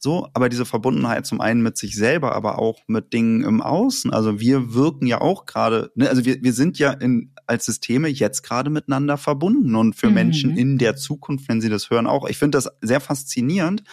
So, 0.01 0.29
aber 0.33 0.47
diese 0.47 0.65
Verbundenheit 0.65 1.25
zum 1.25 1.41
einen 1.41 1.61
mit 1.61 1.77
sich 1.77 1.93
selber, 1.93 2.33
aber 2.33 2.57
auch 2.57 2.79
mit 2.87 3.11
Dingen 3.11 3.43
im 3.43 3.59
Außen. 3.59 4.13
Also 4.13 4.39
wir 4.39 4.73
wirken 4.73 5.07
ja 5.07 5.19
auch 5.19 5.45
gerade, 5.45 5.91
ne, 5.93 6.07
also 6.07 6.23
wir, 6.23 6.41
wir 6.41 6.53
sind 6.53 6.79
ja 6.79 6.91
in, 6.91 7.33
als 7.47 7.65
Systeme 7.65 8.07
jetzt 8.07 8.41
gerade 8.41 8.69
miteinander 8.69 9.17
verbunden 9.17 9.75
und 9.75 9.97
für 9.97 10.07
mhm. 10.07 10.13
Menschen 10.13 10.57
in 10.57 10.77
der 10.77 10.95
Zukunft, 10.95 11.49
wenn 11.49 11.59
sie 11.59 11.67
das 11.67 11.89
hören, 11.89 12.07
auch. 12.07 12.29
Ich 12.29 12.37
finde 12.37 12.57
das 12.57 12.69
sehr 12.79 13.01
faszinierend, 13.01 13.83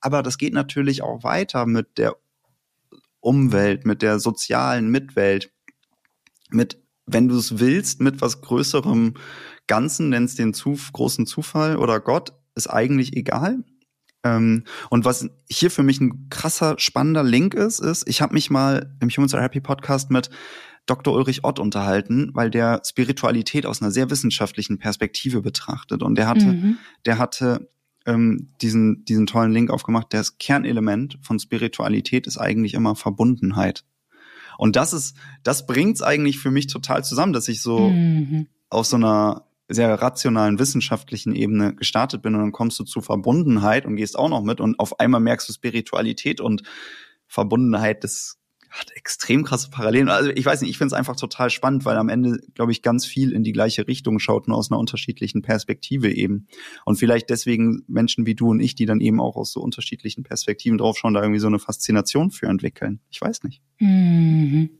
aber 0.00 0.24
das 0.24 0.36
geht 0.36 0.52
natürlich 0.52 1.02
auch 1.02 1.22
weiter 1.22 1.64
mit 1.64 1.96
der 1.96 2.16
Umwelt, 3.20 3.86
mit 3.86 4.02
der 4.02 4.18
sozialen 4.18 4.90
Mitwelt, 4.90 5.52
mit 6.50 6.81
wenn 7.12 7.28
du 7.28 7.36
es 7.36 7.58
willst, 7.58 8.00
mit 8.00 8.20
was 8.20 8.40
Größerem 8.40 9.14
Ganzen, 9.66 10.08
nennst 10.08 10.38
den 10.38 10.54
zu, 10.54 10.76
großen 10.92 11.26
Zufall 11.26 11.76
oder 11.76 12.00
Gott, 12.00 12.32
ist 12.54 12.68
eigentlich 12.68 13.16
egal. 13.16 13.64
Ähm, 14.24 14.64
und 14.90 15.04
was 15.04 15.28
hier 15.50 15.70
für 15.70 15.82
mich 15.82 16.00
ein 16.00 16.28
krasser, 16.30 16.74
spannender 16.78 17.22
Link 17.22 17.54
ist, 17.54 17.80
ist, 17.80 18.08
ich 18.08 18.22
habe 18.22 18.34
mich 18.34 18.50
mal 18.50 18.94
im 19.00 19.08
Human 19.08 19.28
Therapy 19.28 19.60
Podcast 19.60 20.10
mit 20.10 20.30
Dr. 20.86 21.14
Ulrich 21.14 21.44
Ott 21.44 21.58
unterhalten, 21.58 22.30
weil 22.34 22.50
der 22.50 22.82
Spiritualität 22.84 23.66
aus 23.66 23.82
einer 23.82 23.90
sehr 23.90 24.10
wissenschaftlichen 24.10 24.78
Perspektive 24.78 25.42
betrachtet. 25.42 26.02
Und 26.02 26.16
der 26.16 26.26
hatte, 26.26 26.46
mhm. 26.46 26.78
der 27.06 27.18
hatte 27.18 27.70
ähm, 28.04 28.52
diesen, 28.60 29.04
diesen 29.04 29.26
tollen 29.26 29.52
Link 29.52 29.70
aufgemacht. 29.70 30.08
Das 30.10 30.38
Kernelement 30.38 31.18
von 31.22 31.38
Spiritualität 31.38 32.26
ist 32.26 32.38
eigentlich 32.38 32.74
immer 32.74 32.96
Verbundenheit. 32.96 33.84
Und 34.58 34.76
das 34.76 34.92
ist, 34.92 35.16
das 35.42 35.66
bringt's 35.66 36.02
eigentlich 36.02 36.38
für 36.38 36.50
mich 36.50 36.66
total 36.66 37.04
zusammen, 37.04 37.32
dass 37.32 37.48
ich 37.48 37.62
so 37.62 37.90
mhm. 37.90 38.48
auf 38.68 38.86
so 38.86 38.96
einer 38.96 39.46
sehr 39.68 40.00
rationalen 40.00 40.58
wissenschaftlichen 40.58 41.34
Ebene 41.34 41.74
gestartet 41.74 42.22
bin 42.22 42.34
und 42.34 42.40
dann 42.40 42.52
kommst 42.52 42.78
du 42.78 42.84
zu 42.84 43.00
Verbundenheit 43.00 43.86
und 43.86 43.96
gehst 43.96 44.18
auch 44.18 44.28
noch 44.28 44.42
mit 44.42 44.60
und 44.60 44.78
auf 44.78 45.00
einmal 45.00 45.20
merkst 45.20 45.48
du 45.48 45.52
Spiritualität 45.52 46.40
und 46.40 46.62
Verbundenheit, 47.26 48.04
das 48.04 48.38
hat 48.72 48.90
extrem 48.92 49.44
krasse 49.44 49.70
Parallelen. 49.70 50.08
Also 50.08 50.30
ich 50.30 50.44
weiß 50.44 50.60
nicht, 50.62 50.70
ich 50.70 50.78
finde 50.78 50.94
es 50.94 50.98
einfach 50.98 51.16
total 51.16 51.50
spannend, 51.50 51.84
weil 51.84 51.96
am 51.96 52.08
Ende, 52.08 52.40
glaube 52.54 52.72
ich, 52.72 52.82
ganz 52.82 53.04
viel 53.04 53.32
in 53.32 53.44
die 53.44 53.52
gleiche 53.52 53.86
Richtung 53.86 54.18
schaut, 54.18 54.48
nur 54.48 54.56
aus 54.56 54.70
einer 54.70 54.80
unterschiedlichen 54.80 55.42
Perspektive 55.42 56.10
eben. 56.10 56.46
Und 56.84 56.96
vielleicht 56.96 57.30
deswegen 57.30 57.82
Menschen 57.86 58.26
wie 58.26 58.34
du 58.34 58.50
und 58.50 58.60
ich, 58.60 58.74
die 58.74 58.86
dann 58.86 59.00
eben 59.00 59.20
auch 59.20 59.36
aus 59.36 59.52
so 59.52 59.60
unterschiedlichen 59.60 60.22
Perspektiven 60.22 60.78
draufschauen, 60.78 61.14
da 61.14 61.20
irgendwie 61.20 61.40
so 61.40 61.46
eine 61.46 61.58
Faszination 61.58 62.30
für 62.30 62.46
entwickeln. 62.46 63.00
Ich 63.10 63.20
weiß 63.20 63.44
nicht. 63.44 63.60
Mhm. 63.78 64.70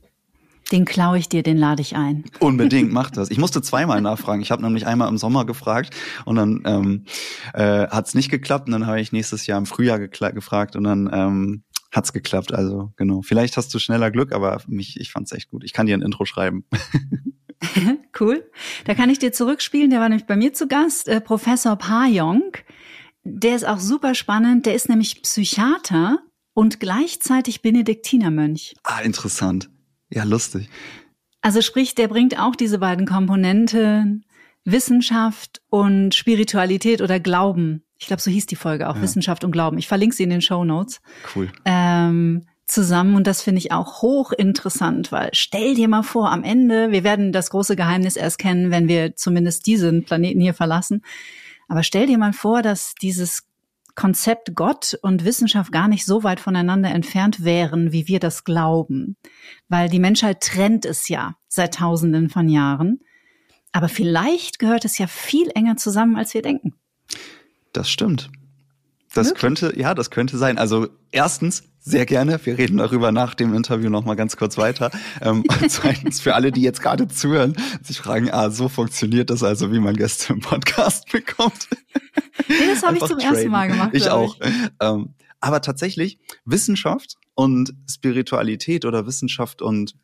Den 0.71 0.87
klaue 0.87 1.19
ich 1.19 1.29
dir, 1.29 1.43
den 1.43 1.59
lade 1.59 1.83
ich 1.83 1.97
ein. 1.97 2.25
Unbedingt, 2.39 2.93
mach 2.93 3.11
das. 3.11 3.31
Ich 3.31 3.37
musste 3.37 3.61
zweimal 3.61 4.01
nachfragen. 4.01 4.41
Ich 4.41 4.51
habe 4.51 4.63
nämlich 4.63 4.87
einmal 4.87 5.09
im 5.09 5.19
Sommer 5.19 5.45
gefragt 5.45 5.95
und 6.25 6.37
dann 6.37 6.63
ähm, 6.65 7.05
äh, 7.53 7.89
hat 7.89 8.07
es 8.07 8.15
nicht 8.15 8.31
geklappt. 8.31 8.69
Und 8.69 8.73
dann 8.73 8.87
habe 8.87 9.01
ich 9.01 9.13
nächstes 9.13 9.47
Jahr 9.47 9.59
im 9.59 9.67
Frühjahr 9.67 9.99
gefragt 9.99 10.75
und 10.75 10.85
dann 10.85 11.11
ähm, 11.13 11.63
hat's 11.93 12.13
geklappt. 12.13 12.53
Also 12.53 12.93
genau. 12.97 13.23
Vielleicht 13.23 13.57
hast 13.57 13.73
du 13.73 13.79
schneller 13.79 14.11
Glück, 14.11 14.33
aber 14.33 14.61
mich, 14.67 14.99
ich 14.99 15.13
fand's 15.13 15.33
echt 15.33 15.51
gut. 15.51 15.63
Ich 15.65 15.73
kann 15.73 15.87
dir 15.87 15.97
ein 15.97 16.03
Intro 16.03 16.25
schreiben. 16.25 16.65
cool. 18.21 18.51
Da 18.85 18.95
kann 18.95 19.11
ich 19.11 19.19
dir 19.19 19.33
zurückspielen. 19.33 19.91
Der 19.91 20.01
war 20.01 20.09
nämlich 20.09 20.27
bei 20.27 20.37
mir 20.37 20.53
zu 20.53 20.67
Gast, 20.67 21.09
äh, 21.09 21.21
Professor 21.21 21.77
Pajong. 21.77 22.57
Der 23.25 23.55
ist 23.55 23.67
auch 23.67 23.79
super 23.79 24.15
spannend. 24.15 24.67
Der 24.67 24.75
ist 24.75 24.89
nämlich 24.89 25.23
Psychiater 25.23 26.19
und 26.55 26.81
gleichzeitig 26.81 27.63
Benediktinermönch. 27.63 28.75
Ah, 28.83 29.01
interessant. 29.01 29.71
Ja, 30.11 30.25
lustig. 30.25 30.69
Also 31.41 31.61
sprich, 31.61 31.95
der 31.95 32.09
bringt 32.09 32.39
auch 32.39 32.57
diese 32.57 32.79
beiden 32.79 33.07
Komponenten 33.07 34.25
Wissenschaft 34.65 35.61
und 35.69 36.15
Spiritualität 36.15 37.03
oder 37.03 37.19
Glauben 37.19 37.83
ich 38.03 38.09
glaube, 38.09 38.21
so 38.21 38.33
hieß 38.33 38.47
die 38.47 38.57
Folge 38.57 38.89
auch, 38.89 38.97
ja. 38.97 39.03
Wissenschaft 39.03 39.45
und 39.45 39.53
Glauben. 39.53 39.79
Ich 39.79 39.87
verlinke 39.87 40.17
sie 40.17 40.25
in 40.25 40.31
den 40.31 40.43
Show 40.43 40.65
Notes. 40.65 41.01
Cool. 41.37 41.53
Ähm, 41.65 42.45
zusammen 42.67 43.15
und 43.15 43.29
das 43.29 43.43
finde 43.43 43.59
ich 43.59 43.71
auch 43.71 44.03
hochinteressant, 44.03 45.13
weil 45.13 45.31
stell 45.35 45.77
dir 45.77 45.87
mal 45.87 46.03
vor, 46.03 46.33
am 46.33 46.43
Ende, 46.43 46.91
wir 46.91 47.05
werden 47.05 47.31
das 47.31 47.51
große 47.51 47.77
Geheimnis 47.77 48.17
erst 48.17 48.41
kennen, 48.41 48.73
wenn 48.73 48.89
wir 48.89 49.15
zumindest 49.15 49.67
diesen 49.67 50.05
Planeten 50.05 50.41
hier 50.41 50.53
verlassen. 50.53 51.03
Aber 51.69 51.85
stell 51.85 52.09
dir 52.09 52.19
mal 52.19 52.33
vor, 52.33 52.63
dass 52.63 52.95
dieses 53.01 53.45
Konzept 53.95 54.57
Gott 54.57 54.99
und 55.01 55.25
Wissenschaft 55.25 55.71
gar 55.71 55.87
nicht 55.87 56.05
so 56.05 56.25
weit 56.25 56.41
voneinander 56.41 56.91
entfernt 56.91 57.45
wären, 57.45 57.93
wie 57.93 58.09
wir 58.09 58.19
das 58.19 58.43
glauben. 58.43 59.17
Weil 59.69 59.89
die 59.89 60.01
Menschheit 60.01 60.41
trennt 60.41 60.85
es 60.87 61.09
ja 61.09 61.37
seit 61.47 61.75
Tausenden 61.75 62.31
von 62.31 62.49
Jahren. 62.49 62.99
Aber 63.71 63.89
vielleicht 63.89 64.59
gehört 64.59 64.85
es 64.85 64.99
ja 64.99 65.07
viel 65.07 65.53
enger 65.55 65.77
zusammen, 65.77 66.17
als 66.17 66.35
wir 66.35 66.43
denken. 66.43 66.75
Das 67.73 67.91
stimmt. 67.91 68.31
Das 69.15 69.27
Wirklich? 69.29 69.41
könnte, 69.41 69.79
ja, 69.79 69.95
das 69.95 70.11
könnte 70.11 70.39
sein. 70.39 70.59
Also 70.59 70.89
erstens, 71.11 71.65
sehr 71.81 72.07
gerne. 72.07 72.39
Wir 72.45 72.57
reden 72.57 72.77
darüber 72.79 73.13
nach 73.13 73.35
dem 73.35 73.55
Interview 73.55 73.91
noch 73.91 74.05
mal 74.05 74.15
ganz 74.15 74.37
kurz 74.37 74.57
weiter. 74.57 74.91
Ähm, 75.21 75.45
zweitens, 75.69 76.21
für 76.21 76.35
alle, 76.35 76.53
die 76.53 76.63
jetzt 76.63 76.81
gerade 76.81 77.09
zuhören, 77.09 77.57
sich 77.83 77.99
fragen, 77.99 78.31
ah, 78.31 78.51
so 78.51 78.69
funktioniert 78.69 79.31
das 79.31 79.43
also, 79.43 79.73
wie 79.73 79.81
man 79.81 79.97
Gäste 79.97 80.33
im 80.33 80.41
Podcast 80.41 81.07
bekommt. 81.13 81.69
Nee, 82.49 82.55
das 82.69 82.83
habe 82.85 82.97
ich 82.97 83.05
zum 83.05 83.19
traden. 83.19 83.35
ersten 83.35 83.51
Mal 83.51 83.69
gemacht. 83.69 83.91
Ich 83.93 84.09
auch. 84.09 84.37
Ich. 84.41 84.53
Ähm, 84.81 85.15
aber 85.41 85.61
tatsächlich, 85.61 86.19
Wissenschaft 86.45 87.17
und 87.35 87.75
Spiritualität 87.91 88.85
oder 88.85 89.07
Wissenschaft 89.07 89.61
und 89.61 89.95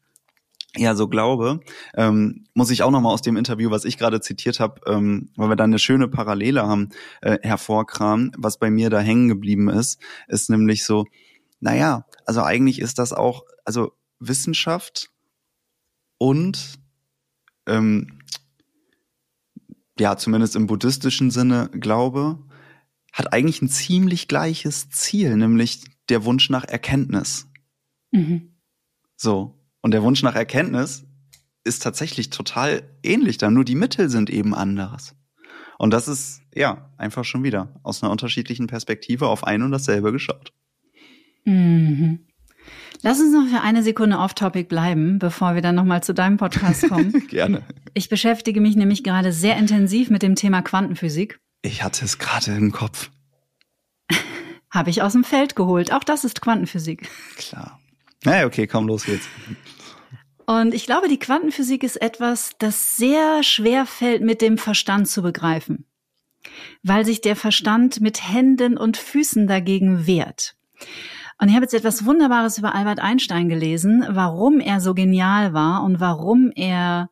ja 0.77 0.95
so 0.95 1.09
glaube, 1.09 1.61
ähm, 1.95 2.47
muss 2.55 2.71
ich 2.71 2.83
auch 2.83 2.91
noch 2.91 3.01
mal 3.01 3.11
aus 3.11 3.23
dem 3.23 3.37
Interview, 3.37 3.71
was 3.71 3.85
ich 3.85 3.99
gerade 3.99 4.21
zitiert 4.21 4.61
habe, 4.61 4.81
ähm, 4.87 5.31
weil 5.37 5.49
wir 5.49 5.57
da 5.57 5.65
eine 5.65 5.79
schöne 5.79 6.09
Parallele 6.09 6.67
haben, 6.67 6.91
äh, 7.23 7.39
hervorkramen. 7.43 8.33
Was 8.37 8.59
bei 8.59 8.71
mir 8.71 8.91
da 8.91 9.01
hängen 9.01 9.29
geblieben 9.29 9.69
ist, 9.69 9.99
ist 10.29 10.51
nämlich 10.51 10.85
so, 10.85 11.07
naja, 11.61 12.07
also 12.27 12.43
eigentlich 12.43 12.81
ist 12.81 12.99
das 12.99 13.13
auch, 13.13 13.45
also 13.65 13.93
Wissenschaft 14.21 15.11
und 16.19 16.79
ähm, 17.67 18.21
ja, 19.99 20.17
zumindest 20.17 20.57
im 20.57 20.67
buddhistischen 20.67 21.31
Sinne 21.31 21.71
Glaube, 21.73 22.39
hat 23.13 23.33
eigentlich 23.33 23.63
ein 23.63 23.69
ziemlich 23.69 24.29
gleiches 24.29 24.91
Ziel, 24.91 25.37
nämlich 25.37 25.85
der 26.09 26.25
Wunsch 26.25 26.51
nach 26.51 26.65
Erkenntnis. 26.65 27.49
Mhm. 28.13 28.55
So. 29.17 29.58
Und 29.89 29.93
der 29.93 30.03
Wunsch 30.03 30.23
nach 30.23 30.35
Erkenntnis 30.35 31.07
ist 31.65 31.83
tatsächlich 31.83 32.29
total 32.29 32.83
ähnlich 33.03 33.39
da, 33.39 33.51
nur 33.51 33.65
die 33.65 33.75
Mittel 33.75 34.11
sind 34.11 34.29
eben 34.29 34.55
anders. 34.55 35.15
Und 35.79 35.95
das 35.95 36.09
ist, 36.09 36.43
ja, 36.55 36.91
einfach 36.99 37.25
schon 37.25 37.43
wieder 37.43 37.81
aus 37.83 38.03
einer 38.03 38.13
unterschiedlichen 38.13 38.67
Perspektive 38.67 39.29
auf 39.29 39.45
ein 39.45 39.63
und 39.63 39.71
dasselbe 39.71 40.13
geschaut. 40.13 40.53
Mhm. 41.47 42.19
Lass 43.01 43.19
uns 43.19 43.33
noch 43.33 43.47
für 43.47 43.63
eine 43.63 43.83
Sekunde 43.83 44.19
off-topic 44.19 44.69
bleiben, 44.69 45.19
bevor 45.19 45.55
wir 45.55 45.63
dann 45.63 45.77
nochmal 45.77 46.03
zu 46.03 46.13
deinem 46.13 46.37
Podcast 46.37 46.87
kommen. 46.87 47.27
Gerne. 47.31 47.63
Ich 47.95 48.11
beschäftige 48.11 48.61
mich 48.61 48.77
nämlich 48.77 49.03
gerade 49.03 49.33
sehr 49.33 49.57
intensiv 49.57 50.11
mit 50.11 50.23
dem 50.23 50.35
Thema 50.35 50.61
Quantenphysik. 50.61 51.41
Ich 51.63 51.83
hatte 51.83 52.05
es 52.05 52.19
gerade 52.19 52.51
im 52.55 52.73
Kopf. 52.73 53.11
Habe 54.71 54.91
ich 54.91 55.01
aus 55.01 55.15
dem 55.15 55.25
Feld 55.25 55.57
geholt. 55.57 55.95
Auch 55.95 56.05
das 56.05 56.25
ist 56.25 56.43
Quantenphysik. 56.43 57.09
Klar. 57.39 57.81
Naja, 58.25 58.47
okay, 58.47 58.67
komm, 58.67 58.89
los 58.89 59.05
geht's. 59.05 59.29
Und 60.49 60.73
ich 60.73 60.87
glaube, 60.87 61.09
die 61.09 61.19
Quantenphysik 61.19 61.83
ist 61.83 62.01
etwas, 62.01 62.53
das 62.59 62.97
sehr 62.97 63.43
schwer 63.43 63.85
fällt, 63.85 64.23
mit 64.23 64.41
dem 64.41 64.57
Verstand 64.57 65.07
zu 65.07 65.21
begreifen. 65.21 65.85
Weil 66.83 67.05
sich 67.05 67.21
der 67.21 67.37
Verstand 67.37 68.01
mit 68.01 68.27
Händen 68.27 68.79
und 68.79 68.97
Füßen 68.97 69.47
dagegen 69.47 70.07
wehrt. 70.07 70.57
Und 71.39 71.51
ich 71.51 71.55
habe 71.55 71.65
jetzt 71.65 71.75
etwas 71.75 72.07
Wunderbares 72.07 72.57
über 72.57 72.75
Albert 72.75 72.99
Einstein 72.99 73.51
gelesen, 73.51 74.07
warum 74.09 74.59
er 74.59 74.81
so 74.81 74.95
genial 74.95 75.53
war 75.53 75.85
und 75.85 76.01
warum 76.01 76.51
er 76.55 77.11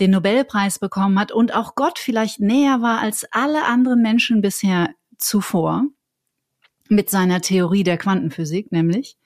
den 0.00 0.12
Nobelpreis 0.12 0.78
bekommen 0.78 1.20
hat 1.20 1.30
und 1.30 1.52
auch 1.54 1.74
Gott 1.74 1.98
vielleicht 1.98 2.40
näher 2.40 2.80
war 2.80 3.00
als 3.00 3.26
alle 3.32 3.66
anderen 3.66 4.00
Menschen 4.00 4.40
bisher 4.40 4.94
zuvor 5.18 5.84
mit 6.88 7.10
seiner 7.10 7.42
Theorie 7.42 7.84
der 7.84 7.98
Quantenphysik, 7.98 8.72
nämlich, 8.72 9.18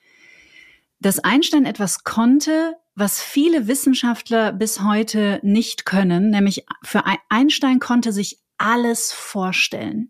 dass 0.99 1.19
Einstein 1.19 1.65
etwas 1.65 2.03
konnte, 2.03 2.75
was 2.97 3.21
viele 3.21 3.67
Wissenschaftler 3.67 4.51
bis 4.51 4.81
heute 4.81 5.39
nicht 5.43 5.85
können, 5.85 6.31
nämlich 6.31 6.65
für 6.83 7.03
Einstein 7.29 7.79
konnte 7.79 8.11
sich 8.11 8.39
alles 8.57 9.11
vorstellen. 9.11 10.09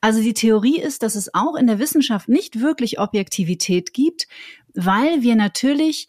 Also 0.00 0.22
die 0.22 0.32
Theorie 0.32 0.80
ist, 0.80 1.02
dass 1.02 1.14
es 1.14 1.34
auch 1.34 1.56
in 1.56 1.66
der 1.66 1.78
Wissenschaft 1.78 2.26
nicht 2.26 2.60
wirklich 2.60 2.98
Objektivität 2.98 3.92
gibt, 3.92 4.28
weil 4.72 5.20
wir 5.20 5.36
natürlich 5.36 6.08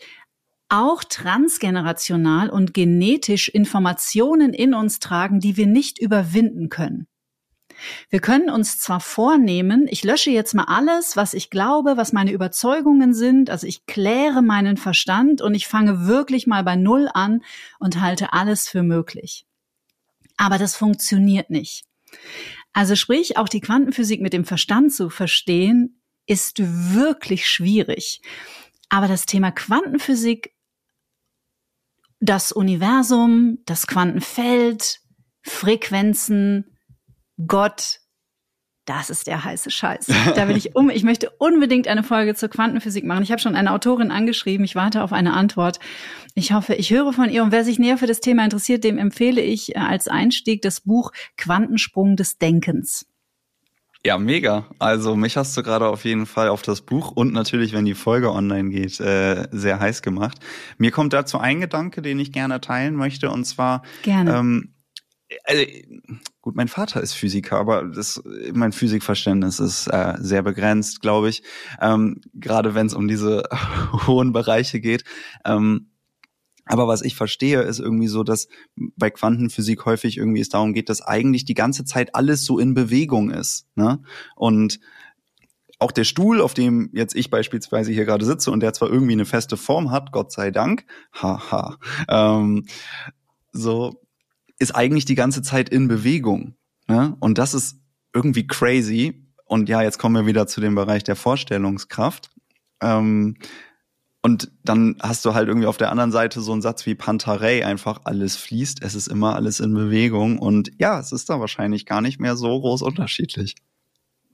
auch 0.69 1.03
transgenerational 1.03 2.49
und 2.49 2.73
genetisch 2.73 3.49
Informationen 3.49 4.53
in 4.53 4.73
uns 4.73 4.99
tragen, 4.99 5.41
die 5.41 5.57
wir 5.57 5.67
nicht 5.67 5.99
überwinden 5.99 6.69
können. 6.69 7.05
Wir 8.09 8.19
können 8.19 8.49
uns 8.49 8.79
zwar 8.79 8.99
vornehmen, 8.99 9.87
ich 9.89 10.03
lösche 10.03 10.31
jetzt 10.31 10.53
mal 10.53 10.65
alles, 10.65 11.15
was 11.15 11.33
ich 11.33 11.49
glaube, 11.49 11.97
was 11.97 12.13
meine 12.13 12.31
Überzeugungen 12.31 13.13
sind, 13.13 13.49
also 13.49 13.67
ich 13.67 13.85
kläre 13.85 14.41
meinen 14.41 14.77
Verstand 14.77 15.41
und 15.41 15.55
ich 15.55 15.67
fange 15.67 16.07
wirklich 16.07 16.47
mal 16.47 16.63
bei 16.63 16.75
Null 16.75 17.09
an 17.13 17.43
und 17.79 18.01
halte 18.01 18.33
alles 18.33 18.67
für 18.67 18.83
möglich. 18.83 19.45
Aber 20.37 20.57
das 20.57 20.75
funktioniert 20.75 21.49
nicht. 21.49 21.85
Also 22.73 22.95
sprich, 22.95 23.37
auch 23.37 23.47
die 23.47 23.61
Quantenphysik 23.61 24.21
mit 24.21 24.33
dem 24.33 24.45
Verstand 24.45 24.93
zu 24.93 25.09
verstehen, 25.09 26.01
ist 26.27 26.57
wirklich 26.59 27.47
schwierig. 27.47 28.21
Aber 28.89 29.07
das 29.07 29.25
Thema 29.25 29.51
Quantenphysik, 29.51 30.53
das 32.19 32.51
Universum, 32.51 33.59
das 33.65 33.87
Quantenfeld, 33.87 35.01
Frequenzen, 35.41 36.74
Gott, 37.47 37.99
das 38.85 39.09
ist 39.09 39.25
der 39.25 39.43
heiße 39.43 39.71
Scheiß. 39.71 40.07
Da 40.35 40.47
will 40.47 40.55
ich 40.55 40.75
um, 40.75 40.89
ich 40.89 41.03
möchte 41.03 41.31
unbedingt 41.31 41.87
eine 41.87 42.03
Folge 42.03 42.35
zur 42.35 42.49
Quantenphysik 42.49 43.03
machen. 43.03 43.23
Ich 43.23 43.31
habe 43.31 43.41
schon 43.41 43.55
eine 43.55 43.71
Autorin 43.71 44.11
angeschrieben. 44.11 44.63
Ich 44.63 44.75
warte 44.75 45.03
auf 45.03 45.11
eine 45.11 45.33
Antwort. 45.33 45.79
Ich 46.35 46.53
hoffe, 46.53 46.75
ich 46.75 46.91
höre 46.91 47.11
von 47.11 47.29
ihr. 47.29 47.43
Und 47.43 47.51
wer 47.51 47.63
sich 47.63 47.79
näher 47.79 47.97
für 47.97 48.07
das 48.07 48.19
Thema 48.19 48.43
interessiert, 48.43 48.83
dem 48.83 48.97
empfehle 48.99 49.41
ich 49.41 49.75
äh, 49.75 49.79
als 49.79 50.07
Einstieg 50.07 50.61
das 50.61 50.81
Buch 50.81 51.11
Quantensprung 51.35 52.15
des 52.15 52.37
Denkens. 52.37 53.07
Ja, 54.05 54.19
mega. 54.19 54.67
Also 54.77 55.15
mich 55.15 55.35
hast 55.35 55.57
du 55.57 55.63
gerade 55.63 55.87
auf 55.87 56.05
jeden 56.05 56.27
Fall 56.27 56.49
auf 56.49 56.61
das 56.61 56.81
Buch 56.81 57.09
und 57.09 57.33
natürlich, 57.33 57.73
wenn 57.73 57.85
die 57.85 57.95
Folge 57.95 58.31
online 58.31 58.69
geht, 58.69 58.99
äh, 58.99 59.47
sehr 59.49 59.79
heiß 59.79 60.03
gemacht. 60.03 60.37
Mir 60.77 60.91
kommt 60.91 61.11
dazu 61.11 61.39
ein 61.39 61.59
Gedanke, 61.59 62.03
den 62.03 62.19
ich 62.19 62.31
gerne 62.31 62.61
teilen 62.61 62.93
möchte, 62.93 63.31
und 63.31 63.45
zwar 63.45 63.81
gerne. 64.03 64.37
Ähm, 64.37 64.74
also, 65.43 65.65
gut, 66.41 66.55
mein 66.55 66.67
Vater 66.67 67.01
ist 67.01 67.13
Physiker, 67.13 67.57
aber 67.57 67.83
das, 67.83 68.21
mein 68.53 68.71
Physikverständnis 68.71 69.59
ist 69.59 69.87
äh, 69.87 70.13
sehr 70.19 70.43
begrenzt, 70.43 71.01
glaube 71.01 71.29
ich. 71.29 71.43
Ähm, 71.81 72.21
gerade 72.33 72.75
wenn 72.75 72.87
es 72.87 72.93
um 72.93 73.07
diese 73.07 73.43
hohen 74.07 74.33
Bereiche 74.33 74.79
geht. 74.79 75.03
Ähm, 75.45 75.89
aber 76.65 76.87
was 76.87 77.03
ich 77.03 77.15
verstehe, 77.15 77.61
ist 77.61 77.79
irgendwie 77.79 78.07
so, 78.07 78.23
dass 78.23 78.47
bei 78.75 79.11
Quantenphysik 79.11 79.85
häufig 79.85 80.17
irgendwie 80.17 80.41
es 80.41 80.49
darum 80.49 80.73
geht, 80.73 80.89
dass 80.89 81.01
eigentlich 81.01 81.45
die 81.45 81.53
ganze 81.53 81.85
Zeit 81.85 82.15
alles 82.15 82.43
so 82.43 82.57
in 82.57 82.73
Bewegung 82.73 83.29
ist. 83.29 83.67
Ne? 83.75 84.01
Und 84.35 84.79
auch 85.77 85.91
der 85.91 86.05
Stuhl, 86.05 86.41
auf 86.41 86.53
dem 86.53 86.89
jetzt 86.93 87.15
ich 87.15 87.29
beispielsweise 87.29 87.91
hier 87.91 88.05
gerade 88.05 88.25
sitze 88.25 88.49
und 88.49 88.61
der 88.61 88.73
zwar 88.73 88.89
irgendwie 88.89 89.13
eine 89.13 89.25
feste 89.25 89.57
Form 89.57 89.91
hat, 89.91 90.11
Gott 90.11 90.31
sei 90.31 90.49
Dank, 90.49 90.85
haha, 91.13 91.77
ähm, 92.07 92.65
so 93.51 94.01
ist 94.59 94.75
eigentlich 94.75 95.05
die 95.05 95.15
ganze 95.15 95.41
Zeit 95.41 95.69
in 95.69 95.87
Bewegung. 95.87 96.55
Ne? 96.87 97.15
Und 97.19 97.37
das 97.37 97.53
ist 97.53 97.77
irgendwie 98.13 98.47
crazy. 98.47 99.27
Und 99.45 99.69
ja, 99.69 99.81
jetzt 99.81 99.99
kommen 99.99 100.15
wir 100.15 100.25
wieder 100.25 100.47
zu 100.47 100.61
dem 100.61 100.75
Bereich 100.75 101.03
der 101.03 101.15
Vorstellungskraft. 101.15 102.31
Ähm, 102.81 103.37
und 104.21 104.51
dann 104.63 104.95
hast 105.01 105.23
du 105.23 105.35
halt 105.35 105.47
irgendwie 105.47 105.67
auf 105.67 105.77
der 105.77 105.91
anderen 105.91 106.11
Seite 106.11 106.41
so 106.41 106.51
einen 106.51 106.63
Satz 106.63 106.87
wie 106.87 106.95
Pantarei, 106.95 107.63
einfach 107.63 108.01
alles 108.05 108.35
fließt, 108.35 108.81
es 108.81 108.95
ist 108.95 109.07
immer 109.07 109.35
alles 109.35 109.59
in 109.59 109.71
Bewegung. 109.75 110.39
Und 110.39 110.71
ja, 110.79 110.99
es 110.99 111.11
ist 111.11 111.29
da 111.29 111.39
wahrscheinlich 111.39 111.85
gar 111.85 112.01
nicht 112.01 112.19
mehr 112.19 112.35
so 112.35 112.59
groß 112.59 112.81
unterschiedlich. 112.81 113.55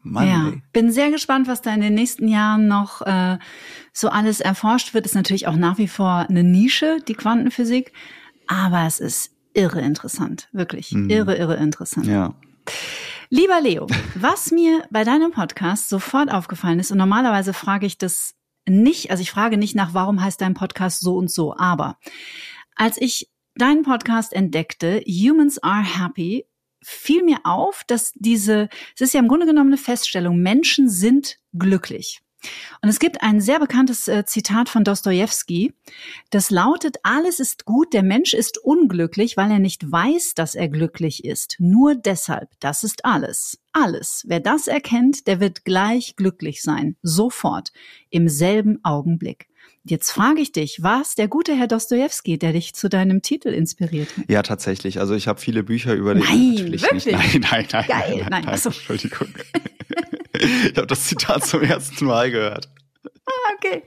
Mann, 0.02 0.28
ja, 0.28 0.48
ey. 0.48 0.62
bin 0.72 0.92
sehr 0.92 1.12
gespannt, 1.12 1.48
was 1.48 1.62
da 1.62 1.74
in 1.74 1.82
den 1.82 1.94
nächsten 1.94 2.28
Jahren 2.28 2.68
noch 2.68 3.02
äh, 3.02 3.38
so 3.92 4.08
alles 4.08 4.40
erforscht 4.40 4.94
wird. 4.94 5.06
Ist 5.06 5.14
natürlich 5.16 5.48
auch 5.48 5.58
nach 5.58 5.78
wie 5.78 5.90
vor 5.90 6.26
eine 6.30 6.44
Nische, 6.44 7.00
die 7.08 7.14
Quantenphysik, 7.14 7.92
aber 8.48 8.86
es 8.88 9.00
ist 9.02 9.32
irre 9.54 9.82
interessant, 9.82 10.50
wirklich 10.52 10.92
mhm. 10.92 11.10
irre, 11.10 11.36
irre 11.36 11.56
interessant. 11.56 12.08
Ja. 12.08 12.34
Lieber 13.30 13.62
Leo, 13.62 13.88
was 14.16 14.52
mir 14.52 14.84
bei 14.92 15.04
deinem 15.04 15.32
Podcast 15.32 15.90
sofort 15.90 16.32
aufgefallen 16.32 16.80
ist, 16.80 16.92
und 16.92 16.98
normalerweise 16.98 17.54
frage 17.54 17.86
ich 17.86 17.98
das 17.98 18.36
nicht, 18.68 19.10
also 19.12 19.22
ich 19.22 19.32
frage 19.32 19.58
nicht 19.58 19.76
nach, 19.76 19.94
warum 19.94 20.22
heißt 20.22 20.42
dein 20.42 20.54
Podcast 20.54 21.02
so 21.02 21.16
und 21.16 21.32
so, 21.32 21.56
aber 21.56 21.98
als 22.76 23.00
ich 23.00 23.30
deinen 23.56 23.84
Podcast 23.84 24.34
entdeckte, 24.34 25.02
Humans 25.08 25.62
Are 25.64 25.84
Happy, 25.84 26.46
fiel 26.84 27.24
mir 27.24 27.40
auf, 27.44 27.84
dass 27.88 28.12
diese, 28.16 28.70
es 28.96 29.02
ist 29.02 29.14
ja 29.14 29.20
im 29.20 29.28
Grunde 29.28 29.46
genommen 29.46 29.70
eine 29.70 29.78
Feststellung, 29.78 30.42
Menschen 30.42 30.90
sind 30.90 31.38
glücklich. 31.54 32.22
Und 32.82 32.90
es 32.90 33.00
gibt 33.00 33.22
ein 33.22 33.42
sehr 33.42 33.60
bekanntes 33.60 34.08
äh, 34.08 34.26
Zitat 34.26 34.70
von 34.70 34.84
Dostoevsky, 34.84 35.74
das 36.30 36.50
lautet, 36.50 36.98
alles 37.04 37.40
ist 37.40 37.66
gut, 37.66 37.94
der 37.94 38.04
Mensch 38.04 38.34
ist 38.34 38.58
unglücklich, 38.58 39.38
weil 39.38 39.52
er 39.52 39.60
nicht 39.60 39.92
weiß, 39.92 40.34
dass 40.36 40.56
er 40.56 40.70
glücklich 40.70 41.26
ist. 41.26 41.56
Nur 41.60 41.96
deshalb, 41.96 42.50
das 42.60 42.84
ist 42.84 43.06
alles. 43.06 43.60
Alles. 43.74 44.24
Wer 44.28 44.40
das 44.40 44.68
erkennt, 44.68 45.28
der 45.28 45.40
wird 45.40 45.64
gleich 45.64 46.16
glücklich 46.16 46.62
sein. 46.62 46.98
Sofort. 47.02 47.72
Im 48.10 48.28
selben 48.28 48.80
Augenblick. 48.84 49.48
Jetzt 49.84 50.12
frage 50.12 50.42
ich 50.42 50.52
dich, 50.52 50.84
war 50.84 51.02
es 51.02 51.16
der 51.16 51.28
gute 51.28 51.56
Herr 51.56 51.68
Dostojewski, 51.68 52.38
der 52.38 52.54
dich 52.54 52.76
zu 52.76 52.88
deinem 52.88 53.24
Titel 53.24 53.50
inspiriert 53.50 54.16
hat? 54.16 54.30
Ja, 54.30 54.44
tatsächlich. 54.44 55.00
Also 55.00 55.16
ich 55.16 55.28
habe 55.28 55.42
viele 55.42 55.64
Bücher 55.64 55.96
über 55.96 56.14
den. 56.14 56.24
Nein, 56.24 56.58
wirklich? 56.58 56.92
nicht. 56.92 57.12
Nein, 57.12 57.42
nein, 57.50 57.68
nein. 57.72 57.86
Geil, 57.88 58.18
nein, 58.20 58.28
nein, 58.30 58.44
ach 58.46 58.58
so. 58.58 58.70
Entschuldigung. 58.70 59.30
ich 60.42 60.78
habe 60.78 60.88
das 60.88 61.06
Zitat 61.06 61.46
zum 61.46 61.62
ersten 61.62 62.06
Mal 62.06 62.32
gehört. 62.32 62.70
Ah, 63.26 63.54
okay. 63.56 63.84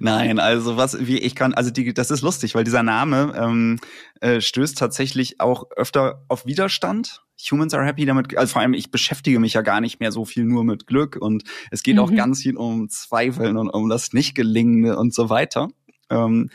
Nein, 0.00 0.38
also 0.38 0.76
was, 0.76 1.06
wie 1.06 1.18
ich 1.18 1.34
kann, 1.34 1.54
also 1.54 1.70
die, 1.70 1.94
das 1.94 2.10
ist 2.10 2.20
lustig, 2.22 2.54
weil 2.54 2.64
dieser 2.64 2.82
Name 2.82 3.32
ähm, 3.36 3.78
äh, 4.20 4.40
stößt 4.40 4.76
tatsächlich 4.76 5.40
auch 5.40 5.70
öfter 5.76 6.24
auf 6.28 6.44
Widerstand. 6.44 7.22
Humans 7.50 7.72
are 7.72 7.86
happy 7.86 8.04
damit, 8.04 8.36
also 8.36 8.52
vor 8.52 8.60
allem 8.62 8.74
ich 8.74 8.90
beschäftige 8.90 9.38
mich 9.38 9.54
ja 9.54 9.62
gar 9.62 9.80
nicht 9.80 9.98
mehr 9.98 10.12
so 10.12 10.26
viel 10.26 10.44
nur 10.44 10.62
mit 10.62 10.86
Glück 10.86 11.16
und 11.16 11.44
es 11.70 11.82
geht 11.82 11.98
auch 11.98 12.10
Mhm. 12.10 12.16
ganz 12.16 12.42
viel 12.42 12.56
um 12.56 12.90
Zweifeln 12.90 13.56
und 13.56 13.70
um 13.70 13.88
das 13.88 14.12
Nicht-Gelingende 14.12 14.98
und 14.98 15.14
so 15.14 15.30
weiter. 15.30 15.68
Ähm, 16.10 16.50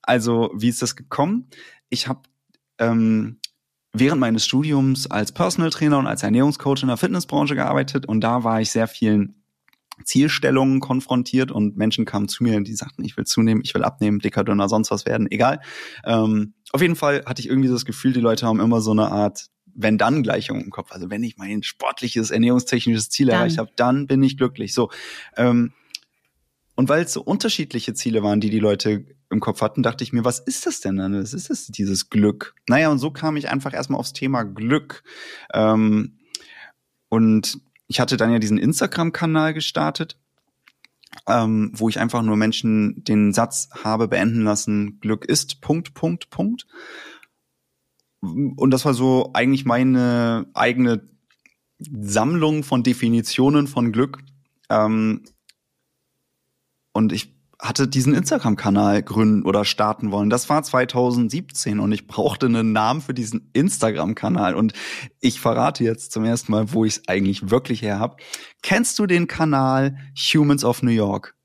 also 0.00 0.50
wie 0.56 0.68
ist 0.70 0.80
das 0.80 0.96
gekommen? 0.96 1.50
Ich 1.90 2.08
habe 2.08 2.22
ähm, 2.78 3.40
während 3.92 4.20
meines 4.20 4.44
Studiums 4.44 5.10
als 5.10 5.32
Personal 5.32 5.70
Trainer 5.70 5.98
und 5.98 6.06
als 6.06 6.22
Ernährungscoach 6.22 6.82
in 6.82 6.88
der 6.88 6.96
Fitnessbranche 6.96 7.54
gearbeitet 7.54 8.06
und 8.06 8.20
da 8.20 8.44
war 8.44 8.60
ich 8.60 8.70
sehr 8.70 8.88
vielen 8.88 9.42
Zielstellungen 10.04 10.80
konfrontiert 10.80 11.50
und 11.50 11.76
Menschen 11.76 12.04
kamen 12.04 12.28
zu 12.28 12.42
mir 12.42 12.56
und 12.56 12.66
die 12.66 12.74
sagten, 12.74 13.04
ich 13.04 13.16
will 13.16 13.24
zunehmen, 13.24 13.62
ich 13.64 13.74
will 13.74 13.84
abnehmen, 13.84 14.18
dicker, 14.18 14.44
dünner, 14.44 14.68
sonst 14.68 14.90
was 14.90 15.06
werden, 15.06 15.30
egal. 15.30 15.60
Ähm, 16.04 16.54
auf 16.72 16.80
jeden 16.80 16.96
Fall 16.96 17.22
hatte 17.26 17.40
ich 17.40 17.48
irgendwie 17.48 17.68
das 17.68 17.84
Gefühl, 17.84 18.12
die 18.12 18.20
Leute 18.20 18.46
haben 18.46 18.60
immer 18.60 18.80
so 18.80 18.92
eine 18.92 19.10
Art 19.10 19.48
Wenn-Dann-Gleichung 19.74 20.60
im 20.60 20.70
Kopf. 20.70 20.92
Also 20.92 21.10
wenn 21.10 21.22
ich 21.22 21.36
mein 21.36 21.62
sportliches, 21.62 22.30
ernährungstechnisches 22.30 23.10
Ziel 23.10 23.28
Dann. 23.28 23.36
erreicht 23.36 23.58
habe, 23.58 23.70
dann 23.76 24.06
bin 24.06 24.22
ich 24.22 24.36
glücklich. 24.36 24.72
So. 24.74 24.90
Ähm, 25.36 25.72
und 26.74 26.88
weil 26.88 27.04
es 27.04 27.12
so 27.12 27.22
unterschiedliche 27.22 27.92
Ziele 27.94 28.22
waren, 28.22 28.40
die 28.40 28.50
die 28.50 28.58
Leute 28.58 29.04
im 29.32 29.40
Kopf 29.40 29.60
hatten, 29.62 29.82
dachte 29.82 30.04
ich 30.04 30.12
mir, 30.12 30.24
was 30.24 30.38
ist 30.38 30.66
das 30.66 30.80
denn 30.80 30.96
dann? 30.96 31.20
Was 31.20 31.32
ist 31.32 31.50
das, 31.50 31.66
dieses 31.66 32.10
Glück? 32.10 32.54
Naja, 32.68 32.90
und 32.90 32.98
so 32.98 33.10
kam 33.10 33.36
ich 33.36 33.48
einfach 33.48 33.72
erstmal 33.72 33.98
aufs 33.98 34.12
Thema 34.12 34.44
Glück. 34.44 35.02
Ähm, 35.52 36.18
und 37.08 37.60
ich 37.88 37.98
hatte 37.98 38.16
dann 38.16 38.30
ja 38.30 38.38
diesen 38.38 38.58
Instagram-Kanal 38.58 39.54
gestartet, 39.54 40.18
ähm, 41.26 41.72
wo 41.74 41.88
ich 41.88 41.98
einfach 41.98 42.22
nur 42.22 42.36
Menschen 42.36 43.02
den 43.04 43.32
Satz 43.32 43.68
habe 43.82 44.08
beenden 44.08 44.42
lassen, 44.42 45.00
Glück 45.00 45.24
ist, 45.24 45.60
Punkt, 45.60 45.94
Punkt, 45.94 46.30
Punkt. 46.30 46.66
Und 48.20 48.70
das 48.70 48.84
war 48.84 48.94
so 48.94 49.30
eigentlich 49.34 49.64
meine 49.64 50.46
eigene 50.54 51.08
Sammlung 51.78 52.62
von 52.62 52.82
Definitionen 52.82 53.66
von 53.66 53.92
Glück. 53.92 54.18
Ähm, 54.70 55.24
und 56.92 57.12
ich 57.12 57.31
hatte 57.62 57.86
diesen 57.86 58.12
Instagram-Kanal 58.12 59.04
gründen 59.04 59.44
oder 59.44 59.64
starten 59.64 60.10
wollen. 60.10 60.30
Das 60.30 60.48
war 60.48 60.64
2017 60.64 61.78
und 61.78 61.92
ich 61.92 62.08
brauchte 62.08 62.46
einen 62.46 62.72
Namen 62.72 63.00
für 63.00 63.14
diesen 63.14 63.50
Instagram-Kanal. 63.52 64.56
Und 64.56 64.72
ich 65.20 65.40
verrate 65.40 65.84
jetzt 65.84 66.10
zum 66.10 66.24
ersten 66.24 66.50
Mal, 66.50 66.72
wo 66.72 66.84
ich 66.84 66.96
es 66.96 67.08
eigentlich 67.08 67.50
wirklich 67.50 67.80
her 67.80 68.00
habe. 68.00 68.16
Kennst 68.62 68.98
du 68.98 69.06
den 69.06 69.28
Kanal 69.28 69.96
Humans 70.16 70.64
of 70.64 70.82
New 70.82 70.90
York? 70.90 71.36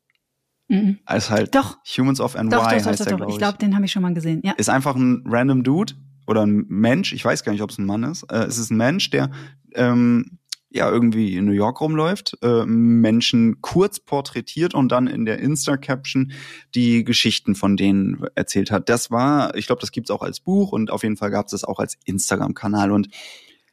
Mhm. 0.70 0.98
Also 1.06 1.30
halt 1.30 1.54
Doch. 1.54 1.78
Humans 1.98 2.20
of 2.20 2.34
NY 2.34 2.50
Doch, 2.50 2.64
doch, 2.64 2.72
heißt 2.72 2.88
doch, 2.88 2.96
der, 2.96 3.06
doch. 3.06 3.18
glaube 3.18 3.32
Ich 3.32 3.38
glaube, 3.38 3.58
den 3.60 3.76
habe 3.76 3.86
ich 3.86 3.92
schon 3.92 4.02
mal 4.02 4.14
gesehen. 4.14 4.42
Ja. 4.44 4.54
ist 4.54 4.70
einfach 4.70 4.96
ein 4.96 5.24
random 5.28 5.64
Dude 5.64 5.94
oder 6.26 6.46
ein 6.46 6.66
Mensch, 6.68 7.14
ich 7.14 7.24
weiß 7.24 7.44
gar 7.44 7.52
nicht, 7.52 7.62
ob 7.62 7.70
es 7.70 7.78
ein 7.78 7.86
Mann 7.86 8.04
ist. 8.04 8.24
Äh, 8.24 8.46
es 8.46 8.58
ist 8.58 8.72
ein 8.72 8.78
Mensch, 8.78 9.12
der 9.12 9.30
ähm, 9.76 10.40
ja 10.70 10.90
irgendwie 10.90 11.36
in 11.36 11.46
New 11.46 11.54
York 11.54 11.80
rumläuft, 11.80 12.38
äh, 12.42 12.66
Menschen 12.66 13.62
kurz 13.62 14.00
porträtiert 14.00 14.74
und 14.74 14.92
dann 14.92 15.08
in 15.08 15.26
der 15.26 15.40
Insta-Caption 15.40 16.34
die 16.76 17.04
Geschichten 17.04 17.56
von 17.56 17.78
denen 17.78 18.26
erzählt 18.36 18.72
hat. 18.72 18.90
Das 18.90 19.10
war, 19.10 19.56
ich 19.56 19.68
glaube, 19.68 19.82
das 19.82 19.92
gibt's 19.92 20.12
auch 20.12 20.22
als 20.22 20.40
Buch 20.40 20.72
und 20.72 20.92
auf 20.92 21.04
jeden 21.04 21.18
Fall 21.18 21.32
gab's 21.32 21.52
das 21.52 21.64
auch 21.64 21.80
als 21.80 21.98
Instagram-Kanal. 22.06 22.92
Und 22.92 23.10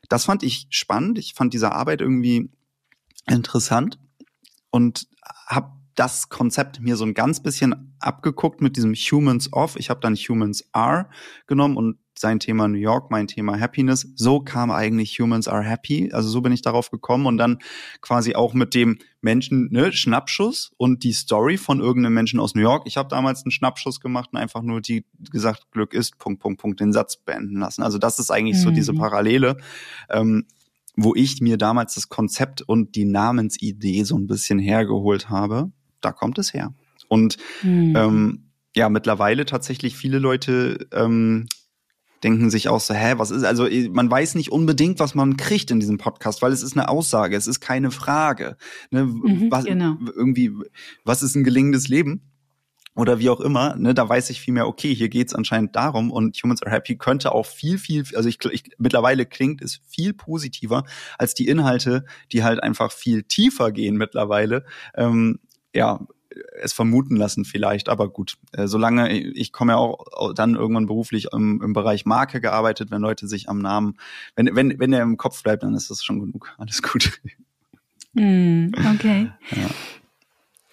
das 0.09 0.25
fand 0.25 0.43
ich 0.43 0.67
spannend. 0.71 1.19
Ich 1.19 1.35
fand 1.35 1.53
diese 1.53 1.73
Arbeit 1.73 2.01
irgendwie 2.01 2.51
interessant 3.27 3.99
und 4.71 5.09
habe 5.47 5.73
das 5.95 6.29
Konzept 6.29 6.81
mir 6.81 6.97
so 6.97 7.05
ein 7.05 7.15
ganz 7.15 7.41
bisschen 7.41 7.95
abgeguckt 8.01 8.61
mit 8.61 8.77
diesem 8.77 8.95
Humans 8.95 9.53
of. 9.53 9.77
Ich 9.77 9.91
habe 9.91 10.01
dann 10.01 10.15
Humans 10.15 10.69
are 10.73 11.09
genommen 11.47 11.77
und 11.77 11.99
sein 12.19 12.39
Thema 12.39 12.69
New 12.69 12.79
York, 12.79 13.11
mein 13.11 13.27
Thema 13.27 13.59
Happiness. 13.59 14.09
So 14.15 14.41
kam 14.41 14.71
eigentlich 14.71 15.19
Humans 15.19 15.49
are 15.49 15.63
happy. 15.63 16.11
Also 16.13 16.29
so 16.29 16.41
bin 16.41 16.53
ich 16.53 16.63
darauf 16.63 16.91
gekommen 16.91 17.27
und 17.27 17.39
dann 17.39 17.59
quasi 18.01 18.35
auch 18.35 18.55
mit 18.55 18.75
dem 18.75 18.99
Menschen, 19.21 19.69
ne, 19.73 19.93
Schnappschuss 19.93 20.73
und 20.77 21.03
die 21.03 21.13
Story 21.13 21.57
von 21.57 21.81
irgendeinem 21.81 22.15
Menschen 22.15 22.41
aus 22.41 22.55
New 22.55 22.63
York. 22.63 22.85
Ich 22.87 22.97
habe 22.97 23.09
damals 23.09 23.45
einen 23.45 23.51
Schnappschuss 23.51 24.01
gemacht 24.01 24.31
und 24.33 24.39
einfach 24.39 24.63
nur 24.63 24.81
die 24.81 25.05
gesagt, 25.31 25.71
Glück 25.73 25.93
ist, 25.95 26.19
Punkt, 26.19 26.41
Punkt, 26.41 26.61
Punkt, 26.61 26.81
den 26.81 26.93
Satz 26.93 27.17
beenden 27.17 27.59
lassen. 27.59 27.83
Also 27.83 27.99
das 27.99 28.19
ist 28.19 28.31
eigentlich 28.31 28.61
so 28.61 28.71
Mhm. 28.71 28.75
diese 28.75 28.93
Parallele. 28.95 29.57
Ähm, 30.11 30.45
wo 30.97 31.13
ich 31.17 31.41
mir 31.41 31.57
damals 31.59 31.95
das 31.95 32.09
Konzept 32.09 32.63
und 32.63 32.95
die 32.95 33.05
Namensidee 33.05 34.05
so 34.05 34.17
ein 34.17 34.29
bisschen 34.29 34.61
hergeholt 34.61 35.29
habe, 35.29 35.73
da 36.01 36.13
kommt 36.13 36.39
es 36.39 36.55
her. 36.55 36.73
Und 37.09 37.37
Mhm. 37.63 37.93
ähm, 37.97 38.51
ja, 38.77 38.89
mittlerweile 38.89 39.45
tatsächlich 39.45 39.97
viele 39.97 40.21
Leute 40.21 40.87
ähm, 40.93 41.47
denken 42.25 42.51
sich 42.51 42.69
auch 42.69 42.81
so, 42.81 42.95
hä, 42.95 43.15
was 43.19 43.31
ist, 43.31 43.45
also 43.45 43.69
man 43.91 44.11
weiß 44.11 44.35
nicht 44.35 44.51
unbedingt, 44.51 44.99
was 44.99 45.15
man 45.15 45.37
kriegt 45.37 45.71
in 45.71 45.79
diesem 45.79 45.99
Podcast, 45.99 46.43
weil 46.43 46.53
es 46.53 46.63
ist 46.63 46.77
eine 46.77 46.89
Aussage, 46.89 47.37
es 47.37 47.47
ist 47.47 47.61
keine 47.61 47.91
Frage. 47.91 48.57
Ne? 48.91 49.05
Mhm, 49.05 49.51
was, 49.51 49.65
genau. 49.65 49.97
Irgendwie, 50.17 50.51
was 51.05 51.23
ist 51.23 51.35
ein 51.35 51.45
gelingendes 51.45 51.89
Leben? 51.89 52.23
Oder 52.97 53.19
wie 53.19 53.29
auch 53.29 53.41
immer, 53.41 53.75
ne, 53.75 53.93
da 53.93 54.09
weiß 54.09 54.31
ich 54.31 54.41
viel 54.41 54.55
mehr, 54.55 54.69
okay, 54.69 54.95
hier 54.95 55.09
geht's 55.09 55.35
anscheinend 55.35 55.75
darum 55.75 56.13
und 56.13 56.37
Humans 56.37 56.63
are 56.63 56.71
Happy 56.71 56.97
könnte 56.97 57.33
auch 57.33 57.45
viel, 57.45 57.77
viel, 57.77 58.05
also 58.15 58.29
ich, 58.29 58.39
ich 58.53 58.71
mittlerweile 58.79 59.27
klingt 59.27 59.63
es 59.63 59.81
viel 59.89 60.15
positiver 60.15 60.85
als 61.19 61.35
die 61.35 61.49
Inhalte, 61.49 62.05
die 62.31 62.45
halt 62.45 62.63
einfach 62.63 62.93
viel 62.93 63.25
tiefer 63.25 63.73
gehen 63.73 63.97
mittlerweile. 63.97 64.65
Ähm, 64.97 65.41
ja, 65.75 66.07
es 66.61 66.73
vermuten 66.73 67.17
lassen 67.17 67.45
vielleicht, 67.45 67.89
aber 67.89 68.09
gut, 68.09 68.37
äh, 68.53 68.67
solange 68.67 69.13
ich 69.13 69.53
komme 69.53 69.73
ja 69.73 69.79
auch 69.79 70.33
dann 70.35 70.55
irgendwann 70.55 70.87
beruflich 70.87 71.29
im, 71.33 71.61
im 71.63 71.73
Bereich 71.73 72.07
Marke 72.07 72.41
gearbeitet, 72.41 72.91
wenn 72.91 73.03
Leute 73.03 73.29
sich 73.29 73.49
am 73.49 73.59
Namen, 73.59 73.97
wenn 74.37 74.55
wenn 74.55 74.79
wenn 74.79 74.91
der 74.91 75.03
im 75.03 75.17
Kopf 75.17 75.43
bleibt, 75.43 75.63
dann 75.63 75.75
ist 75.75 75.91
das 75.91 76.03
schon 76.03 76.21
genug, 76.21 76.53
alles 76.59 76.83
gut. 76.83 77.21
Mhm. 78.15 78.73
Okay. 78.95 79.31
Ja. 79.51 79.69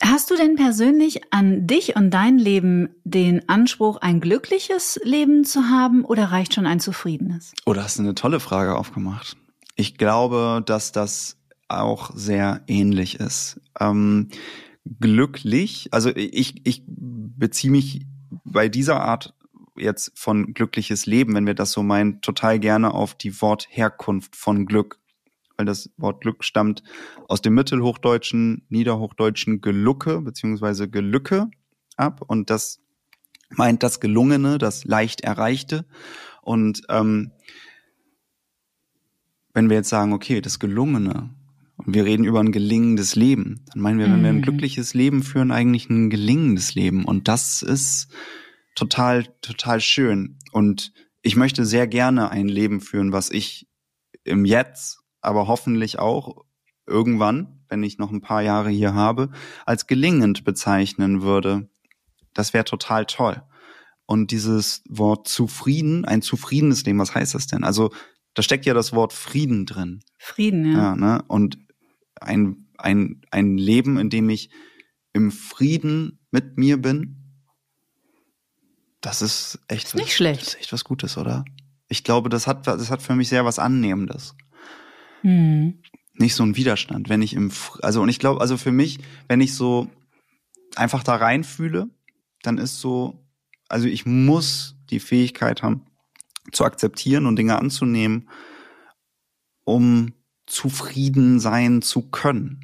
Hast 0.04 0.32
du 0.32 0.36
denn 0.36 0.56
persönlich 0.56 1.22
an 1.32 1.68
dich 1.68 1.96
und 1.96 2.10
dein 2.10 2.40
Leben 2.40 2.90
den 3.04 3.48
Anspruch, 3.48 3.98
ein 4.02 4.20
glückliches 4.20 5.00
Leben 5.04 5.46
zu 5.46 5.70
haben 5.70 6.04
oder 6.06 6.32
reicht 6.32 6.56
schon 6.56 6.66
ein 6.66 6.80
zufriedenes? 6.80 7.54
Oh, 7.66 7.74
da 7.74 7.84
hast 7.84 8.00
du 8.00 8.04
eine 8.04 8.16
tolle 8.16 8.40
Frage 8.40 8.76
aufgemacht. 8.76 9.38
Ich 9.76 9.98
glaube, 9.98 10.64
dass 10.66 10.92
das 10.92 11.38
auch 11.68 12.12
sehr 12.16 12.62
ähnlich 12.68 13.20
ist. 13.20 13.62
Ähm, 13.80 14.30
glücklich, 14.86 15.90
also 15.92 16.10
ich, 16.16 16.66
ich 16.66 16.84
beziehe 16.88 17.72
mich 17.72 18.06
bei 18.44 18.70
dieser 18.70 19.02
Art 19.02 19.36
jetzt 19.78 20.12
von 20.16 20.54
glückliches 20.54 21.06
Leben, 21.06 21.34
wenn 21.36 21.46
wir 21.46 21.54
das 21.54 21.72
so 21.72 21.84
meinen, 21.84 22.22
total 22.22 22.60
gerne 22.60 22.94
auf 22.94 23.16
die 23.16 23.42
Wortherkunft 23.42 24.36
von 24.36 24.66
Glück. 24.66 25.00
Weil 25.58 25.66
das 25.66 25.92
Wort 25.98 26.22
Glück 26.22 26.44
stammt 26.44 26.84
aus 27.28 27.42
dem 27.42 27.54
mittelhochdeutschen, 27.54 28.66
niederhochdeutschen 28.70 29.62
Gelucke 29.62 30.22
beziehungsweise 30.22 30.90
Gelücke 30.90 31.50
ab 31.98 32.22
und 32.26 32.50
das 32.50 32.80
meint 33.50 33.84
das 33.84 34.00
Gelungene, 34.00 34.58
das 34.58 34.86
leicht 34.86 35.22
Erreichte. 35.22 35.86
Und 36.42 36.82
ähm, 36.90 37.32
wenn 39.54 39.70
wir 39.70 39.78
jetzt 39.78 39.90
sagen, 39.90 40.14
okay, 40.14 40.42
das 40.42 40.60
Gelungene, 40.60 41.36
und 41.86 41.94
wir 41.94 42.06
reden 42.06 42.24
über 42.26 42.40
ein 42.40 42.52
gelingendes 42.52 43.16
Leben, 43.16 43.66
dann 43.74 43.82
meinen 43.82 44.00
wir, 44.00 44.06
wenn 44.06 44.24
wir 44.24 44.30
ein 44.30 44.38
Mhm. 44.38 44.42
glückliches 44.44 44.94
Leben 44.94 45.24
führen, 45.24 45.52
eigentlich 45.52 45.90
ein 45.90 46.10
gelingendes 46.10 46.76
Leben. 46.76 47.06
Und 47.06 47.28
das 47.28 47.62
ist 47.62 48.08
total, 48.76 49.26
total 49.42 49.82
schön. 49.82 50.38
Und 50.52 50.94
ich 51.22 51.36
möchte 51.36 51.66
sehr 51.66 51.88
gerne 51.88 52.32
ein 52.32 52.48
Leben 52.48 52.82
führen, 52.82 53.12
was 53.12 53.30
ich 53.30 53.68
im 54.24 54.46
Jetzt, 54.46 55.00
aber 55.22 55.48
hoffentlich 55.48 56.00
auch 56.00 56.46
irgendwann, 56.88 57.64
wenn 57.70 57.84
ich 57.84 57.98
noch 57.98 58.12
ein 58.12 58.22
paar 58.22 58.42
Jahre 58.42 58.70
hier 58.70 58.94
habe, 58.94 59.30
als 59.66 59.88
gelingend 59.88 60.44
bezeichnen 60.44 61.22
würde. 61.22 61.70
Das 62.34 62.54
wäre 62.54 62.66
total 62.66 63.06
toll. 63.06 63.42
Und 64.06 64.32
dieses 64.32 64.84
Wort 64.90 65.28
zufrieden, 65.28 66.06
ein 66.06 66.22
zufriedenes 66.22 66.84
Leben, 66.86 67.00
was 67.00 67.16
heißt 67.16 67.34
das 67.34 67.48
denn? 67.48 67.64
Also 67.64 67.92
da 68.34 68.42
steckt 68.42 68.66
ja 68.66 68.74
das 68.74 68.94
Wort 68.94 69.14
Frieden 69.14 69.66
drin. 69.66 70.02
Frieden, 70.18 70.72
ja. 70.72 70.78
Ja, 70.78 70.96
ne? 70.96 71.24
Und 71.28 71.58
ein, 72.22 72.68
ein, 72.78 73.22
ein 73.32 73.58
Leben, 73.58 73.98
in 73.98 74.10
dem 74.10 74.30
ich 74.30 74.50
im 75.14 75.32
Frieden 75.32 76.20
mit 76.32 76.58
mir 76.58 76.82
bin, 76.82 77.18
das 79.02 79.22
ist 79.22 79.60
echt 79.68 79.88
Ist 79.88 79.96
nicht 79.96 80.14
schlecht. 80.14 80.42
Das 80.42 80.48
ist 80.50 80.60
echt 80.60 80.74
was 80.74 80.84
Gutes, 80.84 81.18
oder? 81.18 81.44
Ich 81.90 82.04
glaube, 82.04 82.30
das 82.30 82.48
hat, 82.48 82.68
das 82.68 82.92
hat 82.92 83.02
für 83.02 83.16
mich 83.16 83.30
sehr 83.30 83.44
was 83.44 83.60
Annehmendes. 83.60 84.36
Mhm. 85.24 85.82
Nicht 86.14 86.36
so 86.36 86.44
ein 86.44 86.56
Widerstand, 86.56 87.10
wenn 87.10 87.22
ich 87.22 87.34
im, 87.34 87.52
also, 87.82 88.02
und 88.02 88.10
ich 88.10 88.20
glaube, 88.20 88.42
also 88.42 88.58
für 88.58 88.72
mich, 88.72 89.00
wenn 89.28 89.42
ich 89.42 89.56
so 89.56 89.90
einfach 90.76 91.04
da 91.04 91.16
reinfühle, 91.16 91.90
dann 92.44 92.58
ist 92.58 92.80
so, 92.80 93.26
also 93.68 93.88
ich 93.88 94.06
muss 94.06 94.78
die 94.90 95.00
Fähigkeit 95.00 95.64
haben, 95.64 95.86
zu 96.52 96.64
akzeptieren 96.66 97.26
und 97.26 97.38
Dinge 97.38 97.58
anzunehmen, 97.58 98.30
um 99.64 100.14
zufrieden 100.52 101.40
sein 101.40 101.82
zu 101.82 102.02
können. 102.10 102.60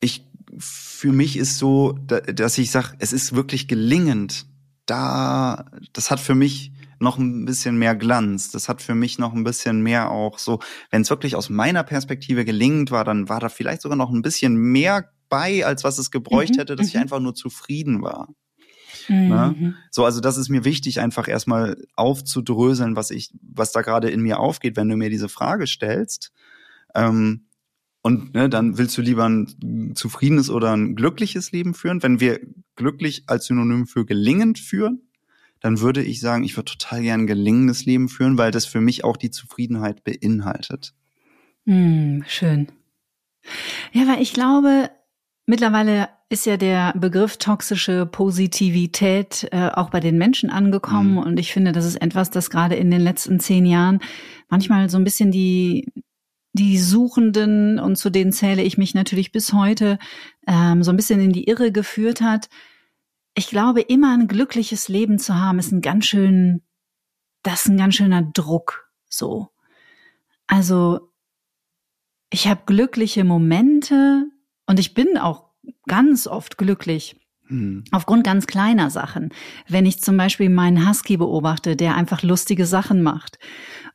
Ich, 0.00 0.26
für 0.58 1.12
mich 1.12 1.36
ist 1.36 1.58
so, 1.58 1.92
dass 1.92 2.58
ich 2.58 2.70
sage, 2.70 2.94
es 2.98 3.12
ist 3.12 3.34
wirklich 3.34 3.68
gelingend. 3.68 4.46
Da, 4.86 5.70
das 5.92 6.10
hat 6.10 6.20
für 6.20 6.34
mich 6.34 6.72
noch 6.98 7.18
ein 7.18 7.44
bisschen 7.44 7.76
mehr 7.78 7.94
Glanz. 7.94 8.50
Das 8.50 8.68
hat 8.68 8.82
für 8.82 8.94
mich 8.94 9.18
noch 9.18 9.32
ein 9.32 9.44
bisschen 9.44 9.82
mehr 9.82 10.10
auch 10.10 10.38
so, 10.38 10.60
wenn 10.90 11.02
es 11.02 11.10
wirklich 11.10 11.36
aus 11.36 11.48
meiner 11.48 11.84
Perspektive 11.84 12.44
gelingend 12.44 12.90
war, 12.90 13.04
dann 13.04 13.28
war 13.28 13.40
da 13.40 13.48
vielleicht 13.48 13.82
sogar 13.82 13.96
noch 13.96 14.10
ein 14.10 14.22
bisschen 14.22 14.54
mehr 14.54 15.10
bei, 15.28 15.64
als 15.64 15.84
was 15.84 15.98
es 15.98 16.10
gebräucht 16.10 16.54
mhm, 16.54 16.58
hätte, 16.58 16.76
dass 16.76 16.88
ich 16.88 16.94
mhm. 16.94 17.02
einfach 17.02 17.20
nur 17.20 17.34
zufrieden 17.34 18.02
war. 18.02 18.28
Ne? 19.08 19.54
Mhm. 19.58 19.74
So, 19.90 20.04
also 20.04 20.20
das 20.20 20.36
ist 20.36 20.48
mir 20.48 20.64
wichtig, 20.64 21.00
einfach 21.00 21.28
erstmal 21.28 21.76
aufzudröseln, 21.94 22.96
was 22.96 23.10
ich, 23.10 23.32
was 23.42 23.72
da 23.72 23.82
gerade 23.82 24.10
in 24.10 24.20
mir 24.20 24.38
aufgeht, 24.38 24.76
wenn 24.76 24.88
du 24.88 24.96
mir 24.96 25.10
diese 25.10 25.28
Frage 25.28 25.66
stellst. 25.66 26.32
Ähm, 26.94 27.46
und 28.02 28.34
ne, 28.34 28.48
dann 28.48 28.78
willst 28.78 28.98
du 28.98 29.02
lieber 29.02 29.28
ein 29.28 29.92
zufriedenes 29.94 30.50
oder 30.50 30.76
ein 30.76 30.96
glückliches 30.96 31.52
Leben 31.52 31.72
führen. 31.72 32.02
Wenn 32.02 32.18
wir 32.20 32.40
glücklich 32.74 33.24
als 33.28 33.46
Synonym 33.46 33.86
für 33.86 34.04
gelingend 34.04 34.58
führen, 34.58 35.02
dann 35.60 35.80
würde 35.80 36.02
ich 36.02 36.18
sagen, 36.20 36.42
ich 36.42 36.56
würde 36.56 36.72
total 36.72 37.02
gern 37.02 37.20
ein 37.20 37.26
gelingendes 37.28 37.86
Leben 37.86 38.08
führen, 38.08 38.36
weil 38.36 38.50
das 38.50 38.66
für 38.66 38.80
mich 38.80 39.04
auch 39.04 39.16
die 39.16 39.30
Zufriedenheit 39.30 40.02
beinhaltet. 40.02 40.94
Mm, 41.64 42.22
schön. 42.26 42.72
Ja, 43.92 44.08
weil 44.08 44.20
ich 44.20 44.32
glaube, 44.32 44.90
mittlerweile 45.46 46.08
ist 46.28 46.46
ja 46.46 46.56
der 46.56 46.94
Begriff 46.96 47.36
toxische 47.36 48.06
Positivität 48.06 49.48
äh, 49.52 49.68
auch 49.68 49.90
bei 49.90 50.00
den 50.00 50.16
Menschen 50.16 50.50
angekommen. 50.50 51.12
Mhm. 51.12 51.18
Und 51.18 51.38
ich 51.38 51.52
finde, 51.52 51.72
das 51.72 51.84
ist 51.84 51.96
etwas, 51.96 52.30
das 52.30 52.50
gerade 52.50 52.74
in 52.74 52.90
den 52.90 53.02
letzten 53.02 53.38
zehn 53.38 53.66
Jahren 53.66 54.00
manchmal 54.48 54.88
so 54.88 54.96
ein 54.96 55.04
bisschen 55.04 55.30
die, 55.30 55.92
die 56.52 56.78
Suchenden, 56.78 57.78
und 57.78 57.96
zu 57.96 58.10
denen 58.10 58.32
zähle 58.32 58.62
ich 58.62 58.78
mich 58.78 58.94
natürlich 58.94 59.32
bis 59.32 59.52
heute, 59.52 59.98
ähm, 60.46 60.82
so 60.82 60.90
ein 60.90 60.96
bisschen 60.96 61.20
in 61.20 61.32
die 61.32 61.48
Irre 61.48 61.72
geführt 61.72 62.20
hat. 62.20 62.48
Ich 63.34 63.48
glaube, 63.48 63.80
immer 63.80 64.12
ein 64.14 64.28
glückliches 64.28 64.88
Leben 64.88 65.18
zu 65.18 65.34
haben, 65.34 65.58
ist 65.58 65.72
ein 65.72 65.80
ganz 65.80 66.06
schön, 66.06 66.62
das 67.42 67.62
ist 67.62 67.68
ein 67.68 67.78
ganz 67.78 67.94
schöner 67.94 68.22
Druck, 68.22 68.90
so. 69.08 69.48
Also, 70.46 71.10
ich 72.30 72.48
habe 72.48 72.62
glückliche 72.66 73.24
Momente 73.24 74.26
und 74.72 74.78
ich 74.78 74.94
bin 74.94 75.18
auch 75.18 75.50
ganz 75.86 76.26
oft 76.26 76.56
glücklich. 76.56 77.20
Hm. 77.48 77.84
Aufgrund 77.90 78.24
ganz 78.24 78.46
kleiner 78.46 78.88
Sachen. 78.88 79.28
Wenn 79.68 79.84
ich 79.84 80.00
zum 80.00 80.16
Beispiel 80.16 80.48
meinen 80.48 80.88
Husky 80.88 81.18
beobachte, 81.18 81.76
der 81.76 81.94
einfach 81.94 82.22
lustige 82.22 82.64
Sachen 82.64 83.02
macht. 83.02 83.38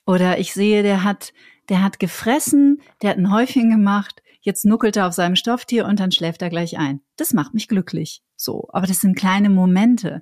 Oder 0.05 0.37
ich 0.37 0.53
sehe, 0.53 0.83
der 0.83 1.03
hat, 1.03 1.33
der 1.69 1.81
hat 1.81 1.97
gefressen, 1.97 2.79
der 3.01 3.09
hat 3.09 3.17
ein 3.17 3.31
Häufchen 3.31 3.71
gemacht, 3.71 4.21
jetzt 4.41 4.65
nuckelt 4.65 4.97
er 4.97 5.07
auf 5.07 5.15
seinem 5.15 5.35
Stofftier 5.35 5.87
und 5.87 5.99
dann 5.99 6.11
schläft 6.11 6.43
er 6.43 6.51
gleich 6.51 6.77
ein. 6.77 7.01
Das 7.15 7.33
macht 7.33 7.55
mich 7.55 7.67
glücklich. 7.67 8.21
So. 8.35 8.69
Aber 8.71 8.85
das 8.85 9.01
sind 9.01 9.17
kleine 9.17 9.49
Momente. 9.49 10.21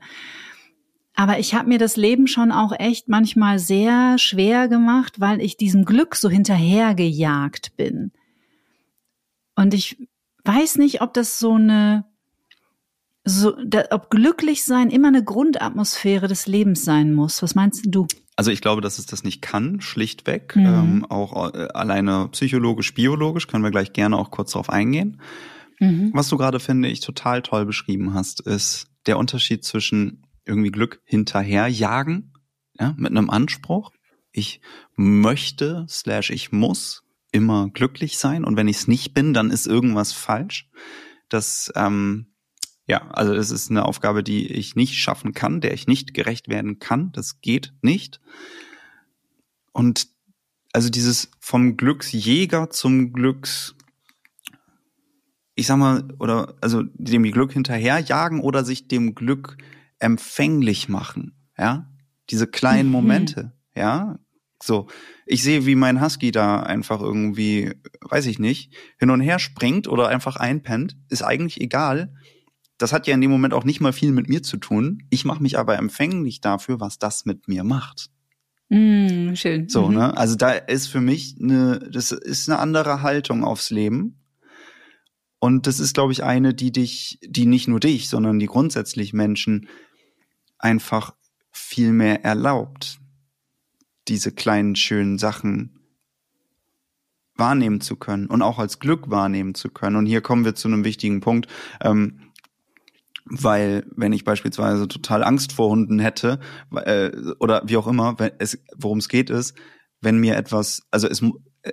Aber 1.15 1.37
ich 1.37 1.53
habe 1.53 1.67
mir 1.67 1.79
das 1.79 1.97
Leben 1.97 2.27
schon 2.27 2.53
auch 2.53 2.71
echt 2.79 3.09
manchmal 3.09 3.59
sehr 3.59 4.17
schwer 4.19 4.69
gemacht, 4.69 5.19
weil 5.19 5.41
ich 5.41 5.57
diesem 5.57 5.83
Glück 5.83 6.15
so 6.15 6.29
hinterhergejagt 6.29 7.75
bin. 7.75 8.13
Und 9.57 9.73
ich 9.73 9.97
weiß 10.45 10.77
nicht, 10.77 11.01
ob 11.01 11.13
das 11.13 11.39
so 11.39 11.53
eine, 11.53 12.05
so, 13.23 13.55
da, 13.63 13.85
ob 13.91 14.09
glücklich 14.09 14.63
sein 14.63 14.89
immer 14.89 15.07
eine 15.07 15.23
Grundatmosphäre 15.23 16.27
des 16.27 16.47
Lebens 16.47 16.85
sein 16.85 17.13
muss. 17.13 17.41
Was 17.41 17.55
meinst 17.55 17.85
du? 17.87 18.07
Also 18.35 18.51
ich 18.51 18.61
glaube, 18.61 18.81
dass 18.81 18.99
es 18.99 19.05
das 19.05 19.23
nicht 19.23 19.41
kann, 19.41 19.81
schlichtweg. 19.81 20.55
Mhm. 20.55 20.65
Ähm, 20.65 21.05
auch 21.09 21.53
äh, 21.53 21.67
alleine 21.73 22.27
psychologisch, 22.31 22.93
biologisch 22.93 23.47
können 23.47 23.63
wir 23.63 23.71
gleich 23.71 23.93
gerne 23.93 24.17
auch 24.17 24.29
kurz 24.29 24.51
darauf 24.51 24.69
eingehen. 24.69 25.21
Mhm. 25.79 26.11
Was 26.13 26.29
du 26.29 26.37
gerade 26.37 26.59
finde 26.59 26.89
ich 26.89 26.99
total 26.99 27.41
toll 27.41 27.65
beschrieben 27.65 28.13
hast, 28.13 28.41
ist 28.41 28.87
der 29.07 29.17
Unterschied 29.17 29.63
zwischen 29.63 30.25
irgendwie 30.45 30.71
Glück 30.71 31.01
hinterherjagen, 31.05 32.33
ja, 32.79 32.93
mit 32.97 33.11
einem 33.11 33.29
Anspruch. 33.29 33.91
Ich 34.31 34.61
möchte 34.95 35.85
slash 35.89 36.29
ich 36.29 36.51
muss 36.51 37.04
immer 37.35 37.69
glücklich 37.69 38.17
sein 38.17 38.45
und 38.45 38.55
wenn 38.55 38.69
ich 38.69 38.77
es 38.77 38.87
nicht 38.87 39.13
bin, 39.13 39.33
dann 39.33 39.51
ist 39.51 39.67
irgendwas 39.67 40.13
falsch. 40.13 40.69
Das 41.29 41.71
ähm, 41.75 42.27
ja, 42.87 43.09
also 43.09 43.33
es 43.33 43.51
ist 43.51 43.71
eine 43.71 43.85
Aufgabe, 43.85 44.23
die 44.23 44.47
ich 44.47 44.75
nicht 44.75 44.95
schaffen 44.95 45.33
kann, 45.33 45.59
der 45.59 45.73
ich 45.73 45.87
nicht 45.87 46.13
gerecht 46.13 46.47
werden 46.47 46.79
kann. 46.79 47.11
Das 47.13 47.41
geht 47.41 47.73
nicht. 47.81 48.21
Und 49.71 50.07
also 50.71 50.89
dieses 50.89 51.31
vom 51.39 51.77
Glücksjäger 51.77 52.69
zum 52.69 53.11
Glücks, 53.11 53.75
ich 55.55 55.67
sag 55.67 55.77
mal, 55.77 56.07
oder 56.19 56.55
also 56.61 56.83
dem 56.93 57.23
Glück 57.23 57.53
hinterherjagen 57.53 58.39
oder 58.39 58.63
sich 58.63 58.87
dem 58.87 59.15
Glück 59.15 59.57
empfänglich 59.99 60.87
machen, 60.87 61.35
ja, 61.57 61.91
diese 62.29 62.45
kleinen 62.45 62.87
mhm. 62.87 62.93
Momente, 62.93 63.53
ja, 63.75 64.19
so, 64.61 64.87
ich 65.25 65.43
sehe, 65.43 65.65
wie 65.65 65.75
mein 65.75 66.01
Husky 66.01 66.31
da 66.31 66.61
einfach 66.61 67.01
irgendwie, 67.01 67.73
weiß 68.01 68.25
ich 68.27 68.39
nicht, 68.39 68.73
hin 68.97 69.09
und 69.09 69.21
her 69.21 69.39
springt 69.39 69.87
oder 69.87 70.07
einfach 70.07 70.37
einpennt, 70.37 70.97
ist 71.09 71.23
eigentlich 71.23 71.61
egal. 71.61 72.13
Das 72.77 72.93
hat 72.93 73.07
ja 73.07 73.13
in 73.13 73.21
dem 73.21 73.31
Moment 73.31 73.53
auch 73.53 73.63
nicht 73.63 73.81
mal 73.81 73.93
viel 73.93 74.11
mit 74.11 74.27
mir 74.27 74.43
zu 74.43 74.57
tun. 74.57 75.03
Ich 75.09 75.25
mache 75.25 75.41
mich 75.41 75.57
aber 75.57 75.77
empfänglich 75.77 76.41
dafür, 76.41 76.79
was 76.79 76.99
das 76.99 77.25
mit 77.25 77.47
mir 77.47 77.63
macht. 77.63 78.09
Mm, 78.69 79.33
schön. 79.35 79.69
So, 79.69 79.87
mhm. 79.87 79.95
ne? 79.95 80.17
Also 80.17 80.35
da 80.35 80.51
ist 80.51 80.87
für 80.87 81.01
mich 81.01 81.35
eine, 81.41 81.79
das 81.91 82.11
ist 82.11 82.49
eine 82.49 82.59
andere 82.59 83.01
Haltung 83.01 83.43
aufs 83.43 83.69
Leben. 83.69 84.21
Und 85.39 85.67
das 85.67 85.79
ist, 85.79 85.93
glaube 85.93 86.11
ich, 86.11 86.23
eine, 86.23 86.53
die 86.53 86.71
dich, 86.71 87.19
die 87.23 87.45
nicht 87.45 87.67
nur 87.67 87.79
dich, 87.79 88.09
sondern 88.09 88.39
die 88.39 88.47
grundsätzlich 88.47 89.13
Menschen 89.13 89.67
einfach 90.57 91.13
viel 91.51 91.91
mehr 91.91 92.23
erlaubt 92.23 92.99
diese 94.07 94.31
kleinen 94.31 94.75
schönen 94.75 95.17
Sachen 95.17 95.79
wahrnehmen 97.35 97.81
zu 97.81 97.95
können 97.95 98.27
und 98.27 98.41
auch 98.41 98.59
als 98.59 98.79
Glück 98.79 99.09
wahrnehmen 99.09 99.55
zu 99.55 99.69
können. 99.69 99.95
Und 99.97 100.05
hier 100.05 100.21
kommen 100.21 100.45
wir 100.45 100.55
zu 100.55 100.67
einem 100.67 100.85
wichtigen 100.85 101.19
Punkt, 101.19 101.47
ähm, 101.81 102.31
weil 103.25 103.85
wenn 103.95 104.13
ich 104.13 104.23
beispielsweise 104.23 104.87
total 104.87 105.23
Angst 105.23 105.51
vor 105.51 105.69
Hunden 105.69 105.99
hätte 105.99 106.39
äh, 106.71 107.11
oder 107.39 107.63
wie 107.65 107.77
auch 107.77 107.87
immer, 107.87 108.15
es, 108.37 108.59
worum 108.75 108.99
es 108.99 109.09
geht 109.09 109.29
ist, 109.29 109.55
wenn 110.01 110.19
mir 110.19 110.35
etwas, 110.35 110.83
also 110.91 111.07
es 111.07 111.23
äh, 111.63 111.71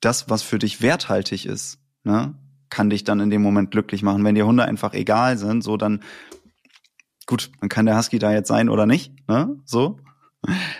das, 0.00 0.28
was 0.28 0.42
für 0.42 0.58
dich 0.58 0.82
werthaltig 0.82 1.46
ist, 1.46 1.78
ne, 2.04 2.34
kann 2.68 2.90
dich 2.90 3.04
dann 3.04 3.20
in 3.20 3.30
dem 3.30 3.42
Moment 3.42 3.70
glücklich 3.70 4.02
machen. 4.02 4.22
Wenn 4.24 4.34
dir 4.34 4.46
Hunde 4.46 4.64
einfach 4.64 4.92
egal 4.92 5.38
sind, 5.38 5.64
so 5.64 5.78
dann 5.78 6.02
gut, 7.26 7.50
dann 7.60 7.68
kann 7.68 7.86
der 7.86 7.96
Husky 7.96 8.18
da 8.18 8.32
jetzt 8.32 8.48
sein 8.48 8.68
oder 8.68 8.86
nicht, 8.86 9.26
ne, 9.28 9.56
so. 9.64 9.98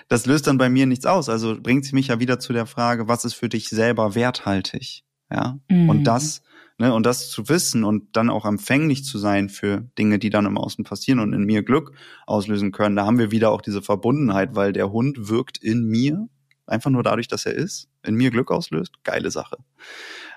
Das 0.08 0.26
löst 0.26 0.46
dann 0.46 0.58
bei 0.58 0.68
mir 0.68 0.86
nichts 0.86 1.06
aus. 1.06 1.28
Also 1.28 1.60
bringt 1.60 1.84
sie 1.84 1.94
mich 1.94 2.08
ja 2.08 2.18
wieder 2.18 2.38
zu 2.38 2.52
der 2.52 2.66
Frage, 2.66 3.08
was 3.08 3.24
ist 3.24 3.34
für 3.34 3.48
dich 3.48 3.68
selber 3.68 4.14
werthaltig? 4.14 5.04
Ja. 5.30 5.58
Mhm. 5.68 5.88
Und 5.88 6.04
das, 6.04 6.42
ne, 6.78 6.92
und 6.94 7.04
das 7.04 7.30
zu 7.30 7.48
wissen 7.48 7.84
und 7.84 8.16
dann 8.16 8.30
auch 8.30 8.44
empfänglich 8.46 9.04
zu 9.04 9.18
sein 9.18 9.48
für 9.48 9.88
Dinge, 9.98 10.18
die 10.18 10.30
dann 10.30 10.46
im 10.46 10.58
Außen 10.58 10.84
passieren 10.84 11.20
und 11.20 11.32
in 11.32 11.44
mir 11.44 11.62
Glück 11.62 11.92
auslösen 12.26 12.72
können. 12.72 12.96
Da 12.96 13.06
haben 13.06 13.18
wir 13.18 13.30
wieder 13.30 13.50
auch 13.50 13.60
diese 13.60 13.82
Verbundenheit, 13.82 14.54
weil 14.54 14.72
der 14.72 14.90
Hund 14.90 15.28
wirkt 15.28 15.58
in 15.58 15.84
mir, 15.84 16.28
einfach 16.66 16.90
nur 16.90 17.02
dadurch, 17.02 17.28
dass 17.28 17.46
er 17.46 17.52
ist, 17.52 17.88
in 18.02 18.14
mir 18.14 18.30
Glück 18.30 18.50
auslöst. 18.50 19.04
Geile 19.04 19.30
Sache. 19.30 19.58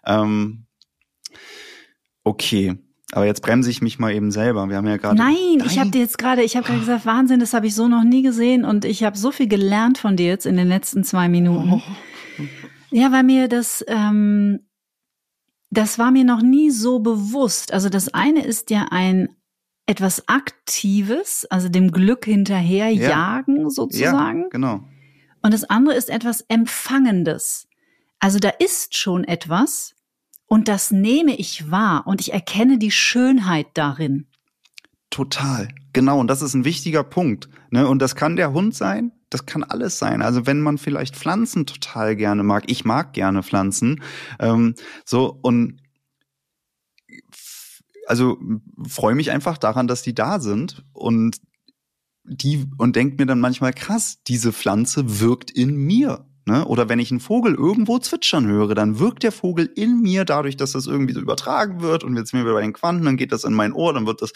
Ähm, 0.06 0.66
okay. 2.24 2.78
Aber 3.16 3.26
jetzt 3.26 3.42
bremse 3.42 3.70
ich 3.70 3.82
mich 3.82 4.00
mal 4.00 4.12
eben 4.12 4.32
selber. 4.32 4.68
Wir 4.68 4.78
haben 4.78 4.88
ja 4.88 4.98
gerade. 4.98 5.16
Nein, 5.16 5.36
Nein, 5.58 5.68
ich 5.68 5.80
habe 5.80 5.92
dir 5.92 6.02
jetzt 6.02 6.18
gerade, 6.18 6.44
ich 6.44 6.56
habe 6.56 6.66
gerade 6.66 6.80
gesagt, 6.80 7.06
Wahnsinn, 7.06 7.40
das 7.40 7.54
habe 7.54 7.68
ich 7.68 7.76
so 7.76 7.88
noch 7.88 8.04
nie 8.04 8.24
gesehen 8.24 8.66
und 8.66 8.86
ich 8.86 9.04
habe 9.04 9.18
so 9.18 9.32
viel 9.32 9.48
gelernt 9.48 10.00
von 10.00 10.18
dir 10.18 10.28
jetzt 10.28 10.48
in 10.48 10.58
den 10.58 10.68
letzten 10.68 11.04
zwei 11.04 11.30
Minuten. 11.30 11.74
Oh. 11.74 11.82
Ja, 12.90 13.12
weil 13.12 13.24
mir 13.24 13.48
das, 13.48 13.84
ähm, 13.88 14.62
das 15.70 16.00
war 16.00 16.12
mir 16.12 16.24
noch 16.24 16.42
nie 16.42 16.72
so 16.72 17.00
bewusst. 17.00 17.72
Also 17.72 17.90
das 17.90 18.14
eine 18.14 18.44
ist 18.44 18.72
ja 18.72 18.88
ein 18.90 19.30
etwas 19.86 20.28
Aktives, 20.28 21.46
also 21.46 21.70
dem 21.70 21.92
Glück 21.92 22.26
hinterherjagen 22.26 23.62
ja. 23.62 23.70
sozusagen. 23.70 24.44
Ja, 24.44 24.50
genau. 24.50 24.84
Und 25.42 25.54
das 25.54 25.66
andere 25.66 25.96
ist 25.96 26.10
etwas 26.10 26.42
Empfangendes. 26.42 27.68
Also 28.20 28.40
da 28.40 28.50
ist 28.50 28.98
schon 28.98 29.24
etwas, 29.26 29.93
und 30.54 30.68
das 30.68 30.92
nehme 30.92 31.36
ich 31.36 31.72
wahr 31.72 32.06
und 32.06 32.22
ich 32.22 32.32
erkenne 32.32 32.78
die 32.78 32.92
Schönheit 32.92 33.66
darin. 33.74 34.28
Total. 35.10 35.70
Genau. 35.94 36.20
Und 36.20 36.28
das 36.28 36.44
ist 36.44 36.54
ein 36.54 36.64
wichtiger 36.64 37.04
Punkt. 37.04 37.50
Ne? 37.72 37.88
Und 37.88 38.04
das 38.04 38.16
kann 38.16 38.36
der 38.36 38.54
Hund 38.54 38.76
sein. 38.76 39.14
Das 39.32 39.48
kann 39.48 39.64
alles 39.64 39.98
sein. 39.98 40.22
Also 40.22 40.46
wenn 40.46 40.62
man 40.62 40.78
vielleicht 40.78 41.16
Pflanzen 41.16 41.66
total 41.66 42.16
gerne 42.16 42.44
mag. 42.44 42.66
Ich 42.68 42.86
mag 42.86 43.14
gerne 43.14 43.42
Pflanzen. 43.42 44.04
Ähm, 44.40 44.76
so 45.06 45.40
und 45.42 45.82
also 48.06 48.38
freue 48.88 49.16
mich 49.16 49.32
einfach 49.32 49.58
daran, 49.58 49.88
dass 49.88 50.04
die 50.04 50.14
da 50.14 50.40
sind 50.40 50.86
und 50.94 51.42
die 52.26 52.68
und 52.78 52.96
denkt 52.96 53.18
mir 53.18 53.26
dann 53.26 53.40
manchmal 53.40 53.74
krass, 53.74 54.22
diese 54.28 54.54
Pflanze 54.54 55.20
wirkt 55.20 55.50
in 55.50 55.76
mir. 55.76 56.28
Ne? 56.46 56.66
Oder 56.66 56.90
wenn 56.90 57.00
ich 57.00 57.10
einen 57.10 57.22
Vogel 57.22 57.56
irgendwo 57.56 58.00
zwitschern 58.00 58.46
höre, 58.48 58.76
dann 58.76 59.00
wirkt 59.00 59.24
der 59.24 59.32
Vogel 59.32 59.70
in 59.76 60.02
mir 60.02 60.26
dadurch, 60.26 60.58
dass 60.58 60.74
das 60.74 60.88
irgendwie 60.88 61.14
so 61.14 61.22
übertragen 61.22 61.82
wird 61.82 62.04
und 62.04 62.18
jetzt 62.18 62.32
sind 62.32 62.40
wir 62.40 62.46
wieder 62.46 62.56
bei 62.56 62.62
den 62.62 62.74
Quanten, 62.74 63.06
dann 63.06 63.16
geht 63.16 63.32
das 63.32 63.46
in 63.46 63.54
mein 63.54 63.72
Ohr, 63.72 63.94
dann 63.94 64.06
wird 64.06 64.22
das 64.22 64.34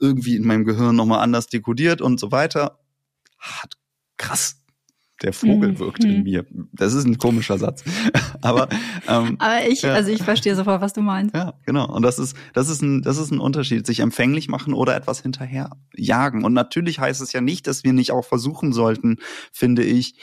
irgendwie 0.00 0.36
in 0.36 0.46
meinem 0.46 0.64
Gehirn 0.64 0.96
nochmal 0.96 1.20
anders 1.20 1.48
dekodiert 1.48 2.00
und 2.00 2.18
so 2.18 2.32
weiter. 2.32 2.78
Hat 3.38 3.74
krass. 4.16 4.62
Der 5.22 5.32
Vogel 5.32 5.72
mhm. 5.72 5.78
wirkt 5.78 6.04
in 6.04 6.24
mir. 6.24 6.44
Das 6.72 6.94
ist 6.94 7.04
ein 7.04 7.16
komischer 7.16 7.56
Satz. 7.56 7.84
Aber, 8.40 8.68
ähm, 9.06 9.36
Aber 9.38 9.68
ich, 9.68 9.82
ja. 9.82 9.94
also 9.94 10.10
ich 10.10 10.22
verstehe 10.22 10.56
sofort, 10.56 10.80
was 10.80 10.94
du 10.94 11.00
meinst. 11.00 11.34
Ja, 11.34 11.54
genau. 11.64 11.88
Und 11.88 12.02
das 12.02 12.18
ist, 12.18 12.36
das 12.54 12.68
ist 12.68 12.82
ein, 12.82 13.02
das 13.02 13.18
ist 13.18 13.30
ein 13.30 13.38
Unterschied. 13.38 13.86
Sich 13.86 14.00
empfänglich 14.00 14.48
machen 14.48 14.74
oder 14.74 14.96
etwas 14.96 15.20
hinterher 15.20 15.76
jagen. 15.94 16.44
Und 16.44 16.54
natürlich 16.54 16.98
heißt 16.98 17.20
es 17.20 17.32
ja 17.32 17.40
nicht, 17.40 17.68
dass 17.68 17.84
wir 17.84 17.92
nicht 17.92 18.10
auch 18.10 18.24
versuchen 18.24 18.72
sollten, 18.72 19.18
finde 19.52 19.84
ich, 19.84 20.16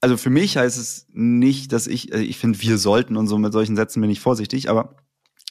also 0.00 0.16
für 0.16 0.30
mich 0.30 0.56
heißt 0.56 0.78
es 0.78 1.06
nicht, 1.10 1.72
dass 1.72 1.86
ich, 1.86 2.12
äh, 2.12 2.20
ich 2.20 2.38
finde, 2.38 2.60
wir 2.60 2.78
sollten 2.78 3.16
und 3.16 3.26
so 3.26 3.38
mit 3.38 3.52
solchen 3.52 3.76
Sätzen 3.76 4.00
bin 4.00 4.10
ich 4.10 4.20
vorsichtig, 4.20 4.70
aber 4.70 4.96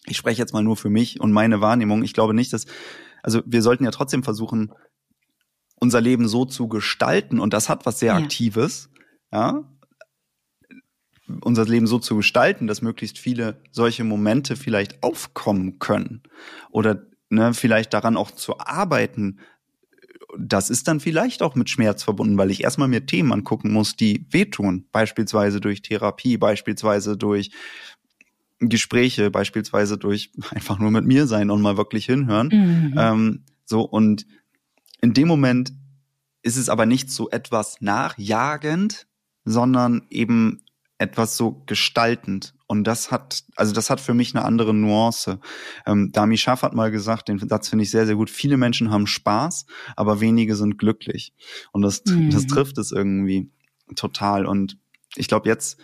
ich 0.05 0.17
spreche 0.17 0.41
jetzt 0.41 0.53
mal 0.53 0.63
nur 0.63 0.77
für 0.77 0.89
mich 0.89 1.19
und 1.19 1.31
meine 1.31 1.61
Wahrnehmung. 1.61 2.03
Ich 2.03 2.13
glaube 2.13 2.33
nicht, 2.33 2.53
dass, 2.53 2.65
also 3.23 3.41
wir 3.45 3.61
sollten 3.61 3.83
ja 3.83 3.91
trotzdem 3.91 4.23
versuchen, 4.23 4.73
unser 5.75 6.01
Leben 6.01 6.27
so 6.27 6.45
zu 6.45 6.67
gestalten 6.67 7.39
und 7.39 7.53
das 7.53 7.69
hat 7.69 7.85
was 7.85 7.99
sehr 7.99 8.13
ja. 8.13 8.19
Aktives, 8.19 8.89
ja, 9.31 9.63
unser 11.41 11.65
Leben 11.65 11.87
so 11.87 11.99
zu 11.99 12.15
gestalten, 12.15 12.67
dass 12.67 12.81
möglichst 12.81 13.19
viele 13.19 13.61
solche 13.71 14.03
Momente 14.03 14.55
vielleicht 14.55 15.03
aufkommen 15.03 15.77
können 15.77 16.23
oder 16.71 17.05
ne, 17.29 17.53
vielleicht 17.53 17.93
daran 17.93 18.17
auch 18.17 18.31
zu 18.31 18.59
arbeiten, 18.59 19.39
das 20.37 20.69
ist 20.69 20.87
dann 20.87 20.99
vielleicht 20.99 21.41
auch 21.41 21.55
mit 21.55 21.69
Schmerz 21.69 22.03
verbunden, 22.03 22.37
weil 22.37 22.51
ich 22.51 22.63
erstmal 22.63 22.87
mir 22.87 23.05
Themen 23.05 23.31
angucken 23.31 23.71
muss, 23.71 23.95
die 23.95 24.25
wehtun. 24.29 24.85
Beispielsweise 24.91 25.61
durch 25.61 25.81
Therapie, 25.81 26.37
beispielsweise 26.37 27.17
durch 27.17 27.51
Gespräche, 28.59 29.31
beispielsweise 29.31 29.97
durch 29.97 30.31
einfach 30.51 30.79
nur 30.79 30.91
mit 30.91 31.05
mir 31.05 31.27
sein 31.27 31.49
und 31.49 31.61
mal 31.61 31.77
wirklich 31.77 32.05
hinhören. 32.05 32.49
Mhm. 32.51 32.93
Ähm, 32.97 33.43
so, 33.65 33.81
und 33.81 34.25
in 35.01 35.13
dem 35.13 35.27
Moment 35.27 35.73
ist 36.41 36.57
es 36.57 36.69
aber 36.69 36.85
nicht 36.85 37.11
so 37.11 37.29
etwas 37.29 37.77
nachjagend, 37.81 39.07
sondern 39.45 40.07
eben 40.09 40.63
etwas 40.97 41.37
so 41.37 41.63
gestaltend. 41.65 42.53
Und 42.65 42.83
das 42.85 43.11
hat, 43.11 43.43
also 43.55 43.73
das 43.73 43.89
hat 43.89 44.01
für 44.01 44.13
mich 44.13 44.35
eine 44.35 44.43
andere 44.43 44.73
Nuance. 44.73 45.39
Ähm, 45.85 46.11
Dami 46.11 46.37
Schaff 46.37 46.63
hat 46.63 46.73
mal 46.73 46.91
gesagt, 46.91 47.29
den 47.29 47.39
Satz 47.39 47.69
finde 47.69 47.83
ich 47.83 47.91
sehr, 47.91 48.05
sehr 48.05 48.15
gut. 48.15 48.29
Viele 48.29 48.57
Menschen 48.57 48.91
haben 48.91 49.07
Spaß, 49.07 49.65
aber 49.95 50.19
wenige 50.19 50.55
sind 50.55 50.77
glücklich. 50.77 51.33
Und 51.71 51.83
das, 51.83 52.03
mhm. 52.05 52.29
das 52.29 52.47
trifft 52.47 52.77
es 52.77 52.91
irgendwie 52.91 53.49
total. 53.95 54.45
Und 54.45 54.77
ich 55.15 55.27
glaube, 55.27 55.47
jetzt 55.47 55.79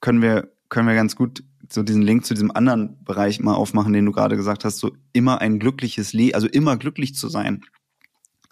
können 0.00 0.22
wir, 0.22 0.52
können 0.68 0.88
wir 0.88 0.94
ganz 0.94 1.16
gut 1.16 1.44
so 1.68 1.82
diesen 1.82 2.02
Link 2.02 2.24
zu 2.24 2.34
diesem 2.34 2.50
anderen 2.50 3.02
Bereich 3.04 3.40
mal 3.40 3.54
aufmachen, 3.54 3.92
den 3.92 4.06
du 4.06 4.12
gerade 4.12 4.36
gesagt 4.36 4.64
hast, 4.64 4.78
so 4.78 4.92
immer 5.12 5.40
ein 5.40 5.58
glückliches 5.58 6.12
Leben, 6.12 6.34
also 6.34 6.46
immer 6.46 6.76
glücklich 6.76 7.14
zu 7.14 7.28
sein. 7.28 7.62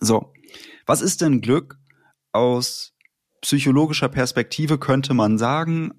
So. 0.00 0.32
Was 0.86 1.00
ist 1.00 1.20
denn 1.20 1.40
Glück 1.40 1.78
aus 2.32 2.91
psychologischer 3.42 4.08
Perspektive 4.08 4.78
könnte 4.78 5.12
man 5.12 5.36
sagen, 5.36 5.92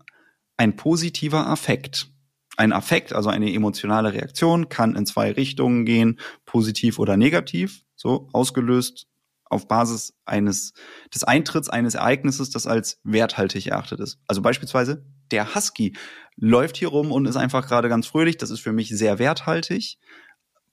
ein 0.58 0.76
positiver 0.76 1.48
Affekt. 1.48 2.10
Ein 2.58 2.74
Affekt, 2.74 3.14
also 3.14 3.30
eine 3.30 3.54
emotionale 3.54 4.14
Reaktion, 4.14 4.70
kann 4.70 4.96
in 4.96 5.06
zwei 5.06 5.32
Richtungen 5.32 5.86
gehen, 5.86 6.20
positiv 6.46 7.00
oder 7.00 7.18
negativ, 7.18 7.84
so 7.96 8.30
ausgelöst 8.32 9.08
auf 9.46 9.68
Basis 9.68 10.14
eines 10.26 10.74
des 11.14 11.24
Eintritts 11.24 11.70
eines 11.70 11.96
Ereignisses, 11.96 12.50
das 12.50 12.68
als 12.68 13.00
werthaltig 13.04 13.68
erachtet 13.68 14.00
ist. 14.00 14.20
Also 14.28 14.42
beispielsweise 14.42 15.06
der 15.32 15.56
Husky 15.56 15.96
läuft 16.36 16.78
hier 16.78 16.90
rum 16.90 17.12
und 17.12 17.26
ist 17.26 17.36
einfach 17.36 17.68
gerade 17.68 17.90
ganz 17.90 18.08
fröhlich. 18.08 18.38
Das 18.38 18.50
ist 18.50 18.60
für 18.60 18.74
mich 18.74 18.90
sehr 18.90 19.20
werthaltig. 19.20 19.98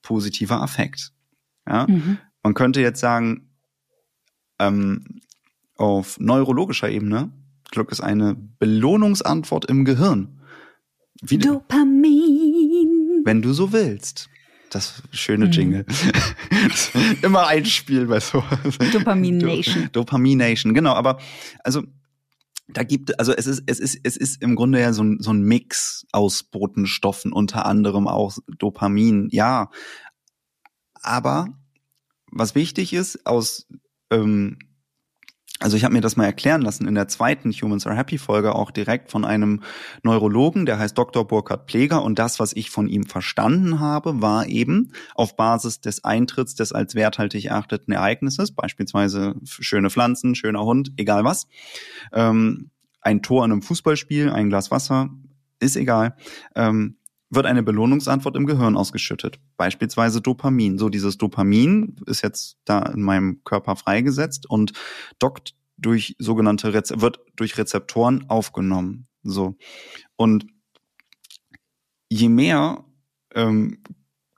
Positiver 0.03 0.62
Affekt. 0.62 1.12
Ja? 1.68 1.87
Mhm. 1.87 2.18
Man 2.43 2.55
könnte 2.55 2.81
jetzt 2.81 3.01
sagen, 3.01 3.55
ähm, 4.59 5.21
auf 5.81 6.20
neurologischer 6.20 6.91
Ebene. 6.91 7.33
Glück 7.70 7.91
ist 7.91 8.01
eine 8.01 8.35
Belohnungsantwort 8.35 9.64
im 9.64 9.85
Gehirn. 9.85 10.41
Wie 11.22 11.39
Dopamin. 11.39 13.22
Wenn 13.24 13.43
du 13.43 13.53
so 13.53 13.72
willst. 13.72 14.28
Das 14.70 15.03
schöne 15.11 15.47
mhm. 15.47 15.53
Jingle. 15.53 15.87
Immer 17.22 17.47
einspielen 17.47 18.09
bei 18.09 18.20
so. 18.20 18.45
Dopamination. 18.93 19.89
Dopamination, 19.93 20.74
genau. 20.74 20.93
Aber 20.93 21.18
also 21.64 21.83
da 22.68 22.85
gibt 22.85 23.18
also 23.18 23.33
es 23.33 23.47
ist 23.47 23.64
es 23.66 23.81
ist 23.81 24.01
es 24.05 24.16
ist 24.16 24.43
im 24.43 24.55
Grunde 24.55 24.81
ja 24.81 24.93
so 24.93 25.03
ein 25.03 25.18
so 25.20 25.33
ein 25.33 25.43
Mix 25.43 26.07
aus 26.12 26.45
Botenstoffen, 26.45 27.33
unter 27.33 27.66
anderem 27.66 28.07
auch 28.07 28.37
Dopamin. 28.59 29.28
Ja, 29.33 29.70
aber 30.95 31.49
was 32.31 32.55
wichtig 32.55 32.93
ist 32.93 33.26
aus 33.26 33.66
ähm, 34.11 34.59
also 35.61 35.77
ich 35.77 35.85
habe 35.85 35.93
mir 35.93 36.01
das 36.01 36.17
mal 36.17 36.25
erklären 36.25 36.63
lassen 36.63 36.89
in 36.89 36.95
der 36.95 37.07
zweiten 37.07 37.53
Humans 37.53 37.87
Are 37.87 37.95
Happy 37.95 38.17
Folge 38.17 38.55
auch 38.55 38.71
direkt 38.71 39.11
von 39.11 39.27
einem 39.27 39.63
Neurologen, 40.03 40.65
der 40.65 40.79
heißt 40.79 40.97
Dr. 40.97 41.27
Burkhard 41.27 41.67
Pleger 41.67 42.03
und 42.03 42.19
das, 42.19 42.41
was 42.41 42.55
ich 42.55 42.71
von 42.71 42.89
ihm 42.89 43.05
verstanden 43.05 43.79
habe, 43.79 44.23
war 44.23 44.47
eben 44.47 44.93
auf 45.15 45.37
Basis 45.37 45.83
des 45.83 46.03
Eintritts 46.03 46.55
des 46.55 46.73
als 46.73 46.95
werthaltig 46.95 47.45
erachteten 47.45 47.93
Ereignisses, 47.93 48.53
beispielsweise 48.53 49.35
schöne 49.45 49.91
Pflanzen, 49.91 50.35
schöner 50.35 50.65
Hund, 50.65 50.93
egal 50.97 51.25
was, 51.25 51.47
ähm, 52.13 52.71
ein 53.03 53.21
Tor 53.21 53.45
in 53.45 53.53
einem 53.53 53.63
Fußballspiel, 53.63 54.31
ein 54.31 54.49
Glas 54.49 54.71
Wasser, 54.71 55.11
ist 55.61 55.77
egal, 55.77 56.17
ähm, 56.55 56.97
wird 57.31 57.47
eine 57.47 57.62
Belohnungsantwort 57.62 58.37
im 58.37 58.47
Gehirn 58.47 58.76
ausgeschüttet, 58.76 59.39
beispielsweise 59.57 60.20
Dopamin. 60.20 60.78
So 60.78 60.89
dieses 60.89 61.16
Dopamin 61.16 61.97
ist 62.07 62.22
jetzt 62.22 62.59
da 62.64 62.81
in 62.83 63.03
meinem 63.03 63.43
Körper 63.45 63.76
freigesetzt 63.76 64.51
und 64.51 64.72
dockt 65.18 65.55
durch 65.76 66.16
sogenannte 66.18 66.74
Reze 66.74 67.01
wird 67.01 67.20
durch 67.37 67.57
Rezeptoren 67.57 68.28
aufgenommen. 68.28 69.07
So 69.22 69.57
und 70.16 70.47
je 72.11 72.28
mehr 72.28 72.85
ähm, 73.35 73.83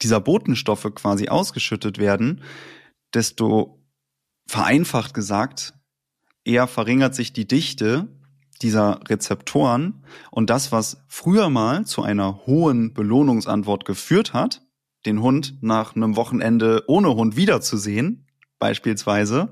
dieser 0.03 0.21
Botenstoffe 0.21 0.93
quasi 0.95 1.29
ausgeschüttet 1.29 1.99
werden, 1.99 2.43
desto 3.15 3.83
vereinfacht 4.47 5.15
gesagt 5.15 5.75
eher 6.45 6.67
verringert 6.67 7.15
sich 7.15 7.33
die 7.33 7.47
Dichte 7.47 8.09
dieser 8.63 9.01
Rezeptoren 9.09 10.05
und 10.31 10.51
das, 10.51 10.73
was 10.73 11.05
früher 11.09 11.51
mal 11.51 11.85
zu 11.85 12.03
einer 12.03 12.47
hohen 12.47 12.95
Belohnungsantwort 12.95 13.85
geführt 13.85 14.33
hat, 14.33 14.63
den 15.07 15.21
Hund 15.21 15.59
nach 15.61 15.97
einem 15.97 16.17
Wochenende 16.17 16.85
ohne 16.87 17.15
Hund 17.15 17.37
wiederzusehen, 17.37 18.27
beispielsweise, 18.59 19.51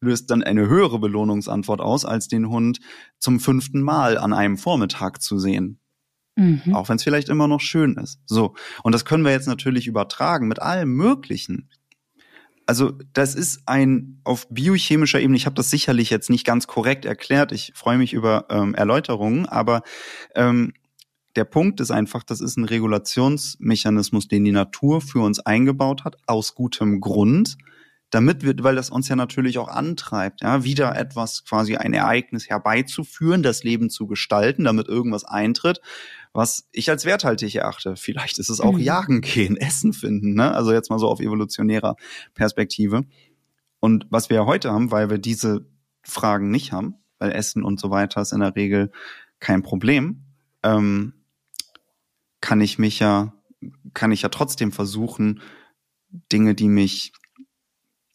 löst 0.00 0.30
dann 0.30 0.42
eine 0.42 0.66
höhere 0.66 0.98
Belohnungsantwort 0.98 1.80
aus, 1.80 2.04
als 2.04 2.28
den 2.28 2.48
Hund 2.48 2.80
zum 3.18 3.38
fünften 3.38 3.82
Mal 3.82 4.18
an 4.18 4.32
einem 4.32 4.56
Vormittag 4.56 5.22
zu 5.22 5.38
sehen. 5.38 5.78
Mhm. 6.36 6.74
Auch 6.74 6.88
wenn 6.88 6.96
es 6.96 7.02
vielleicht 7.02 7.28
immer 7.28 7.48
noch 7.48 7.60
schön 7.60 7.96
ist. 7.96 8.20
So. 8.26 8.54
Und 8.82 8.94
das 8.94 9.04
können 9.04 9.24
wir 9.24 9.32
jetzt 9.32 9.46
natürlich 9.46 9.86
übertragen 9.86 10.48
mit 10.48 10.60
allem 10.60 10.92
Möglichen 10.94 11.68
also 12.70 12.92
das 13.14 13.34
ist 13.34 13.62
ein 13.66 14.20
auf 14.22 14.46
biochemischer 14.48 15.18
Ebene, 15.18 15.36
ich 15.36 15.46
habe 15.46 15.56
das 15.56 15.70
sicherlich 15.70 16.08
jetzt 16.08 16.30
nicht 16.30 16.46
ganz 16.46 16.68
korrekt 16.68 17.04
erklärt, 17.04 17.50
ich 17.50 17.72
freue 17.74 17.98
mich 17.98 18.12
über 18.12 18.46
ähm, 18.48 18.76
Erläuterungen, 18.76 19.46
aber 19.46 19.82
ähm, 20.36 20.72
der 21.34 21.46
Punkt 21.46 21.80
ist 21.80 21.90
einfach, 21.90 22.22
das 22.22 22.40
ist 22.40 22.56
ein 22.56 22.64
Regulationsmechanismus, 22.64 24.28
den 24.28 24.44
die 24.44 24.52
Natur 24.52 25.00
für 25.00 25.18
uns 25.18 25.40
eingebaut 25.40 26.04
hat, 26.04 26.18
aus 26.28 26.54
gutem 26.54 27.00
Grund, 27.00 27.58
damit 28.10 28.42
wir, 28.42 28.54
weil 28.62 28.74
das 28.74 28.90
uns 28.90 29.08
ja 29.08 29.16
natürlich 29.16 29.58
auch 29.58 29.68
antreibt, 29.68 30.42
ja, 30.42 30.64
wieder 30.64 30.96
etwas 30.96 31.44
quasi 31.44 31.76
ein 31.76 31.92
Ereignis 31.92 32.48
herbeizuführen, 32.48 33.42
das 33.42 33.62
Leben 33.62 33.88
zu 33.88 34.06
gestalten, 34.06 34.64
damit 34.64 34.88
irgendwas 34.88 35.24
eintritt 35.24 35.80
was 36.32 36.68
ich 36.72 36.90
als 36.90 37.04
werthaltig 37.04 37.56
erachte. 37.56 37.96
Vielleicht 37.96 38.38
ist 38.38 38.50
es 38.50 38.60
auch 38.60 38.74
mhm. 38.74 38.80
Jagen 38.80 39.20
gehen, 39.20 39.56
Essen 39.56 39.92
finden, 39.92 40.34
ne? 40.34 40.52
Also 40.52 40.72
jetzt 40.72 40.90
mal 40.90 40.98
so 40.98 41.08
auf 41.08 41.20
evolutionärer 41.20 41.96
Perspektive. 42.34 43.04
Und 43.80 44.06
was 44.10 44.30
wir 44.30 44.36
ja 44.36 44.46
heute 44.46 44.70
haben, 44.70 44.90
weil 44.90 45.10
wir 45.10 45.18
diese 45.18 45.66
Fragen 46.02 46.50
nicht 46.50 46.72
haben, 46.72 46.94
weil 47.18 47.32
Essen 47.32 47.64
und 47.64 47.80
so 47.80 47.90
weiter 47.90 48.20
ist 48.20 48.32
in 48.32 48.40
der 48.40 48.54
Regel 48.54 48.92
kein 49.40 49.62
Problem, 49.62 50.24
ähm, 50.62 51.14
kann 52.40 52.60
ich 52.60 52.78
mich 52.78 52.98
ja, 52.98 53.34
kann 53.94 54.12
ich 54.12 54.22
ja 54.22 54.28
trotzdem 54.28 54.72
versuchen, 54.72 55.40
Dinge, 56.32 56.54
die 56.54 56.68
mich 56.68 57.12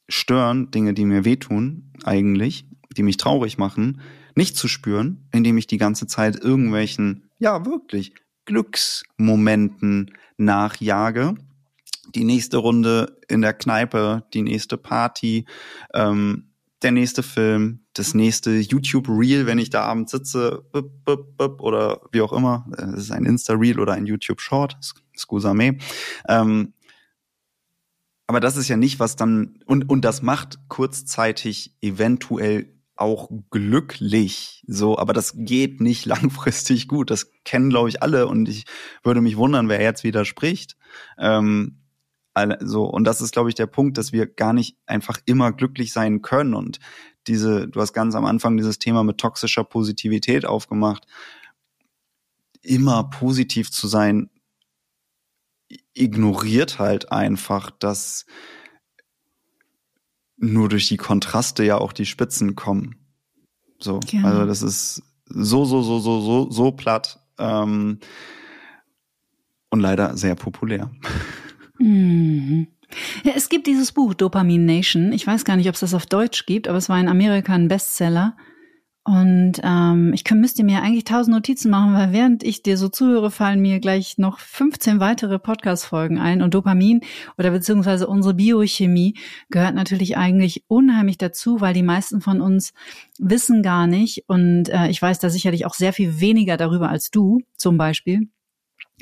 stören, 0.07 0.71
Dinge, 0.71 0.93
die 0.93 1.05
mir 1.05 1.25
wehtun, 1.25 1.91
eigentlich, 2.03 2.67
die 2.95 3.03
mich 3.03 3.17
traurig 3.17 3.57
machen, 3.57 4.01
nicht 4.35 4.57
zu 4.57 4.67
spüren, 4.67 5.27
indem 5.31 5.57
ich 5.57 5.67
die 5.67 5.77
ganze 5.77 6.07
Zeit 6.07 6.35
irgendwelchen 6.35 7.29
ja, 7.39 7.65
wirklich 7.65 8.13
Glücksmomenten 8.45 10.11
nachjage. 10.37 11.35
Die 12.13 12.23
nächste 12.23 12.57
Runde 12.57 13.17
in 13.27 13.41
der 13.41 13.53
Kneipe, 13.53 14.23
die 14.33 14.43
nächste 14.43 14.77
Party, 14.77 15.45
ähm, 15.93 16.51
der 16.81 16.91
nächste 16.91 17.23
Film, 17.23 17.79
das 17.93 18.13
nächste 18.13 18.51
YouTube-Reel, 18.51 19.47
wenn 19.47 19.57
ich 19.57 19.69
da 19.69 19.81
abends 19.83 20.11
sitze, 20.11 20.63
bup, 20.71 20.91
bup, 21.03 21.37
bup, 21.37 21.61
oder 21.61 22.01
wie 22.11 22.21
auch 22.21 22.33
immer. 22.33 22.67
Es 22.77 23.05
ist 23.05 23.11
ein 23.11 23.25
Insta-Reel 23.25 23.79
oder 23.79 23.93
ein 23.93 24.05
YouTube-Short, 24.05 24.77
scusa 25.17 25.53
me. 25.53 25.77
Ähm, 26.27 26.73
aber 28.27 28.39
das 28.39 28.57
ist 28.57 28.67
ja 28.67 28.77
nicht, 28.77 28.99
was 28.99 29.15
dann, 29.15 29.59
und, 29.65 29.89
und 29.89 30.03
das 30.03 30.21
macht 30.21 30.59
kurzzeitig 30.67 31.75
eventuell 31.81 32.75
auch 32.95 33.29
glücklich, 33.51 34.63
so, 34.67 34.97
aber 34.97 35.13
das 35.13 35.33
geht 35.35 35.81
nicht 35.81 36.05
langfristig 36.05 36.87
gut. 36.87 37.11
Das 37.11 37.31
kennen, 37.43 37.69
glaube 37.69 37.89
ich, 37.89 38.01
alle 38.01 38.27
und 38.27 38.47
ich 38.49 38.65
würde 39.03 39.21
mich 39.21 39.37
wundern, 39.37 39.69
wer 39.69 39.81
jetzt 39.81 40.03
widerspricht. 40.03 40.75
Ähm, 41.17 41.81
also, 42.33 42.83
und 42.83 43.05
das 43.05 43.21
ist, 43.21 43.31
glaube 43.31 43.49
ich, 43.49 43.55
der 43.55 43.67
Punkt, 43.67 43.97
dass 43.97 44.11
wir 44.11 44.25
gar 44.25 44.53
nicht 44.53 44.77
einfach 44.85 45.19
immer 45.25 45.53
glücklich 45.53 45.93
sein 45.93 46.21
können. 46.21 46.53
Und 46.53 46.79
diese, 47.27 47.67
du 47.67 47.79
hast 47.79 47.93
ganz 47.93 48.13
am 48.13 48.25
Anfang 48.25 48.57
dieses 48.57 48.77
Thema 48.77 49.03
mit 49.03 49.17
toxischer 49.17 49.63
Positivität 49.63 50.45
aufgemacht. 50.45 51.05
Immer 52.61 53.05
positiv 53.05 53.71
zu 53.71 53.87
sein, 53.87 54.29
ignoriert 55.93 56.79
halt 56.79 57.11
einfach, 57.11 57.71
dass 57.71 58.25
nur 60.37 60.69
durch 60.69 60.87
die 60.87 60.97
Kontraste 60.97 61.63
ja 61.63 61.77
auch 61.77 61.93
die 61.93 62.05
Spitzen 62.05 62.55
kommen. 62.55 62.95
So, 63.79 63.99
ja. 64.11 64.23
also 64.23 64.45
das 64.45 64.61
ist 64.61 65.03
so, 65.25 65.65
so, 65.65 65.81
so, 65.81 65.99
so, 65.99 66.21
so, 66.21 66.51
so 66.51 66.71
platt 66.71 67.19
ähm, 67.39 67.99
und 69.69 69.79
leider 69.79 70.15
sehr 70.17 70.35
populär. 70.35 70.91
Mhm. 71.79 72.67
Ja, 73.23 73.33
es 73.35 73.49
gibt 73.49 73.67
dieses 73.67 73.91
Buch 73.91 74.13
Dopamin 74.13 74.65
Nation. 74.65 75.11
Ich 75.11 75.25
weiß 75.25 75.43
gar 75.43 75.57
nicht, 75.57 75.67
ob 75.67 75.73
es 75.73 75.81
das 75.81 75.93
auf 75.93 76.05
Deutsch 76.05 76.45
gibt, 76.45 76.67
aber 76.67 76.77
es 76.77 76.87
war 76.89 76.99
in 76.99 77.09
Amerika 77.09 77.53
ein 77.53 77.67
Bestseller. 77.67 78.37
Und 79.05 79.61
ähm, 79.63 80.13
ich 80.15 80.23
kann, 80.23 80.41
müsste 80.41 80.63
mir 80.63 80.81
eigentlich 80.81 81.03
tausend 81.03 81.35
Notizen 81.35 81.69
machen, 81.69 81.93
weil 81.93 82.11
während 82.11 82.43
ich 82.43 82.63
dir 82.63 82.75
so 82.75 82.89
zuhöre, 82.89 83.29
fallen 83.29 83.61
mir 83.61 83.79
gleich 83.79 84.17
noch 84.17 84.39
15 84.39 84.99
weitere 84.99 85.37
Podcast-Folgen 85.37 86.17
ein. 86.17 86.41
Und 86.41 86.55
Dopamin 86.55 87.01
oder 87.37 87.51
beziehungsweise 87.51 88.07
unsere 88.07 88.33
Biochemie 88.33 89.15
gehört 89.51 89.75
natürlich 89.75 90.17
eigentlich 90.17 90.63
unheimlich 90.67 91.19
dazu, 91.19 91.61
weil 91.61 91.75
die 91.75 91.83
meisten 91.83 92.19
von 92.19 92.41
uns 92.41 92.73
wissen 93.19 93.61
gar 93.61 93.85
nicht. 93.85 94.23
Und 94.27 94.69
äh, 94.69 94.89
ich 94.89 94.99
weiß 94.99 95.19
da 95.19 95.29
sicherlich 95.29 95.67
auch 95.67 95.75
sehr 95.75 95.93
viel 95.93 96.19
weniger 96.19 96.57
darüber 96.57 96.89
als 96.89 97.11
du 97.11 97.41
zum 97.57 97.77
Beispiel 97.77 98.29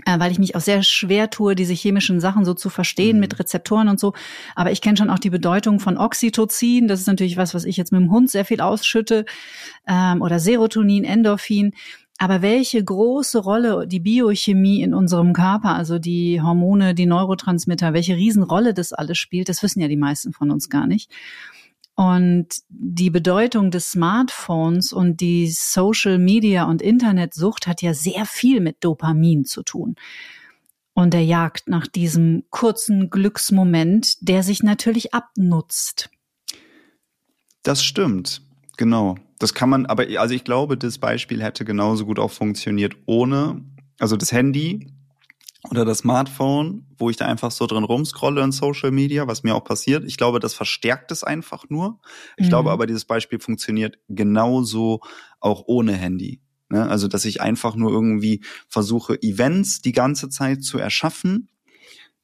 weil 0.05 0.31
ich 0.31 0.39
mich 0.39 0.55
auch 0.55 0.61
sehr 0.61 0.81
schwer 0.81 1.29
tue, 1.29 1.55
diese 1.55 1.73
chemischen 1.73 2.19
Sachen 2.19 2.45
so 2.45 2.53
zu 2.53 2.69
verstehen 2.69 3.17
mhm. 3.17 3.21
mit 3.21 3.39
Rezeptoren 3.39 3.89
und 3.89 3.99
so. 3.99 4.13
Aber 4.55 4.71
ich 4.71 4.81
kenne 4.81 4.97
schon 4.97 5.09
auch 5.09 5.19
die 5.19 5.29
Bedeutung 5.29 5.79
von 5.79 5.97
Oxytocin. 5.97 6.87
Das 6.87 6.99
ist 6.99 7.07
natürlich 7.07 7.37
was, 7.37 7.53
was 7.53 7.65
ich 7.65 7.77
jetzt 7.77 7.91
mit 7.91 8.01
dem 8.01 8.11
Hund 8.11 8.29
sehr 8.29 8.45
viel 8.45 8.61
ausschütte. 8.61 9.25
Ähm, 9.87 10.21
oder 10.21 10.39
Serotonin, 10.39 11.03
Endorphin. 11.03 11.73
Aber 12.17 12.41
welche 12.41 12.83
große 12.83 13.39
Rolle 13.39 13.87
die 13.87 13.99
Biochemie 13.99 14.81
in 14.81 14.93
unserem 14.93 15.33
Körper, 15.33 15.75
also 15.75 15.99
die 15.99 16.41
Hormone, 16.41 16.95
die 16.95 17.05
Neurotransmitter, 17.05 17.93
welche 17.93 18.15
Riesenrolle 18.15 18.73
das 18.73 18.93
alles 18.93 19.17
spielt, 19.17 19.49
das 19.49 19.61
wissen 19.63 19.81
ja 19.81 19.87
die 19.87 19.97
meisten 19.97 20.31
von 20.31 20.51
uns 20.51 20.69
gar 20.69 20.87
nicht. 20.87 21.11
Und 21.95 22.47
die 22.69 23.11
Bedeutung 23.11 23.69
des 23.69 23.91
Smartphones 23.91 24.93
und 24.93 25.21
die 25.21 25.47
Social 25.51 26.17
Media 26.17 26.65
und 26.65 26.81
Internetsucht 26.81 27.67
hat 27.67 27.81
ja 27.81 27.93
sehr 27.93 28.25
viel 28.25 28.61
mit 28.61 28.83
Dopamin 28.83 29.45
zu 29.45 29.61
tun. 29.61 29.95
Und 30.95 31.13
der 31.13 31.23
Jagd 31.23 31.67
nach 31.67 31.87
diesem 31.87 32.43
kurzen 32.49 33.09
Glücksmoment, 33.09 34.27
der 34.27 34.43
sich 34.43 34.63
natürlich 34.63 35.13
abnutzt. 35.13 36.09
Das 37.63 37.83
stimmt, 37.83 38.41
genau. 38.77 39.15
Das 39.39 39.53
kann 39.53 39.69
man, 39.69 39.85
aber 39.85 40.05
also 40.19 40.33
ich 40.33 40.43
glaube, 40.43 40.77
das 40.77 40.97
Beispiel 40.97 41.43
hätte 41.43 41.65
genauso 41.65 42.05
gut 42.05 42.19
auch 42.19 42.31
funktioniert 42.31 42.95
ohne, 43.05 43.63
also 43.99 44.17
das 44.17 44.31
Handy 44.31 44.87
oder 45.69 45.85
das 45.85 45.99
Smartphone, 45.99 46.85
wo 46.97 47.09
ich 47.09 47.17
da 47.17 47.25
einfach 47.25 47.51
so 47.51 47.65
drin 47.67 47.83
rumscrolle 47.83 48.43
in 48.43 48.51
Social 48.51 48.91
Media, 48.91 49.27
was 49.27 49.43
mir 49.43 49.55
auch 49.55 49.63
passiert. 49.63 50.03
Ich 50.05 50.17
glaube, 50.17 50.39
das 50.39 50.53
verstärkt 50.53 51.11
es 51.11 51.23
einfach 51.23 51.69
nur. 51.69 51.99
Ich 52.37 52.47
mhm. 52.47 52.49
glaube 52.49 52.71
aber, 52.71 52.85
dieses 52.85 53.05
Beispiel 53.05 53.39
funktioniert 53.39 53.97
genauso 54.09 54.99
auch 55.39 55.63
ohne 55.65 55.93
Handy. 55.93 56.41
Ne? 56.69 56.87
Also, 56.89 57.07
dass 57.07 57.25
ich 57.25 57.41
einfach 57.41 57.75
nur 57.75 57.91
irgendwie 57.91 58.43
versuche, 58.67 59.21
Events 59.21 59.81
die 59.81 59.93
ganze 59.93 60.29
Zeit 60.29 60.63
zu 60.63 60.79
erschaffen, 60.79 61.49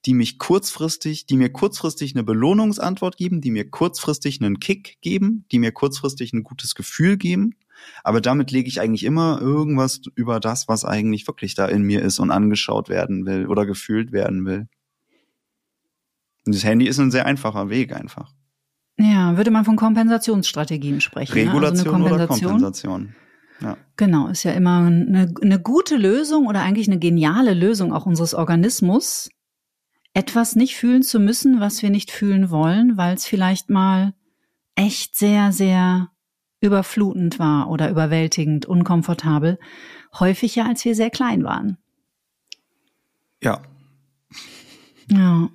die 0.05 0.13
mich 0.13 0.37
kurzfristig, 0.37 1.25
die 1.25 1.37
mir 1.37 1.49
kurzfristig 1.49 2.15
eine 2.15 2.23
Belohnungsantwort 2.23 3.17
geben, 3.17 3.41
die 3.41 3.51
mir 3.51 3.69
kurzfristig 3.69 4.41
einen 4.41 4.59
Kick 4.59 4.97
geben, 5.01 5.45
die 5.51 5.59
mir 5.59 5.71
kurzfristig 5.71 6.33
ein 6.33 6.43
gutes 6.43 6.75
Gefühl 6.75 7.17
geben 7.17 7.55
aber 8.03 8.21
damit 8.21 8.51
lege 8.51 8.67
ich 8.67 8.81
eigentlich 8.81 9.03
immer 9.03 9.39
irgendwas 9.41 10.01
über 10.15 10.39
das, 10.39 10.67
was 10.67 10.85
eigentlich 10.85 11.27
wirklich 11.27 11.55
da 11.55 11.65
in 11.65 11.83
mir 11.83 12.01
ist 12.01 12.19
und 12.19 12.31
angeschaut 12.31 12.89
werden 12.89 13.25
will 13.25 13.47
oder 13.47 13.65
gefühlt 13.65 14.11
werden 14.11 14.45
will. 14.45 14.67
Und 16.45 16.55
das 16.55 16.63
Handy 16.63 16.87
ist 16.87 16.99
ein 16.99 17.11
sehr 17.11 17.25
einfacher 17.25 17.69
Weg 17.69 17.93
einfach. 17.93 18.33
Ja, 18.97 19.37
würde 19.37 19.51
man 19.51 19.65
von 19.65 19.75
Kompensationsstrategien 19.75 20.99
sprechen. 20.99 21.33
Regulation 21.33 21.61
ne? 21.61 21.79
also 21.79 21.91
Kompensation. 21.91 22.17
oder 22.17 22.27
Kompensation. 22.27 23.15
Ja. 23.61 23.77
Genau, 23.97 24.27
ist 24.27 24.43
ja 24.43 24.51
immer 24.51 24.85
eine, 24.85 25.33
eine 25.41 25.59
gute 25.59 25.97
Lösung 25.97 26.47
oder 26.47 26.61
eigentlich 26.61 26.87
eine 26.87 26.99
geniale 26.99 27.53
Lösung 27.53 27.93
auch 27.93 28.05
unseres 28.05 28.33
Organismus, 28.33 29.29
etwas 30.13 30.55
nicht 30.55 30.75
fühlen 30.75 31.03
zu 31.03 31.19
müssen, 31.19 31.59
was 31.59 31.81
wir 31.81 31.89
nicht 31.89 32.11
fühlen 32.11 32.49
wollen, 32.49 32.97
weil 32.97 33.15
es 33.15 33.25
vielleicht 33.25 33.69
mal 33.69 34.13
echt 34.75 35.17
sehr, 35.17 35.51
sehr 35.51 36.09
überflutend 36.61 37.39
war 37.39 37.69
oder 37.69 37.89
überwältigend, 37.89 38.65
unkomfortabel, 38.65 39.59
häufiger 40.19 40.65
als 40.65 40.83
wir 40.85 40.95
sehr 40.95 41.09
klein 41.09 41.43
waren. 41.43 41.77
Ja. 43.41 43.61
Ja. 45.09 45.49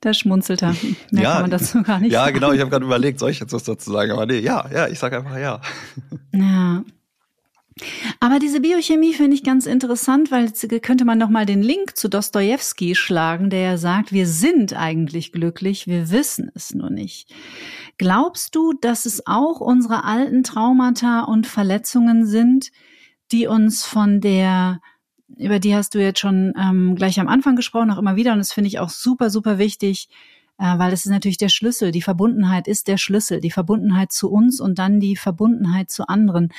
Da 0.00 0.14
schmunzelt 0.14 0.62
er. 0.62 0.74
Mehr 1.10 1.22
ja, 1.22 1.32
kann 1.32 1.42
man 1.42 1.50
dazu 1.50 1.82
gar 1.82 1.98
nicht 1.98 2.12
Ja, 2.12 2.24
sagen. 2.24 2.34
genau. 2.34 2.52
Ich 2.52 2.60
habe 2.60 2.70
gerade 2.70 2.84
überlegt, 2.84 3.18
soll 3.18 3.30
ich 3.30 3.40
jetzt 3.40 3.52
was 3.52 3.64
dazu 3.64 3.90
sagen? 3.90 4.12
Aber 4.12 4.26
nee, 4.26 4.38
ja, 4.38 4.68
ja, 4.72 4.86
ich 4.88 4.98
sage 4.98 5.18
einfach 5.18 5.36
ja. 5.38 5.60
Ja. 6.32 6.84
Aber 8.20 8.38
diese 8.38 8.60
Biochemie 8.60 9.14
finde 9.14 9.36
ich 9.36 9.42
ganz 9.42 9.66
interessant, 9.66 10.30
weil 10.30 10.50
könnte 10.80 11.04
man 11.04 11.18
noch 11.18 11.28
mal 11.28 11.46
den 11.46 11.62
Link 11.62 11.96
zu 11.96 12.08
Dostoevsky 12.08 12.94
schlagen, 12.94 13.50
der 13.50 13.60
ja 13.60 13.78
sagt, 13.78 14.12
wir 14.12 14.26
sind 14.26 14.74
eigentlich 14.74 15.32
glücklich, 15.32 15.86
wir 15.86 16.10
wissen 16.10 16.50
es 16.54 16.74
nur 16.74 16.90
nicht. 16.90 17.32
Glaubst 17.98 18.54
du, 18.54 18.72
dass 18.72 19.06
es 19.06 19.26
auch 19.26 19.60
unsere 19.60 20.04
alten 20.04 20.42
Traumata 20.42 21.22
und 21.22 21.46
Verletzungen 21.46 22.26
sind, 22.26 22.70
die 23.32 23.46
uns 23.46 23.84
von 23.84 24.20
der 24.20 24.80
über 25.36 25.58
die 25.58 25.74
hast 25.74 25.94
du 25.94 26.00
jetzt 26.00 26.20
schon 26.20 26.54
ähm, 26.58 26.94
gleich 26.94 27.20
am 27.20 27.28
Anfang 27.28 27.54
gesprochen, 27.54 27.90
auch 27.90 27.98
immer 27.98 28.16
wieder, 28.16 28.32
und 28.32 28.38
das 28.38 28.52
finde 28.52 28.68
ich 28.68 28.78
auch 28.78 28.88
super, 28.88 29.30
super 29.30 29.58
wichtig, 29.58 30.08
äh, 30.58 30.78
weil 30.78 30.92
es 30.92 31.04
ist 31.04 31.10
natürlich 31.10 31.38
der 31.38 31.48
Schlüssel. 31.48 31.92
Die 31.92 32.02
Verbundenheit 32.02 32.66
ist 32.66 32.88
der 32.88 32.96
Schlüssel, 32.96 33.40
die 33.40 33.50
Verbundenheit 33.50 34.12
zu 34.12 34.30
uns 34.30 34.60
und 34.60 34.78
dann 34.78 35.00
die 35.00 35.16
Verbundenheit 35.16 35.90
zu 35.90 36.08
anderen. 36.08 36.52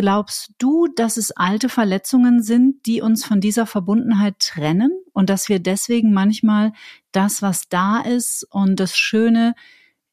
Glaubst 0.00 0.52
du, 0.56 0.86
dass 0.96 1.18
es 1.18 1.30
alte 1.32 1.68
Verletzungen 1.68 2.42
sind, 2.42 2.86
die 2.86 3.02
uns 3.02 3.22
von 3.22 3.42
dieser 3.42 3.66
Verbundenheit 3.66 4.38
trennen 4.38 4.90
und 5.12 5.28
dass 5.28 5.50
wir 5.50 5.58
deswegen 5.58 6.14
manchmal 6.14 6.72
das, 7.12 7.42
was 7.42 7.68
da 7.68 8.00
ist 8.00 8.44
und 8.50 8.80
das 8.80 8.96
Schöne 8.96 9.54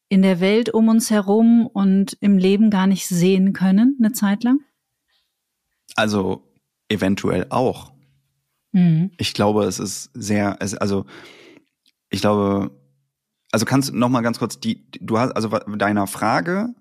in 0.10 0.24
der 0.24 0.42
Welt 0.42 0.68
um 0.74 0.90
uns 0.90 1.10
herum 1.10 1.68
und 1.68 2.18
im 2.20 2.38
Leben 2.38 2.70
gar 2.70 2.86
nicht 2.86 3.08
sehen 3.08 3.54
können, 3.54 3.96
eine 3.98 4.12
Zeit 4.12 4.44
lang? 4.44 4.60
Also 5.96 6.44
eventuell 6.90 7.48
auch. 7.50 7.94
Mhm. 8.74 9.12
Ich 9.18 9.34
glaube, 9.34 9.64
es 9.64 9.80
ist 9.80 10.10
sehr, 10.14 10.58
es, 10.60 10.74
also 10.74 11.06
ich 12.10 12.20
glaube, 12.20 12.72
also 13.54 13.66
kannst 13.66 13.88
du 13.88 13.96
noch 13.96 14.10
mal 14.10 14.20
ganz 14.20 14.38
kurz 14.38 14.60
die, 14.60 14.92
du 15.00 15.18
hast 15.18 15.32
also 15.32 15.48
deiner 15.48 16.08
Frage 16.08 16.76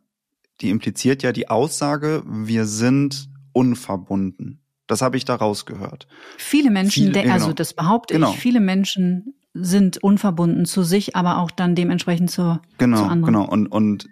die 0.61 0.71
impliziert 0.71 1.23
ja 1.23 1.33
die 1.33 1.49
Aussage, 1.49 2.23
wir 2.27 2.67
sind 2.67 3.29
unverbunden. 3.53 4.61
Das 4.87 5.03
habe 5.03 5.17
ich 5.17 5.25
da 5.25 5.35
rausgehört. 5.35 6.07
Viele 6.37 6.71
Menschen, 6.71 7.13
viele, 7.13 7.33
also 7.33 7.47
genau. 7.47 7.55
das 7.55 7.75
behaupte 7.75 8.15
genau. 8.15 8.31
ich, 8.31 8.39
viele 8.39 8.61
Menschen 8.61 9.35
sind 9.53 10.03
unverbunden 10.03 10.67
zu 10.67 10.83
sich, 10.83 11.17
aber 11.17 11.39
auch 11.39 11.51
dann 11.51 11.75
dementsprechend 11.75 12.31
zur, 12.31 12.63
genau, 12.79 12.99
zu 12.99 13.05
anderen. 13.05 13.35
Genau, 13.35 13.49
und, 13.49 13.67
und 13.67 14.07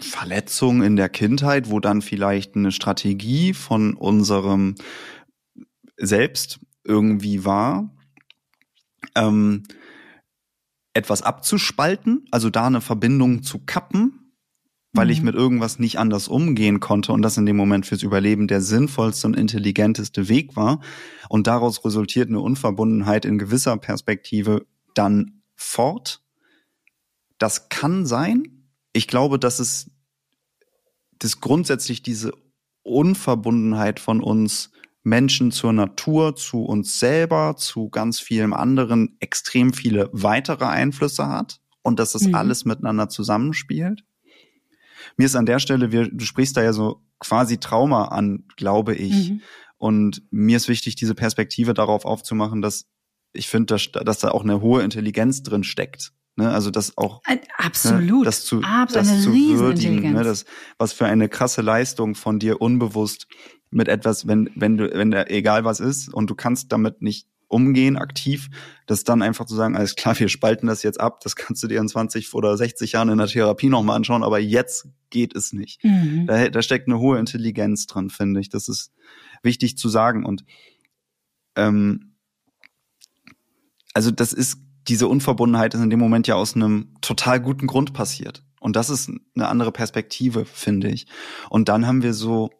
Verletzungen 0.00 0.82
in 0.82 0.96
der 0.96 1.08
Kindheit, 1.08 1.70
wo 1.70 1.80
dann 1.80 2.02
vielleicht 2.02 2.56
eine 2.56 2.72
Strategie 2.72 3.54
von 3.54 3.94
unserem 3.94 4.74
Selbst 5.96 6.60
irgendwie 6.82 7.44
war, 7.44 7.94
ähm, 9.14 9.62
etwas 10.92 11.22
abzuspalten, 11.22 12.26
also 12.30 12.50
da 12.50 12.66
eine 12.66 12.80
Verbindung 12.80 13.42
zu 13.42 13.60
kappen, 13.64 14.23
weil 14.94 15.10
ich 15.10 15.20
mhm. 15.20 15.26
mit 15.26 15.34
irgendwas 15.34 15.78
nicht 15.78 15.98
anders 15.98 16.28
umgehen 16.28 16.80
konnte 16.80 17.12
und 17.12 17.22
das 17.22 17.36
in 17.36 17.46
dem 17.46 17.56
Moment 17.56 17.84
fürs 17.84 18.02
Überleben 18.02 18.46
der 18.46 18.60
sinnvollste 18.60 19.26
und 19.26 19.36
intelligenteste 19.36 20.28
Weg 20.28 20.56
war. 20.56 20.80
Und 21.28 21.46
daraus 21.46 21.84
resultiert 21.84 22.28
eine 22.28 22.40
Unverbundenheit 22.40 23.24
in 23.24 23.38
gewisser 23.38 23.76
Perspektive 23.76 24.64
dann 24.94 25.42
fort. 25.56 26.22
Das 27.38 27.68
kann 27.68 28.06
sein. 28.06 28.68
Ich 28.92 29.08
glaube, 29.08 29.38
dass 29.38 29.58
es 29.58 29.90
dass 31.18 31.40
grundsätzlich 31.40 32.02
diese 32.02 32.32
Unverbundenheit 32.82 33.98
von 33.98 34.20
uns 34.20 34.70
Menschen 35.02 35.52
zur 35.52 35.72
Natur, 35.72 36.36
zu 36.36 36.64
uns 36.64 36.98
selber, 36.98 37.56
zu 37.56 37.88
ganz 37.88 38.20
vielen 38.20 38.52
anderen 38.52 39.16
extrem 39.20 39.72
viele 39.72 40.08
weitere 40.12 40.64
Einflüsse 40.64 41.28
hat 41.28 41.60
und 41.82 41.98
dass 41.98 42.12
das 42.12 42.22
mhm. 42.22 42.34
alles 42.34 42.64
miteinander 42.64 43.08
zusammenspielt. 43.08 44.04
Mir 45.16 45.26
ist 45.26 45.36
an 45.36 45.46
der 45.46 45.58
Stelle, 45.58 45.92
wir, 45.92 46.08
du 46.10 46.24
sprichst 46.24 46.56
da 46.56 46.62
ja 46.62 46.72
so 46.72 47.02
quasi 47.18 47.58
Trauma 47.58 48.06
an, 48.06 48.44
glaube 48.56 48.94
ich. 48.94 49.30
Mhm. 49.30 49.40
Und 49.76 50.22
mir 50.30 50.56
ist 50.56 50.68
wichtig, 50.68 50.96
diese 50.96 51.14
Perspektive 51.14 51.74
darauf 51.74 52.04
aufzumachen, 52.04 52.62
dass 52.62 52.86
ich 53.32 53.48
finde, 53.48 53.74
dass, 53.74 53.90
dass 53.92 54.20
da 54.20 54.30
auch 54.30 54.42
eine 54.42 54.60
hohe 54.60 54.82
Intelligenz 54.82 55.42
drin 55.42 55.64
steckt. 55.64 56.12
Ne, 56.36 56.50
also 56.50 56.70
das 56.70 56.98
auch 56.98 57.22
absolut, 57.58 58.20
ne, 58.20 58.24
das 58.24 58.44
zu, 58.44 58.60
Absolut. 58.60 59.06
das 59.06 59.22
zu 59.22 59.32
würdigen, 59.32 60.14
ne, 60.14 60.24
das 60.24 60.44
was 60.78 60.92
für 60.92 61.06
eine 61.06 61.28
krasse 61.28 61.62
Leistung 61.62 62.16
von 62.16 62.40
dir 62.40 62.60
unbewusst 62.60 63.28
mit 63.70 63.86
etwas, 63.86 64.26
wenn 64.26 64.50
wenn 64.56 64.76
du 64.76 64.92
wenn 64.92 65.12
da 65.12 65.26
egal 65.26 65.64
was 65.64 65.78
ist 65.78 66.12
und 66.12 66.28
du 66.28 66.34
kannst 66.34 66.72
damit 66.72 67.02
nicht 67.02 67.28
umgehen 67.54 67.96
aktiv, 67.96 68.50
das 68.86 69.04
dann 69.04 69.22
einfach 69.22 69.46
zu 69.46 69.54
sagen, 69.54 69.76
alles 69.76 69.94
klar, 69.94 70.18
wir 70.18 70.28
spalten 70.28 70.66
das 70.66 70.82
jetzt 70.82 71.00
ab, 71.00 71.20
das 71.20 71.36
kannst 71.36 71.62
du 71.62 71.68
dir 71.68 71.80
in 71.80 71.88
20 71.88 72.34
oder 72.34 72.56
60 72.56 72.92
Jahren 72.92 73.08
in 73.08 73.18
der 73.18 73.28
Therapie 73.28 73.68
nochmal 73.68 73.96
anschauen, 73.96 74.24
aber 74.24 74.40
jetzt 74.40 74.88
geht 75.10 75.36
es 75.36 75.52
nicht. 75.52 75.82
Mhm. 75.84 76.26
Da, 76.26 76.48
da 76.48 76.62
steckt 76.62 76.88
eine 76.88 76.98
hohe 76.98 77.18
Intelligenz 77.18 77.86
dran, 77.86 78.10
finde 78.10 78.40
ich. 78.40 78.48
Das 78.48 78.68
ist 78.68 78.92
wichtig 79.42 79.78
zu 79.78 79.88
sagen 79.88 80.26
und 80.26 80.44
ähm, 81.54 82.16
also 83.94 84.10
das 84.10 84.32
ist 84.32 84.58
diese 84.88 85.06
Unverbundenheit 85.06 85.74
ist 85.74 85.80
in 85.80 85.90
dem 85.90 86.00
Moment 86.00 86.26
ja 86.26 86.34
aus 86.34 86.56
einem 86.56 86.94
total 87.00 87.40
guten 87.40 87.68
Grund 87.68 87.94
passiert. 87.94 88.42
Und 88.60 88.76
das 88.76 88.90
ist 88.90 89.10
eine 89.34 89.48
andere 89.48 89.72
Perspektive, 89.72 90.44
finde 90.44 90.88
ich. 90.88 91.06
Und 91.48 91.68
dann 91.68 91.86
haben 91.86 92.02
wir 92.02 92.12
so, 92.12 92.50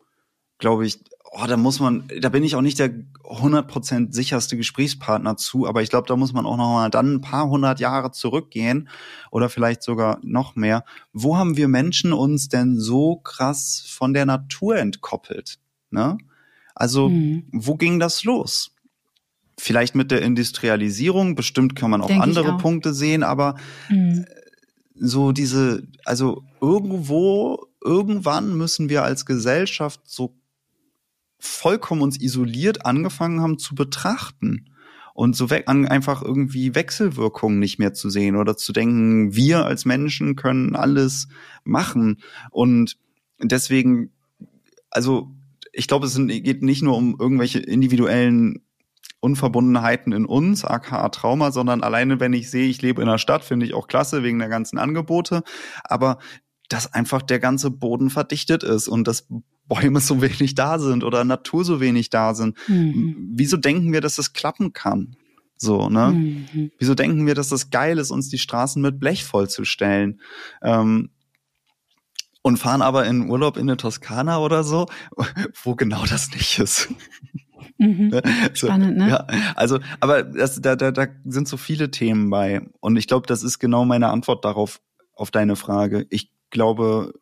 glaube 0.58 0.86
ich, 0.86 1.00
oh, 1.36 1.46
da 1.46 1.56
muss 1.56 1.80
man, 1.80 2.04
da 2.20 2.28
bin 2.28 2.44
ich 2.44 2.54
auch 2.54 2.60
nicht 2.60 2.78
der 2.78 2.90
100% 3.24 4.12
sicherste 4.12 4.56
Gesprächspartner 4.56 5.36
zu, 5.36 5.66
aber 5.66 5.82
ich 5.82 5.90
glaube, 5.90 6.06
da 6.06 6.16
muss 6.16 6.32
man 6.32 6.46
auch 6.46 6.56
noch 6.56 6.72
mal 6.72 6.90
dann 6.90 7.14
ein 7.14 7.20
paar 7.20 7.48
hundert 7.48 7.80
Jahre 7.80 8.12
zurückgehen 8.12 8.88
oder 9.30 9.48
vielleicht 9.48 9.82
sogar 9.82 10.18
noch 10.22 10.54
mehr. 10.54 10.84
Wo 11.12 11.36
haben 11.36 11.56
wir 11.56 11.66
Menschen 11.66 12.12
uns 12.12 12.48
denn 12.48 12.78
so 12.78 13.16
krass 13.16 13.84
von 13.86 14.14
der 14.14 14.26
Natur 14.26 14.76
entkoppelt? 14.76 15.58
Ne? 15.90 16.18
Also, 16.74 17.08
mhm. 17.08 17.46
wo 17.52 17.74
ging 17.74 17.98
das 17.98 18.22
los? 18.22 18.70
Vielleicht 19.58 19.94
mit 19.94 20.10
der 20.10 20.22
Industrialisierung, 20.22 21.34
bestimmt 21.34 21.74
kann 21.74 21.90
man 21.90 22.02
auch 22.02 22.08
Denk 22.08 22.22
andere 22.22 22.54
auch. 22.54 22.58
Punkte 22.58 22.94
sehen, 22.94 23.22
aber 23.24 23.56
mhm. 23.88 24.24
so 24.94 25.32
diese, 25.32 25.82
also 26.04 26.44
irgendwo, 26.60 27.66
irgendwann 27.84 28.56
müssen 28.56 28.88
wir 28.88 29.02
als 29.02 29.26
Gesellschaft 29.26 30.00
so 30.04 30.36
vollkommen 31.44 32.02
uns 32.02 32.20
isoliert 32.20 32.86
angefangen 32.86 33.40
haben 33.40 33.58
zu 33.58 33.74
betrachten 33.74 34.70
und 35.14 35.36
so 35.36 35.50
weg, 35.50 35.64
an, 35.66 35.86
einfach 35.86 36.22
irgendwie 36.22 36.74
Wechselwirkungen 36.74 37.58
nicht 37.58 37.78
mehr 37.78 37.92
zu 37.92 38.10
sehen 38.10 38.36
oder 38.36 38.56
zu 38.56 38.72
denken, 38.72 39.34
wir 39.34 39.64
als 39.64 39.84
Menschen 39.84 40.36
können 40.36 40.74
alles 40.74 41.28
machen 41.62 42.20
und 42.50 42.96
deswegen, 43.40 44.10
also 44.90 45.30
ich 45.72 45.88
glaube, 45.88 46.06
es 46.06 46.16
geht 46.16 46.62
nicht 46.62 46.82
nur 46.82 46.96
um 46.96 47.16
irgendwelche 47.18 47.58
individuellen 47.58 48.62
Unverbundenheiten 49.20 50.12
in 50.12 50.26
uns, 50.26 50.64
aka 50.64 51.08
Trauma, 51.08 51.50
sondern 51.50 51.82
alleine, 51.82 52.20
wenn 52.20 52.32
ich 52.32 52.50
sehe, 52.50 52.68
ich 52.68 52.82
lebe 52.82 53.00
in 53.00 53.08
der 53.08 53.18
Stadt, 53.18 53.42
finde 53.42 53.66
ich 53.66 53.74
auch 53.74 53.88
klasse 53.88 54.22
wegen 54.22 54.38
der 54.38 54.48
ganzen 54.48 54.78
Angebote. 54.78 55.42
Aber 55.82 56.18
dass 56.68 56.92
einfach 56.92 57.22
der 57.22 57.40
ganze 57.40 57.70
Boden 57.70 58.10
verdichtet 58.10 58.62
ist 58.62 58.86
und 58.86 59.08
dass 59.08 59.26
Bäume 59.66 60.00
so 60.00 60.20
wenig 60.20 60.54
da 60.54 60.78
sind 60.78 61.04
oder 61.04 61.24
Natur 61.24 61.64
so 61.64 61.80
wenig 61.80 62.10
da 62.10 62.34
sind. 62.34 62.56
Mhm. 62.68 63.32
Wieso 63.34 63.56
denken 63.56 63.92
wir, 63.92 64.00
dass 64.00 64.16
das 64.16 64.32
klappen 64.32 64.72
kann? 64.72 65.16
So, 65.56 65.88
ne? 65.88 66.10
Mhm. 66.10 66.70
Wieso 66.78 66.94
denken 66.94 67.26
wir, 67.26 67.34
dass 67.34 67.48
das 67.48 67.70
geil 67.70 67.98
ist, 67.98 68.10
uns 68.10 68.28
die 68.28 68.38
Straßen 68.38 68.82
mit 68.82 69.00
Blech 69.00 69.24
vollzustellen? 69.24 70.20
Ähm, 70.62 71.10
und 72.42 72.58
fahren 72.58 72.82
aber 72.82 73.06
in 73.06 73.30
Urlaub 73.30 73.56
in 73.56 73.66
der 73.66 73.78
Toskana 73.78 74.38
oder 74.38 74.64
so, 74.64 74.86
wo 75.62 75.74
genau 75.74 76.04
das 76.04 76.30
nicht 76.32 76.58
ist. 76.58 76.88
Mhm. 76.90 76.94
Ne? 77.78 78.22
Spannend, 78.54 78.96
ne? 78.96 79.08
Ja, 79.08 79.26
also, 79.56 79.80
aber 79.98 80.22
das, 80.22 80.60
da, 80.60 80.76
da, 80.76 80.92
da 80.92 81.06
sind 81.24 81.48
so 81.48 81.56
viele 81.56 81.90
Themen 81.90 82.30
bei. 82.30 82.62
Und 82.80 82.96
ich 82.96 83.08
glaube, 83.08 83.26
das 83.26 83.42
ist 83.42 83.58
genau 83.58 83.84
meine 83.84 84.08
Antwort 84.08 84.44
darauf, 84.44 84.80
auf 85.14 85.30
deine 85.30 85.56
Frage. 85.56 86.06
Ich 86.08 86.30
glaube, 86.50 87.14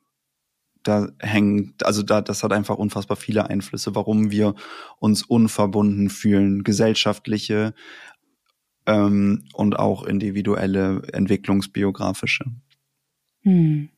da 0.83 1.09
hängt, 1.18 1.85
also 1.85 2.03
da, 2.03 2.20
das 2.20 2.43
hat 2.43 2.53
einfach 2.53 2.76
unfassbar 2.76 3.16
viele 3.16 3.49
Einflüsse, 3.49 3.95
warum 3.95 4.30
wir 4.30 4.55
uns 4.99 5.22
unverbunden 5.22 6.11
fühlen, 6.11 6.64
gesellschaftliche 6.64 7.74
ähm, 8.87 9.45
und 9.53 9.78
auch 9.78 10.05
individuelle, 10.05 11.03
entwicklungsbiografische. 11.12 12.45
Hm. 13.43 13.89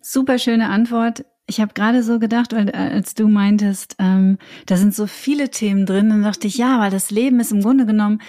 Super 0.00 0.38
schöne 0.38 0.68
Antwort. 0.68 1.24
Ich 1.46 1.60
habe 1.60 1.74
gerade 1.74 2.02
so 2.02 2.18
gedacht, 2.18 2.52
äh, 2.52 2.70
als 2.74 3.14
du 3.14 3.28
meintest, 3.28 3.96
ähm, 3.98 4.38
da 4.66 4.76
sind 4.76 4.94
so 4.94 5.06
viele 5.06 5.50
Themen 5.50 5.86
drin, 5.86 6.08
dann 6.08 6.22
dachte 6.22 6.46
ich, 6.46 6.56
ja, 6.56 6.80
weil 6.80 6.90
das 6.90 7.10
Leben 7.10 7.40
ist 7.40 7.52
im 7.52 7.62
Grunde 7.62 7.86
genommen 7.86 8.20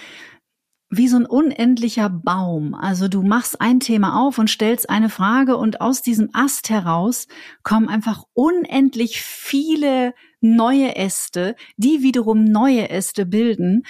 wie 0.88 1.08
so 1.08 1.16
ein 1.16 1.26
unendlicher 1.26 2.08
Baum. 2.08 2.74
Also 2.74 3.08
du 3.08 3.22
machst 3.22 3.60
ein 3.60 3.80
Thema 3.80 4.20
auf 4.20 4.38
und 4.38 4.48
stellst 4.48 4.88
eine 4.88 5.08
Frage 5.08 5.56
und 5.56 5.80
aus 5.80 6.02
diesem 6.02 6.30
Ast 6.32 6.70
heraus 6.70 7.26
kommen 7.62 7.88
einfach 7.88 8.24
unendlich 8.34 9.20
viele 9.20 10.14
neue 10.40 10.94
Äste, 10.96 11.56
die 11.76 12.02
wiederum 12.02 12.44
neue 12.44 12.88
Äste 12.88 13.26
bilden. 13.26 13.82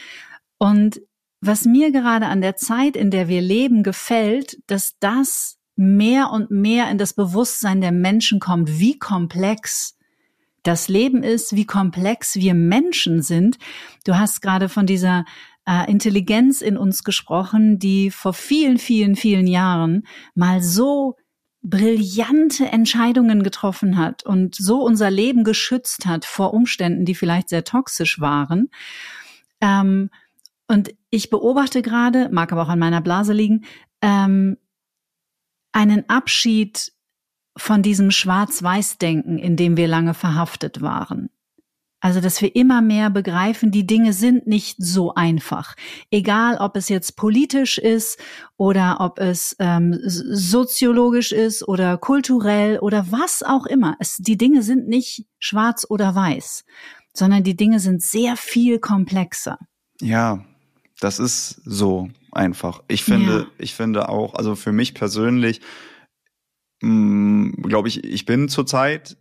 Und 0.58 1.00
was 1.40 1.66
mir 1.66 1.92
gerade 1.92 2.26
an 2.26 2.40
der 2.40 2.56
Zeit, 2.56 2.96
in 2.96 3.10
der 3.10 3.28
wir 3.28 3.42
leben, 3.42 3.82
gefällt, 3.82 4.58
dass 4.66 4.98
das 4.98 5.58
mehr 5.76 6.30
und 6.30 6.50
mehr 6.50 6.90
in 6.90 6.96
das 6.96 7.12
Bewusstsein 7.12 7.82
der 7.82 7.92
Menschen 7.92 8.40
kommt, 8.40 8.78
wie 8.78 8.98
komplex 8.98 9.96
das 10.62 10.88
Leben 10.88 11.22
ist, 11.22 11.54
wie 11.54 11.66
komplex 11.66 12.36
wir 12.36 12.54
Menschen 12.54 13.22
sind. 13.22 13.58
Du 14.04 14.18
hast 14.18 14.40
gerade 14.40 14.68
von 14.68 14.86
dieser 14.86 15.24
äh, 15.66 15.90
Intelligenz 15.90 16.60
in 16.60 16.76
uns 16.76 17.04
gesprochen, 17.04 17.78
die 17.78 18.10
vor 18.10 18.32
vielen, 18.32 18.78
vielen, 18.78 19.16
vielen 19.16 19.46
Jahren 19.46 20.06
mal 20.34 20.62
so 20.62 21.16
brillante 21.62 22.66
Entscheidungen 22.66 23.42
getroffen 23.42 23.96
hat 23.96 24.24
und 24.24 24.54
so 24.54 24.82
unser 24.82 25.10
Leben 25.10 25.42
geschützt 25.42 26.06
hat 26.06 26.24
vor 26.24 26.54
Umständen, 26.54 27.04
die 27.04 27.16
vielleicht 27.16 27.48
sehr 27.48 27.64
toxisch 27.64 28.20
waren. 28.20 28.70
Ähm, 29.60 30.10
und 30.68 30.94
ich 31.10 31.30
beobachte 31.30 31.82
gerade, 31.82 32.28
mag 32.30 32.52
aber 32.52 32.62
auch 32.62 32.68
an 32.68 32.78
meiner 32.78 33.00
Blase 33.00 33.32
liegen, 33.32 33.64
ähm, 34.00 34.58
einen 35.72 36.08
Abschied 36.08 36.92
von 37.56 37.82
diesem 37.82 38.10
Schwarz-Weiß-Denken, 38.10 39.38
in 39.38 39.56
dem 39.56 39.76
wir 39.76 39.88
lange 39.88 40.14
verhaftet 40.14 40.82
waren. 40.82 41.30
Also, 42.06 42.20
dass 42.20 42.40
wir 42.40 42.54
immer 42.54 42.82
mehr 42.82 43.10
begreifen, 43.10 43.72
die 43.72 43.84
Dinge 43.84 44.12
sind 44.12 44.46
nicht 44.46 44.76
so 44.78 45.16
einfach. 45.16 45.74
Egal, 46.12 46.56
ob 46.58 46.76
es 46.76 46.88
jetzt 46.88 47.16
politisch 47.16 47.78
ist 47.78 48.20
oder 48.56 48.98
ob 49.00 49.18
es 49.18 49.56
ähm, 49.58 49.98
soziologisch 50.04 51.32
ist 51.32 51.66
oder 51.66 51.98
kulturell 51.98 52.78
oder 52.78 53.10
was 53.10 53.42
auch 53.42 53.66
immer. 53.66 53.96
Es, 53.98 54.18
die 54.18 54.38
Dinge 54.38 54.62
sind 54.62 54.86
nicht 54.86 55.26
schwarz 55.40 55.84
oder 55.88 56.14
weiß, 56.14 56.64
sondern 57.12 57.42
die 57.42 57.56
Dinge 57.56 57.80
sind 57.80 58.00
sehr 58.04 58.36
viel 58.36 58.78
komplexer. 58.78 59.58
Ja, 60.00 60.44
das 61.00 61.18
ist 61.18 61.60
so 61.64 62.08
einfach. 62.30 62.84
Ich 62.86 63.02
finde, 63.02 63.32
ja. 63.32 63.46
ich 63.58 63.74
finde 63.74 64.08
auch, 64.08 64.34
also 64.34 64.54
für 64.54 64.70
mich 64.70 64.94
persönlich, 64.94 65.60
mm, 66.82 67.62
glaube 67.62 67.88
ich, 67.88 68.04
ich 68.04 68.26
bin 68.26 68.48
zurzeit 68.48 69.16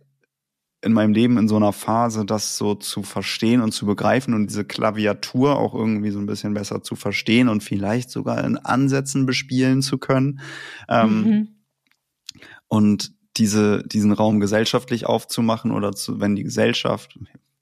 in 0.86 0.92
meinem 0.92 1.12
Leben 1.12 1.36
in 1.36 1.48
so 1.48 1.56
einer 1.56 1.72
Phase, 1.72 2.24
das 2.24 2.56
so 2.56 2.74
zu 2.74 3.02
verstehen 3.02 3.60
und 3.60 3.72
zu 3.72 3.84
begreifen 3.84 4.32
und 4.32 4.46
diese 4.48 4.64
Klaviatur 4.64 5.58
auch 5.58 5.74
irgendwie 5.74 6.10
so 6.10 6.18
ein 6.18 6.26
bisschen 6.26 6.54
besser 6.54 6.82
zu 6.82 6.96
verstehen 6.96 7.48
und 7.48 7.62
vielleicht 7.62 8.10
sogar 8.10 8.42
in 8.44 8.56
Ansätzen 8.56 9.26
bespielen 9.26 9.82
zu 9.82 9.98
können. 9.98 10.40
Ähm, 10.88 11.22
mhm. 11.22 11.48
Und 12.68 13.12
diese, 13.36 13.82
diesen 13.86 14.12
Raum 14.12 14.40
gesellschaftlich 14.40 15.06
aufzumachen 15.06 15.70
oder 15.72 15.92
zu, 15.92 16.20
wenn 16.20 16.36
die 16.36 16.44
Gesellschaft, 16.44 17.18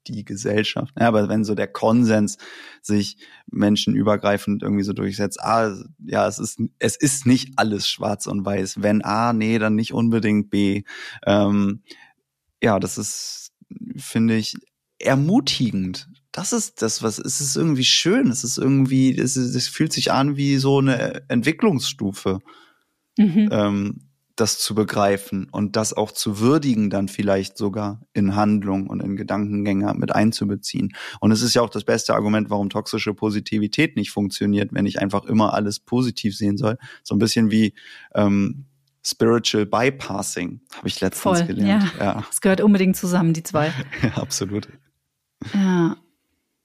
die 0.06 0.24
Gesellschaft. 0.24 0.94
Ja, 0.98 1.08
aber 1.08 1.28
wenn 1.28 1.44
so 1.44 1.54
der 1.54 1.66
Konsens 1.66 2.38
sich 2.82 3.16
menschenübergreifend 3.50 4.62
irgendwie 4.62 4.84
so 4.84 4.92
durchsetzt, 4.92 5.42
ah, 5.42 5.74
ja, 6.06 6.28
es 6.28 6.38
ist, 6.38 6.60
es 6.78 6.96
ist 6.96 7.26
nicht 7.26 7.54
alles 7.56 7.88
schwarz 7.88 8.26
und 8.26 8.44
weiß. 8.44 8.82
Wenn 8.82 9.02
A, 9.02 9.32
nee, 9.32 9.58
dann 9.58 9.74
nicht 9.74 9.92
unbedingt 9.92 10.50
B. 10.50 10.82
Ähm, 11.26 11.82
ja, 12.64 12.80
das 12.80 12.96
ist, 12.96 13.52
finde 13.96 14.36
ich, 14.36 14.54
ermutigend. 14.98 16.08
Das 16.32 16.54
ist 16.54 16.80
das, 16.80 17.02
was, 17.02 17.18
es 17.18 17.42
ist 17.42 17.56
irgendwie 17.56 17.84
schön. 17.84 18.28
Es 18.30 18.42
ist 18.42 18.56
irgendwie, 18.56 19.16
es, 19.16 19.36
ist, 19.36 19.54
es 19.54 19.68
fühlt 19.68 19.92
sich 19.92 20.12
an 20.12 20.36
wie 20.38 20.56
so 20.56 20.78
eine 20.78 21.28
Entwicklungsstufe. 21.28 22.40
Mhm. 23.18 23.48
Ähm, 23.52 24.00
das 24.36 24.58
zu 24.58 24.74
begreifen 24.74 25.48
und 25.52 25.76
das 25.76 25.92
auch 25.92 26.10
zu 26.10 26.40
würdigen, 26.40 26.90
dann 26.90 27.06
vielleicht 27.06 27.56
sogar 27.56 28.00
in 28.14 28.34
Handlung 28.34 28.88
und 28.88 29.00
in 29.00 29.14
Gedankengänge 29.14 29.94
mit 29.94 30.12
einzubeziehen. 30.12 30.92
Und 31.20 31.30
es 31.30 31.40
ist 31.40 31.54
ja 31.54 31.62
auch 31.62 31.70
das 31.70 31.84
beste 31.84 32.14
Argument, 32.14 32.50
warum 32.50 32.68
toxische 32.68 33.14
Positivität 33.14 33.94
nicht 33.94 34.10
funktioniert, 34.10 34.72
wenn 34.72 34.86
ich 34.86 35.00
einfach 35.00 35.24
immer 35.26 35.54
alles 35.54 35.78
positiv 35.78 36.36
sehen 36.36 36.56
soll. 36.56 36.78
So 37.04 37.14
ein 37.14 37.20
bisschen 37.20 37.52
wie 37.52 37.74
ähm, 38.16 38.64
Spiritual 39.07 39.66
Bypassing, 39.66 40.61
habe 40.76 40.88
ich 40.88 41.00
letztens 41.00 41.38
Voll, 41.38 41.46
gelernt. 41.46 41.92
Ja. 41.98 42.05
ja, 42.05 42.24
es 42.30 42.40
gehört 42.40 42.61
unbedingt 42.61 42.96
zusammen, 42.96 43.34
die 43.34 43.42
zwei. 43.42 43.66
ja, 44.02 44.16
absolut. 44.16 44.68
Ja, 45.52 45.96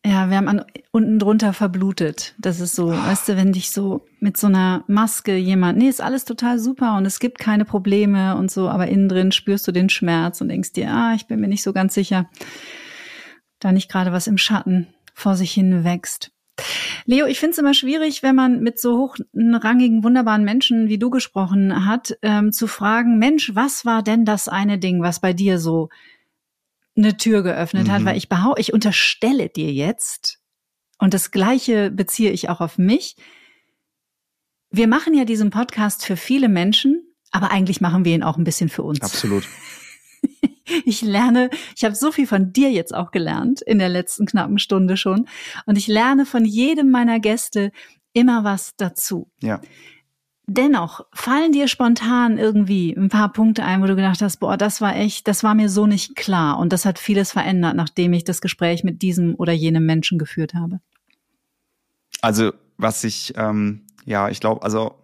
ja, 0.06 0.30
wir 0.30 0.38
haben 0.38 0.48
an, 0.48 0.66
unten 0.92 1.20
drunter 1.20 1.52
verblutet. 1.52 2.34
Das 2.40 2.62
ist 2.62 2.76
so, 2.76 2.90
weißt 2.90 3.28
du, 3.28 3.36
wenn 3.36 3.52
dich 3.52 3.72
so 3.72 4.06
mit 4.22 4.38
so 4.38 4.48
einer 4.48 4.86
Maske 4.88 5.36
jemand, 5.36 5.78
nee, 5.78 5.90
ist 5.90 6.02
alles 6.02 6.24
total 6.24 6.58
super 6.58 6.96
und 6.96 7.06
es 7.06 7.20
gibt 7.20 7.38
keine 7.38 7.66
Probleme 7.66 8.38
und 8.38 8.50
so, 8.50 8.70
aber 8.70 8.88
innen 8.88 9.10
drin 9.10 9.34
spürst 9.34 9.68
du 9.68 9.74
den 9.74 9.90
Schmerz 9.90 10.40
und 10.40 10.48
denkst 10.48 10.72
dir, 10.72 10.90
ah, 10.90 11.14
ich 11.16 11.28
bin 11.28 11.42
mir 11.42 11.50
nicht 11.50 11.64
so 11.64 11.74
ganz 11.74 11.94
sicher, 11.94 12.30
da 13.60 13.74
nicht 13.74 13.92
gerade 13.92 14.14
was 14.14 14.28
im 14.28 14.38
Schatten 14.38 14.88
vor 15.14 15.36
sich 15.36 15.52
hin 15.52 15.84
wächst. 15.84 16.32
Leo, 17.06 17.26
ich 17.26 17.40
finde 17.40 17.52
es 17.52 17.58
immer 17.58 17.74
schwierig, 17.74 18.24
wenn 18.24 18.36
man 18.36 18.62
mit 18.62 18.80
so 18.80 18.98
hochrangigen, 18.98 20.04
wunderbaren 20.04 20.44
Menschen 20.44 20.90
wie 20.90 20.98
du 20.98 21.10
gesprochen 21.10 21.86
hat, 21.86 22.18
ähm, 22.22 22.52
zu 22.52 22.68
fragen, 22.68 23.18
Mensch, 23.18 23.52
was 23.56 23.86
war 23.86 24.04
denn 24.04 24.26
das 24.26 24.48
eine 24.48 24.78
Ding, 24.80 25.02
was 25.02 25.20
bei 25.20 25.34
dir 25.34 25.60
so 25.60 25.90
eine 26.96 27.18
Tür 27.18 27.44
geöffnet 27.44 27.88
mhm. 27.88 27.92
hat, 27.92 28.06
weil 28.06 28.18
ich 28.18 28.30
behaupte, 28.30 28.62
ich 28.62 28.74
unterstelle 28.74 29.50
dir 29.50 29.72
jetzt, 29.72 30.40
und 31.00 31.14
das 31.14 31.32
Gleiche 31.32 31.90
beziehe 31.90 32.32
ich 32.32 32.50
auch 32.50 32.60
auf 32.60 32.78
mich. 32.78 33.16
Wir 34.70 34.88
machen 34.88 35.16
ja 35.16 35.26
diesen 35.26 35.50
Podcast 35.50 36.06
für 36.06 36.18
viele 36.18 36.50
Menschen, 36.50 37.02
aber 37.32 37.52
eigentlich 37.52 37.82
machen 37.82 38.06
wir 38.06 38.14
ihn 38.14 38.22
auch 38.22 38.38
ein 38.38 38.44
bisschen 38.44 38.70
für 38.70 38.84
uns. 38.84 39.02
Absolut. 39.02 39.48
Ich 40.86 41.02
lerne, 41.02 41.50
ich 41.76 41.84
habe 41.84 41.96
so 41.96 42.12
viel 42.12 42.28
von 42.28 42.54
dir 42.54 42.72
jetzt 42.72 42.94
auch 42.94 43.10
gelernt 43.10 43.60
in 43.64 43.80
der 43.80 43.90
letzten 43.90 44.28
knappen 44.28 44.60
Stunde 44.60 44.98
schon. 44.98 45.28
Und 45.66 45.80
ich 45.80 45.88
lerne 45.88 46.28
von 46.28 46.46
jedem 46.46 46.92
meiner 46.92 47.20
Gäste 47.20 47.72
immer 48.14 48.44
was 48.44 48.76
dazu. 48.78 49.32
Ja. 49.42 49.62
Dennoch 50.46 51.06
fallen 51.14 51.52
dir 51.52 51.68
spontan 51.68 52.38
irgendwie 52.38 52.92
ein 52.94 53.10
paar 53.10 53.32
Punkte 53.32 53.64
ein, 53.64 53.82
wo 53.82 53.86
du 53.86 53.96
gedacht 53.96 54.22
hast, 54.22 54.38
boah, 54.38 54.58
das 54.58 54.82
war 54.82 54.96
echt, 54.96 55.28
das 55.28 55.44
war 55.44 55.54
mir 55.54 55.70
so 55.70 55.86
nicht 55.86 56.16
klar 56.16 56.58
und 56.58 56.74
das 56.74 56.86
hat 56.86 56.98
vieles 56.98 57.32
verändert, 57.32 57.76
nachdem 57.76 58.14
ich 58.14 58.24
das 58.24 58.42
Gespräch 58.42 58.84
mit 58.84 59.02
diesem 59.02 59.36
oder 59.36 59.54
jenem 59.54 59.86
Menschen 59.86 60.18
geführt 60.18 60.56
habe. 60.56 60.80
Also 62.22 62.52
was 62.78 63.04
ich, 63.04 63.34
ähm, 63.38 63.86
ja, 64.06 64.30
ich 64.30 64.40
glaube, 64.40 64.64
also 64.64 64.96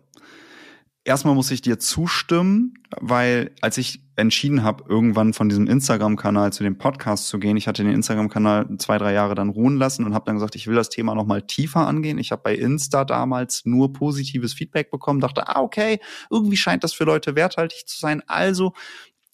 erstmal 1.05 1.35
muss 1.35 1.51
ich 1.51 1.61
dir 1.61 1.79
zustimmen, 1.79 2.73
weil 2.99 3.51
als 3.61 3.77
ich 3.77 4.01
entschieden 4.15 4.63
habe, 4.63 4.83
irgendwann 4.89 5.33
von 5.33 5.47
diesem 5.47 5.67
Instagram-Kanal 5.67 6.51
zu 6.51 6.63
dem 6.63 6.77
Podcast 6.77 7.27
zu 7.27 7.39
gehen, 7.39 7.57
ich 7.57 7.67
hatte 7.67 7.83
den 7.83 7.93
Instagram-Kanal 7.93 8.77
zwei, 8.79 8.97
drei 8.97 9.13
Jahre 9.13 9.35
dann 9.35 9.49
ruhen 9.49 9.77
lassen 9.77 10.03
und 10.03 10.13
habe 10.13 10.25
dann 10.25 10.35
gesagt, 10.35 10.55
ich 10.55 10.67
will 10.67 10.75
das 10.75 10.89
Thema 10.89 11.15
noch 11.15 11.25
mal 11.25 11.43
tiefer 11.43 11.87
angehen. 11.87 12.17
Ich 12.17 12.31
habe 12.31 12.41
bei 12.43 12.55
Insta 12.55 13.05
damals 13.05 13.61
nur 13.65 13.93
positives 13.93 14.53
Feedback 14.53 14.91
bekommen, 14.91 15.19
dachte, 15.19 15.47
ah, 15.47 15.61
okay, 15.61 15.99
irgendwie 16.29 16.57
scheint 16.57 16.83
das 16.83 16.93
für 16.93 17.05
Leute 17.05 17.35
werthaltig 17.35 17.87
zu 17.87 17.99
sein. 17.99 18.23
Also 18.27 18.73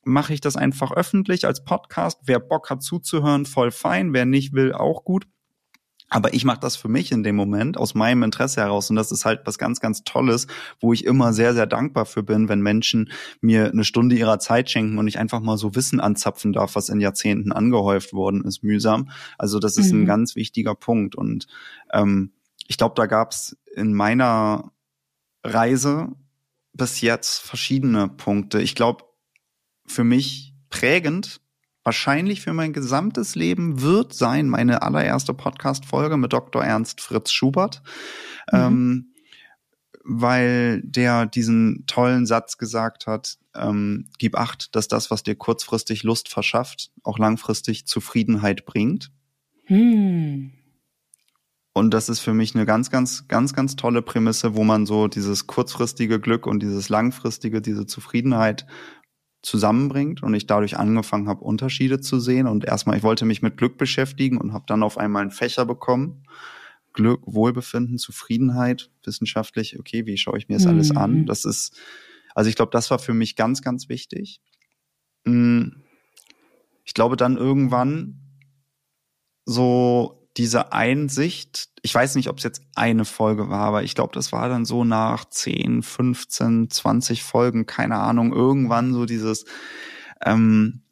mache 0.04 0.34
ich 0.34 0.42
das 0.42 0.56
einfach 0.56 0.92
öffentlich 0.92 1.46
als 1.46 1.64
Podcast. 1.64 2.20
Wer 2.26 2.40
Bock 2.40 2.70
hat 2.70 2.84
zuzuhören, 2.84 3.46
voll 3.46 3.72
fein. 3.72 4.14
Wer 4.14 4.26
nicht 4.26 4.54
will, 4.54 4.74
auch 4.74 5.06
gut. 5.06 5.26
Aber 6.14 6.34
ich 6.34 6.44
mache 6.44 6.60
das 6.60 6.76
für 6.76 6.90
mich 6.90 7.14
in 7.14 7.24
dem 7.24 7.38
Moment 7.38 7.78
aus 7.78 7.96
meinem 7.96 8.24
Interesse 8.24 8.60
heraus 8.60 8.90
und 8.90 8.98
das 8.98 9.14
ist 9.14 9.24
halt 9.24 9.42
was 9.46 9.58
ganz, 9.58 9.80
ganz 9.80 10.04
Tolles, 10.04 10.46
wo 10.82 10.92
ich 10.92 11.06
immer 11.06 11.32
sehr, 11.32 11.54
sehr 11.54 11.66
dankbar 11.66 12.06
für 12.06 12.22
bin, 12.22 12.50
wenn 12.50 12.60
Menschen 12.60 13.10
mir 13.40 13.72
eine 13.72 13.86
Stunde 13.86 14.16
ihrer 14.16 14.38
Zeit 14.38 14.70
schenken 14.70 14.98
und 14.98 15.08
ich 15.08 15.18
einfach 15.18 15.40
mal 15.40 15.58
so 15.58 15.74
Wissen 15.74 16.02
anzapfen 16.02 16.52
darf, 16.52 16.76
was 16.76 16.90
in 16.90 17.00
Jahrzehnten 17.00 17.54
angehäuft 17.54 18.12
worden 18.12 18.44
ist, 18.44 18.62
mühsam. 18.62 19.10
Also 19.38 19.58
das 19.58 19.78
ist 19.78 19.94
mhm. 19.94 20.02
ein 20.02 20.06
ganz 20.06 20.36
wichtiger 20.36 20.76
Punkt 20.76 21.16
und 21.16 21.48
ähm, 21.94 22.34
ich 22.68 22.78
glaube, 22.78 22.96
da 22.96 23.06
gab's 23.06 23.56
in 23.74 23.94
meiner 23.94 24.74
Reise 25.46 26.10
bis 26.74 27.00
jetzt 27.00 27.40
verschiedene 27.40 28.10
Punkte. 28.10 28.62
Ich 28.62 28.76
glaube, 28.76 29.06
für 29.86 30.04
mich 30.04 30.54
prägend 30.70 31.41
wahrscheinlich 31.84 32.42
für 32.42 32.54
mein 32.54 32.74
gesamtes 32.74 33.36
Leben 33.36 33.82
wird 33.82 34.14
sein 34.14 34.50
meine 34.50 34.82
allererste 34.82 35.34
Podcast-Folge 35.34 36.18
mit 36.18 36.34
Dr. 36.34 36.64
Ernst 36.64 37.02
Fritz 37.02 37.32
Schubert. 37.32 37.82
Mhm. 38.52 38.60
Ähm, 38.60 39.08
weil 40.04 40.82
der 40.84 41.26
diesen 41.26 41.86
tollen 41.86 42.26
Satz 42.26 42.58
gesagt 42.58 43.08
hat, 43.08 43.38
ähm, 43.56 44.08
gib 44.18 44.36
acht, 44.36 44.76
dass 44.76 44.88
das, 44.88 45.12
was 45.12 45.24
dir 45.24 45.36
kurzfristig 45.36 46.04
Lust 46.04 46.30
verschafft, 46.30 46.92
auch 47.04 47.20
langfristig 47.20 47.86
Zufriedenheit 47.86 48.66
bringt. 48.66 49.12
Hm. 49.66 50.52
Und 51.74 51.94
das 51.94 52.10
ist 52.10 52.20
für 52.20 52.34
mich 52.34 52.54
eine 52.54 52.66
ganz, 52.66 52.90
ganz, 52.90 53.28
ganz, 53.30 53.54
ganz 53.54 53.78
tolle 53.78 54.02
Prämisse, 54.02 54.56
wo 54.56 54.64
man 54.64 54.86
so 54.86 55.08
dieses 55.08 55.48
kurzfristige 55.48 56.20
Glück 56.20 56.46
und 56.46 56.62
dieses 56.62 56.90
langfristige, 56.90 57.62
diese 57.62 57.86
Zufriedenheit 57.86 58.66
zusammenbringt 59.42 60.22
und 60.22 60.34
ich 60.34 60.46
dadurch 60.46 60.78
angefangen 60.78 61.28
habe, 61.28 61.44
Unterschiede 61.44 62.00
zu 62.00 62.20
sehen. 62.20 62.48
Und 62.48 62.66
erstmal, 62.66 62.98
ich 62.98 63.04
wollte 63.04 63.26
mich 63.26 63.42
mit 63.42 63.58
Glück 63.58 63.78
beschäftigen 63.78 64.38
und 64.38 64.54
habe 64.54 64.66
dann 64.68 64.84
auf 64.84 64.98
einmal 64.98 65.24
einen 65.24 65.32
Fächer 65.32 65.66
bekommen. 65.66 66.24
Glück, 66.94 67.22
Wohlbefinden, 67.26 67.98
Zufriedenheit, 67.98 68.92
wissenschaftlich, 69.04 69.80
okay, 69.80 70.06
wie 70.06 70.18
schaue 70.18 70.38
ich 70.38 70.50
mir 70.50 70.56
das 70.56 70.66
mhm. 70.66 70.72
alles 70.72 70.96
an? 70.96 71.26
Das 71.26 71.46
ist, 71.46 71.80
also 72.36 72.50
ich 72.50 72.56
glaube, 72.56 72.72
das 72.72 72.92
war 72.92 73.00
für 73.00 73.14
mich 73.14 73.36
ganz, 73.36 73.62
ganz 73.62 73.90
wichtig. 73.90 74.42
Hm, 75.26 75.84
ich 76.84 76.94
glaube 76.94 77.16
dann 77.16 77.38
irgendwann 77.38 78.20
so 79.46 80.21
diese 80.38 80.72
Einsicht, 80.72 81.70
ich 81.82 81.94
weiß 81.94 82.16
nicht, 82.16 82.30
ob 82.30 82.38
es 82.38 82.44
jetzt 82.44 82.62
eine 82.76 83.06
Folge 83.06 83.50
war, 83.50 83.62
aber 83.62 83.84
ich 83.84 83.96
glaube, 83.96 84.14
das 84.14 84.32
war 84.32 84.48
dann 84.48 84.66
so 84.66 84.84
nach 84.84 85.26
10, 85.26 85.84
15, 85.84 86.70
20 86.70 87.24
Folgen, 87.24 87.66
keine 87.66 87.98
Ahnung, 87.98 88.32
irgendwann 88.32 88.94
so 88.94 89.06
dieses, 89.06 89.46
ähm, 90.24 90.84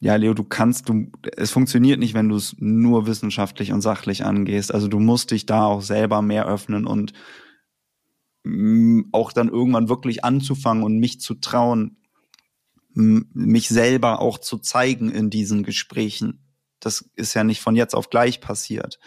ja, 0.00 0.16
Leo, 0.16 0.34
du 0.34 0.44
kannst, 0.44 0.88
du, 0.88 1.10
es 1.36 1.50
funktioniert 1.50 1.98
nicht, 1.98 2.14
wenn 2.14 2.28
du 2.28 2.36
es 2.36 2.56
nur 2.58 3.06
wissenschaftlich 3.06 3.72
und 3.72 3.80
sachlich 3.80 4.24
angehst. 4.24 4.72
Also 4.72 4.86
du 4.88 4.98
musst 4.98 5.30
dich 5.30 5.46
da 5.46 5.64
auch 5.64 5.80
selber 5.80 6.20
mehr 6.20 6.46
öffnen 6.46 6.86
und 6.86 7.14
mm, 8.44 9.04
auch 9.12 9.32
dann 9.32 9.48
irgendwann 9.48 9.88
wirklich 9.88 10.24
anzufangen 10.24 10.84
und 10.84 10.98
mich 10.98 11.20
zu 11.20 11.34
trauen, 11.34 11.96
mich 12.92 13.68
selber 13.68 14.20
auch 14.20 14.38
zu 14.38 14.58
zeigen 14.58 15.10
in 15.10 15.30
diesen 15.30 15.62
Gesprächen 15.62 16.43
das 16.84 17.10
ist 17.16 17.34
ja 17.34 17.44
nicht 17.44 17.60
von 17.60 17.76
jetzt 17.76 17.94
auf 17.94 18.10
gleich 18.10 18.40
passiert. 18.40 18.98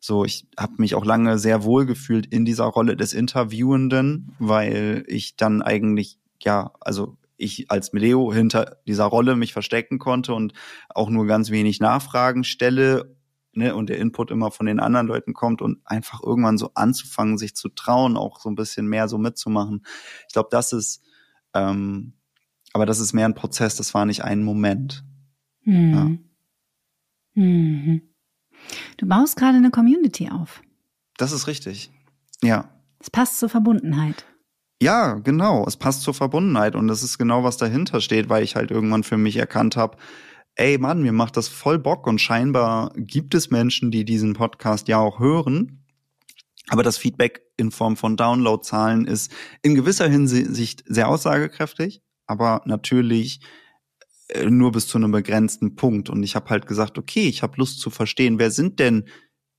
So, 0.00 0.24
ich 0.24 0.48
habe 0.58 0.74
mich 0.78 0.94
auch 0.94 1.04
lange 1.04 1.38
sehr 1.38 1.64
wohl 1.64 1.86
gefühlt 1.86 2.26
in 2.26 2.44
dieser 2.44 2.64
Rolle 2.64 2.96
des 2.96 3.12
Interviewenden, 3.12 4.34
weil 4.38 5.04
ich 5.06 5.36
dann 5.36 5.62
eigentlich, 5.62 6.18
ja, 6.40 6.72
also 6.80 7.16
ich 7.36 7.70
als 7.70 7.92
Leo 7.92 8.32
hinter 8.32 8.78
dieser 8.86 9.04
Rolle 9.04 9.36
mich 9.36 9.52
verstecken 9.52 9.98
konnte 9.98 10.34
und 10.34 10.52
auch 10.88 11.10
nur 11.10 11.26
ganz 11.26 11.50
wenig 11.50 11.80
Nachfragen 11.80 12.44
stelle 12.44 13.16
ne, 13.52 13.74
und 13.74 13.88
der 13.88 13.98
Input 13.98 14.30
immer 14.30 14.50
von 14.50 14.66
den 14.66 14.80
anderen 14.80 15.06
Leuten 15.06 15.34
kommt 15.34 15.62
und 15.62 15.80
einfach 15.84 16.22
irgendwann 16.22 16.58
so 16.58 16.70
anzufangen, 16.74 17.38
sich 17.38 17.54
zu 17.54 17.68
trauen, 17.68 18.16
auch 18.16 18.40
so 18.40 18.48
ein 18.48 18.54
bisschen 18.54 18.86
mehr 18.86 19.08
so 19.08 19.18
mitzumachen. 19.18 19.84
Ich 20.26 20.32
glaube, 20.32 20.48
das 20.50 20.72
ist, 20.72 21.02
ähm, 21.54 22.14
aber 22.72 22.86
das 22.86 23.00
ist 23.00 23.12
mehr 23.12 23.26
ein 23.26 23.34
Prozess, 23.34 23.76
das 23.76 23.94
war 23.94 24.06
nicht 24.06 24.24
ein 24.24 24.42
Moment. 24.42 25.04
Hm. 25.62 25.92
Ja. 25.94 26.31
Mhm. 27.34 28.02
Du 28.96 29.06
baust 29.06 29.36
gerade 29.36 29.56
eine 29.56 29.70
Community 29.70 30.28
auf. 30.30 30.62
Das 31.16 31.32
ist 31.32 31.46
richtig. 31.46 31.90
Ja. 32.42 32.70
Es 33.00 33.10
passt 33.10 33.38
zur 33.38 33.48
Verbundenheit. 33.48 34.26
Ja, 34.80 35.14
genau. 35.14 35.64
Es 35.66 35.76
passt 35.76 36.02
zur 36.02 36.14
Verbundenheit 36.14 36.74
und 36.74 36.88
das 36.88 37.02
ist 37.02 37.18
genau, 37.18 37.44
was 37.44 37.56
dahinter 37.56 38.00
steht, 38.00 38.28
weil 38.28 38.42
ich 38.42 38.56
halt 38.56 38.70
irgendwann 38.70 39.04
für 39.04 39.16
mich 39.16 39.36
erkannt 39.36 39.76
habe, 39.76 39.96
ey 40.56 40.78
Mann, 40.78 41.02
mir 41.02 41.12
macht 41.12 41.36
das 41.36 41.48
voll 41.48 41.78
Bock 41.78 42.06
und 42.06 42.20
scheinbar 42.20 42.92
gibt 42.96 43.34
es 43.34 43.50
Menschen, 43.50 43.90
die 43.90 44.04
diesen 44.04 44.34
Podcast 44.34 44.88
ja 44.88 44.98
auch 44.98 45.18
hören. 45.18 45.84
Aber 46.68 46.82
das 46.82 46.96
Feedback 46.96 47.42
in 47.56 47.70
Form 47.70 47.96
von 47.96 48.16
Downloadzahlen 48.16 49.06
ist 49.06 49.32
in 49.62 49.74
gewisser 49.74 50.08
Hinsicht 50.08 50.84
sehr 50.86 51.08
aussagekräftig, 51.08 52.02
aber 52.26 52.62
natürlich 52.64 53.40
nur 54.48 54.72
bis 54.72 54.86
zu 54.86 54.98
einem 54.98 55.12
begrenzten 55.12 55.76
Punkt. 55.76 56.10
Und 56.10 56.22
ich 56.22 56.34
habe 56.34 56.50
halt 56.50 56.66
gesagt, 56.66 56.98
okay, 56.98 57.28
ich 57.28 57.42
habe 57.42 57.56
Lust 57.56 57.80
zu 57.80 57.90
verstehen, 57.90 58.38
wer 58.38 58.50
sind 58.50 58.78
denn, 58.78 59.04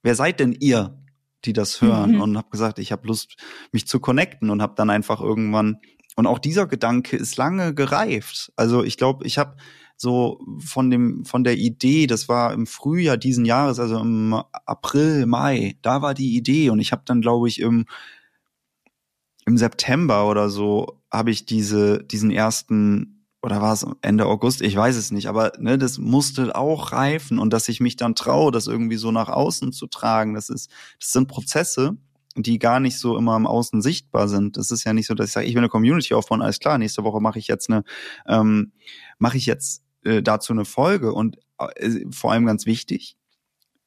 wer 0.01 0.15
seid 0.15 0.39
denn 0.39 0.53
ihr, 0.53 0.99
die 1.45 1.53
das 1.53 1.82
hören? 1.82 2.13
Mhm. 2.13 2.21
Und 2.21 2.38
habe 2.38 2.49
gesagt, 2.49 2.80
ich 2.80 2.91
habe 2.91 3.07
Lust, 3.07 3.36
mich 3.71 3.88
zu 3.88 3.99
connecten 3.99 4.49
und 4.49 4.61
habe 4.61 4.74
dann 4.76 4.89
einfach 4.89 5.21
irgendwann 5.21 5.80
und 6.15 6.28
auch 6.28 6.39
dieser 6.39 6.67
Gedanke 6.67 7.17
ist 7.17 7.38
lange 7.38 7.74
gereift. 7.74 8.51
Also 8.55 8.84
ich 8.84 8.97
glaube, 8.97 9.26
ich 9.26 9.38
habe 9.38 9.55
so 9.97 10.39
von 10.59 10.89
dem 10.89 11.26
von 11.26 11.43
der 11.43 11.57
Idee, 11.57 12.07
das 12.07 12.28
war 12.28 12.53
im 12.53 12.67
Frühjahr 12.67 13.17
diesen 13.17 13.45
Jahres, 13.45 13.80
also 13.80 13.99
im 13.99 14.34
April, 14.65 15.26
Mai, 15.26 15.78
da 15.82 16.01
war 16.01 16.13
die 16.13 16.36
Idee 16.36 16.69
und 16.69 16.80
ich 16.80 16.91
habe 16.91 17.03
dann 17.05 17.21
glaube 17.21 17.47
ich 17.47 17.59
im 17.59 17.86
im 19.45 19.57
September 19.57 20.30
oder 20.30 20.49
so 20.49 21.01
habe 21.11 21.32
ich 21.32 21.45
diese 21.45 22.03
diesen 22.03 22.32
ersten 22.32 23.12
oder 23.44 23.62
war 23.62 23.74
es 23.74 23.86
Ende 24.02 24.26
August, 24.26 24.62
ich 24.62 24.76
weiß 24.76 24.96
es 24.96 25.12
nicht, 25.12 25.28
aber 25.28 25.52
ne, 25.60 25.78
das 25.78 25.98
musste 25.98 26.56
auch 26.56 26.94
reifen 26.94 27.39
und 27.39 27.52
dass 27.52 27.68
ich 27.68 27.82
mich 27.82 27.98
dann 27.98 28.16
traue, 28.16 28.52
das 28.52 28.68
irgendwie 28.68 28.96
so 28.96 29.12
nach 29.12 29.28
außen 29.28 29.74
zu 29.74 29.88
tragen, 29.88 30.34
das 30.34 30.50
ist 30.50 30.72
das 31.00 31.12
sind 31.12 31.28
Prozesse, 31.28 31.98
die 32.38 32.58
gar 32.58 32.80
nicht 32.80 32.98
so 32.98 33.18
immer 33.18 33.36
im 33.36 33.46
Außen 33.46 33.82
sichtbar 33.82 34.28
sind. 34.28 34.58
Das 34.58 34.72
ist 34.72 34.86
ja 34.86 34.94
nicht 34.94 35.08
so, 35.08 35.14
dass 35.14 35.28
ich 35.28 35.34
sage, 35.34 35.46
ich 35.46 35.54
will 35.54 35.60
eine 35.60 35.70
Community 35.70 36.14
aufbauen, 36.14 36.41
alles 36.41 36.60
klar, 36.60 36.78
nächste 36.78 37.04
Woche 37.04 37.20
mache 37.20 37.38
ich 37.38 37.48
jetzt 37.48 37.70
eine, 37.70 37.84
ähm, 38.28 38.72
mache 39.20 39.38
ich 39.38 39.46
jetzt 39.46 39.84
äh, 40.06 40.24
dazu 40.24 40.54
eine 40.54 40.64
Folge 40.66 41.14
und 41.14 41.38
äh, 41.60 42.06
vor 42.12 42.32
allem 42.32 42.46
ganz 42.46 42.66
wichtig, 42.66 43.18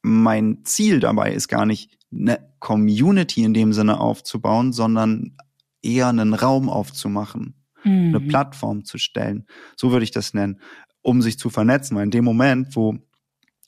mein 0.03 0.59
Ziel 0.65 0.99
dabei 0.99 1.33
ist 1.33 1.47
gar 1.47 1.65
nicht 1.65 1.97
eine 2.11 2.47
Community 2.59 3.43
in 3.43 3.55
dem 3.55 3.73
Sinne 3.73 3.99
aufzubauen, 3.99 4.71
sondern 4.71 5.35
eher 5.81 6.07
einen 6.07 6.35
Raum 6.35 6.69
aufzumachen, 6.69 7.55
mhm. 7.87 8.15
eine 8.15 8.19
Plattform 8.19 8.85
zu 8.85 8.97
stellen. 8.97 9.45
So 9.75 9.91
würde 9.91 10.03
ich 10.03 10.11
das 10.11 10.33
nennen, 10.33 10.61
um 11.01 11.21
sich 11.21 11.39
zu 11.39 11.49
vernetzen. 11.49 11.95
Weil 11.95 12.03
in 12.03 12.11
dem 12.11 12.25
Moment, 12.25 12.75
wo 12.75 12.97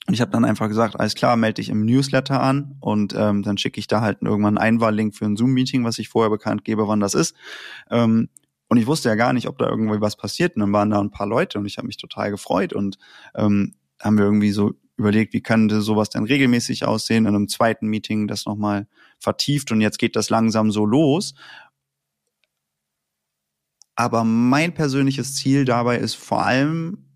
und 0.06 0.14
ich 0.14 0.20
habe 0.22 0.30
dann 0.30 0.44
einfach 0.44 0.68
gesagt, 0.68 0.98
alles 0.98 1.14
klar, 1.14 1.36
melde 1.36 1.54
dich 1.54 1.68
im 1.68 1.84
Newsletter 1.84 2.40
an 2.40 2.76
und 2.80 3.14
ähm, 3.16 3.42
dann 3.42 3.58
schicke 3.58 3.78
ich 3.78 3.86
da 3.86 4.00
halt 4.00 4.22
irgendwann 4.22 4.58
einen 4.58 4.76
Einwahllink 4.76 5.14
für 5.14 5.26
ein 5.26 5.36
Zoom-Meeting, 5.36 5.84
was 5.84 5.98
ich 5.98 6.08
vorher 6.08 6.30
bekannt 6.30 6.64
gebe, 6.64 6.88
wann 6.88 7.00
das 7.00 7.14
ist. 7.14 7.36
Ähm, 7.90 8.28
und 8.68 8.76
ich 8.76 8.86
wusste 8.86 9.08
ja 9.08 9.14
gar 9.14 9.32
nicht, 9.32 9.46
ob 9.46 9.58
da 9.58 9.68
irgendwie 9.68 10.00
was 10.00 10.16
passiert. 10.16 10.56
Und 10.56 10.60
dann 10.60 10.72
waren 10.72 10.90
da 10.90 11.00
ein 11.00 11.10
paar 11.10 11.26
Leute 11.26 11.58
und 11.58 11.66
ich 11.66 11.76
habe 11.76 11.86
mich 11.86 11.96
total 11.96 12.30
gefreut 12.30 12.72
und 12.72 12.98
ähm, 13.34 13.74
haben 14.00 14.16
wir 14.16 14.24
irgendwie 14.24 14.52
so 14.52 14.72
überlegt, 14.96 15.32
wie 15.32 15.42
könnte 15.42 15.80
sowas 15.80 16.08
denn 16.08 16.24
regelmäßig 16.24 16.84
aussehen. 16.84 17.26
In 17.26 17.34
einem 17.34 17.48
zweiten 17.48 17.88
Meeting 17.88 18.26
das 18.26 18.46
nochmal 18.46 18.86
vertieft 19.18 19.72
und 19.72 19.80
jetzt 19.80 19.98
geht 19.98 20.16
das 20.16 20.30
langsam 20.30 20.70
so 20.70 20.86
los. 20.86 21.34
Aber 23.96 24.24
mein 24.24 24.72
persönliches 24.72 25.34
Ziel 25.34 25.64
dabei 25.64 25.98
ist 25.98 26.14
vor 26.14 26.44
allem 26.44 27.06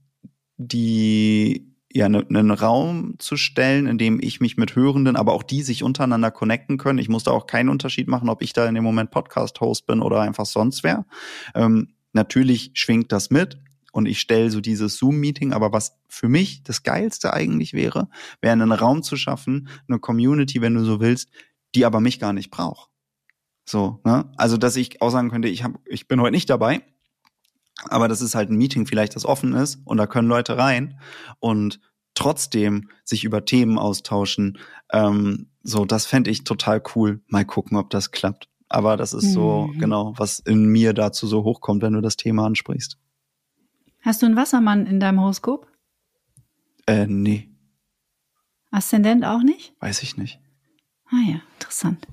die 0.56 1.74
ja 1.92 2.08
ne, 2.08 2.26
einen 2.28 2.50
Raum 2.50 3.14
zu 3.18 3.36
stellen, 3.36 3.86
in 3.86 3.98
dem 3.98 4.20
ich 4.20 4.40
mich 4.40 4.56
mit 4.56 4.74
Hörenden, 4.74 5.16
aber 5.16 5.32
auch 5.32 5.44
die 5.44 5.62
sich 5.62 5.82
untereinander 5.82 6.30
connecten 6.30 6.76
können. 6.76 6.98
Ich 6.98 7.08
muss 7.08 7.24
da 7.24 7.30
auch 7.30 7.46
keinen 7.46 7.68
Unterschied 7.68 8.08
machen, 8.08 8.28
ob 8.28 8.42
ich 8.42 8.52
da 8.52 8.66
in 8.66 8.74
dem 8.74 8.84
Moment 8.84 9.12
Podcast-Host 9.12 9.86
bin 9.86 10.00
oder 10.00 10.20
einfach 10.20 10.46
sonst 10.46 10.82
wer. 10.82 11.06
Ähm, 11.54 11.94
natürlich 12.12 12.72
schwingt 12.74 13.12
das 13.12 13.30
mit 13.30 13.58
und 13.92 14.06
ich 14.06 14.18
stelle 14.18 14.50
so 14.50 14.60
dieses 14.60 14.96
Zoom-Meeting, 14.96 15.52
aber 15.52 15.72
was 15.72 15.96
für 16.08 16.28
mich 16.28 16.64
das 16.64 16.82
Geilste 16.82 17.32
eigentlich 17.32 17.74
wäre, 17.74 18.08
wäre 18.40 18.52
einen 18.52 18.72
Raum 18.72 19.04
zu 19.04 19.16
schaffen, 19.16 19.68
eine 19.88 20.00
Community, 20.00 20.60
wenn 20.60 20.74
du 20.74 20.84
so 20.84 21.00
willst, 21.00 21.30
die 21.76 21.84
aber 21.84 22.00
mich 22.00 22.18
gar 22.18 22.32
nicht 22.32 22.50
braucht. 22.50 22.90
So, 23.64 24.00
ne? 24.04 24.30
Also, 24.36 24.56
dass 24.56 24.76
ich 24.76 25.00
auch 25.00 25.10
sagen 25.10 25.30
könnte, 25.30 25.48
ich, 25.48 25.64
hab, 25.64 25.72
ich 25.86 26.06
bin 26.08 26.20
heute 26.20 26.32
nicht 26.32 26.50
dabei, 26.50 26.82
aber 27.88 28.08
das 28.08 28.20
ist 28.20 28.34
halt 28.34 28.50
ein 28.50 28.56
Meeting 28.56 28.86
vielleicht, 28.86 29.16
das 29.16 29.24
offen 29.24 29.52
ist 29.54 29.80
und 29.84 29.96
da 29.96 30.06
können 30.06 30.28
Leute 30.28 30.58
rein 30.58 30.98
und 31.40 31.80
trotzdem 32.14 32.90
sich 33.04 33.24
über 33.24 33.44
Themen 33.44 33.78
austauschen. 33.78 34.58
Ähm, 34.92 35.50
so, 35.62 35.84
das 35.84 36.06
fände 36.06 36.30
ich 36.30 36.44
total 36.44 36.82
cool. 36.94 37.22
Mal 37.26 37.44
gucken, 37.44 37.76
ob 37.76 37.90
das 37.90 38.10
klappt. 38.10 38.48
Aber 38.68 38.96
das 38.96 39.12
ist 39.12 39.32
so, 39.32 39.68
mhm. 39.68 39.78
genau, 39.78 40.14
was 40.16 40.40
in 40.40 40.66
mir 40.66 40.94
dazu 40.94 41.26
so 41.26 41.44
hochkommt, 41.44 41.82
wenn 41.82 41.92
du 41.92 42.00
das 42.00 42.16
Thema 42.16 42.46
ansprichst. 42.46 42.98
Hast 44.00 44.22
du 44.22 44.26
einen 44.26 44.36
Wassermann 44.36 44.86
in 44.86 45.00
deinem 45.00 45.20
Horoskop? 45.20 45.66
Äh, 46.86 47.06
nee. 47.06 47.50
Aszendent 48.70 49.24
auch 49.24 49.42
nicht? 49.42 49.74
Weiß 49.80 50.02
ich 50.02 50.16
nicht. 50.16 50.40
Ah 51.06 51.22
ja, 51.26 51.40
interessant. 51.54 52.06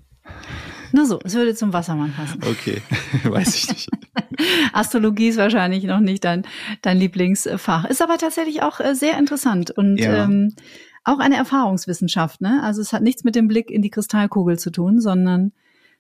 Nur 0.94 1.06
so, 1.06 1.20
es 1.24 1.34
würde 1.36 1.56
zum 1.56 1.74
Wassermann 1.74 2.14
passen. 2.14 2.42
Okay, 2.44 2.82
weiß 3.24 3.56
ich 3.56 3.70
nicht. 3.70 3.90
Astrologie 4.74 5.30
ist 5.30 5.38
wahrscheinlich 5.38 5.84
noch 5.86 6.00
nicht 6.00 6.24
dein, 6.24 6.44
dein 6.82 6.98
Lieblingsfach. 6.98 7.86
Ist 7.86 8.02
aber 8.02 8.18
tatsächlich 8.18 8.62
auch 8.62 8.80
äh, 8.80 8.96
sehr 8.96 9.18
interessant 9.18 9.72
und 9.72 9.98
ja. 9.98 10.24
ähm, 10.24 10.54
auch 11.04 11.20
eine 11.20 11.36
Erfahrungswissenschaft. 11.36 12.42
Ne? 12.42 12.62
Also 12.64 12.82
es 12.82 12.94
hat 12.94 13.02
nichts 13.02 13.24
mit 13.24 13.36
dem 13.36 13.48
Blick 13.48 13.72
in 13.72 13.82
die 13.82 13.90
Kristallkugel 13.90 14.60
zu 14.60 14.72
tun, 14.72 15.00
sondern 15.00 15.52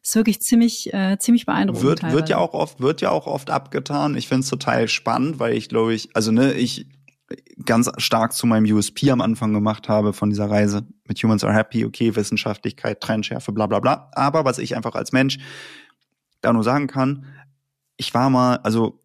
ist 0.01 0.15
wirklich 0.15 0.41
ziemlich, 0.41 0.93
äh, 0.93 1.17
ziemlich 1.19 1.45
beeindruckend. 1.45 1.83
Wird, 1.83 2.11
wird 2.11 2.29
ja 2.29 2.37
auch 2.37 2.53
oft, 2.53 2.79
wird 2.79 3.01
ja 3.01 3.11
auch 3.11 3.27
oft 3.27 3.49
abgetan. 3.49 4.15
Ich 4.15 4.27
finde 4.27 4.41
es 4.41 4.49
total 4.49 4.87
spannend, 4.87 5.39
weil 5.39 5.53
ich 5.53 5.69
glaube 5.69 5.93
ich, 5.93 6.15
also 6.15 6.31
ne, 6.31 6.53
ich 6.53 6.87
ganz 7.65 7.89
stark 7.97 8.33
zu 8.33 8.47
meinem 8.47 8.71
USP 8.73 9.11
am 9.11 9.21
Anfang 9.21 9.53
gemacht 9.53 9.89
habe 9.89 10.13
von 10.13 10.29
dieser 10.29 10.49
Reise 10.49 10.85
mit 11.07 11.21
Humans 11.21 11.43
Are 11.43 11.53
Happy, 11.53 11.85
okay, 11.85 12.15
Wissenschaftlichkeit, 12.15 13.01
Trendschärfe, 13.01 13.51
bla 13.51 13.67
bla 13.67 13.79
bla. 13.79 14.09
Aber 14.13 14.45
was 14.45 14.57
ich 14.57 14.75
einfach 14.75 14.95
als 14.95 15.11
Mensch 15.11 15.37
da 16.41 16.53
nur 16.53 16.63
sagen 16.63 16.87
kann, 16.87 17.25
ich 17.97 18.13
war 18.13 18.29
mal, 18.29 18.57
also, 18.57 18.99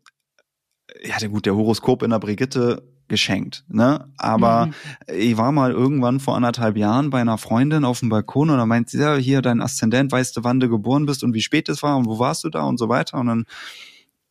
ja, 1.03 1.29
gut, 1.29 1.47
der 1.47 1.55
Horoskop 1.55 2.03
in 2.03 2.11
der 2.11 2.19
Brigitte 2.19 2.83
geschenkt, 3.09 3.65
ne? 3.69 4.13
Aber 4.17 4.67
mhm. 4.67 4.73
ich 5.15 5.37
war 5.37 5.53
mal 5.53 5.71
irgendwann 5.71 6.19
vor 6.19 6.35
anderthalb 6.35 6.77
Jahren 6.77 7.11
bei 7.11 7.21
einer 7.21 7.39
Freundin 7.39 7.85
auf 7.85 8.01
dem 8.01 8.09
Balkon 8.09 8.51
und 8.51 8.59
da 8.59 8.67
meint 8.67 8.91
sie, 8.91 8.99
ja, 8.99 9.15
hier 9.17 9.43
dein 9.43 9.61
Aszendent, 9.61 10.11
weißt 10.11 10.37
du, 10.37 10.45
wann 10.45 10.61
du 10.61 10.69
geboren 10.69 11.07
bist 11.07 11.23
und 11.23 11.35
wie 11.35 11.43
spät 11.43 11.69
es 11.69 11.83
war 11.83 11.97
und 11.97 12.07
wo 12.07 12.19
warst 12.19 12.45
du 12.45 12.51
da 12.51 12.63
und 12.63 12.79
so 12.79 12.89
weiter. 12.89 13.19
Und 13.19 13.27
dann 13.27 13.45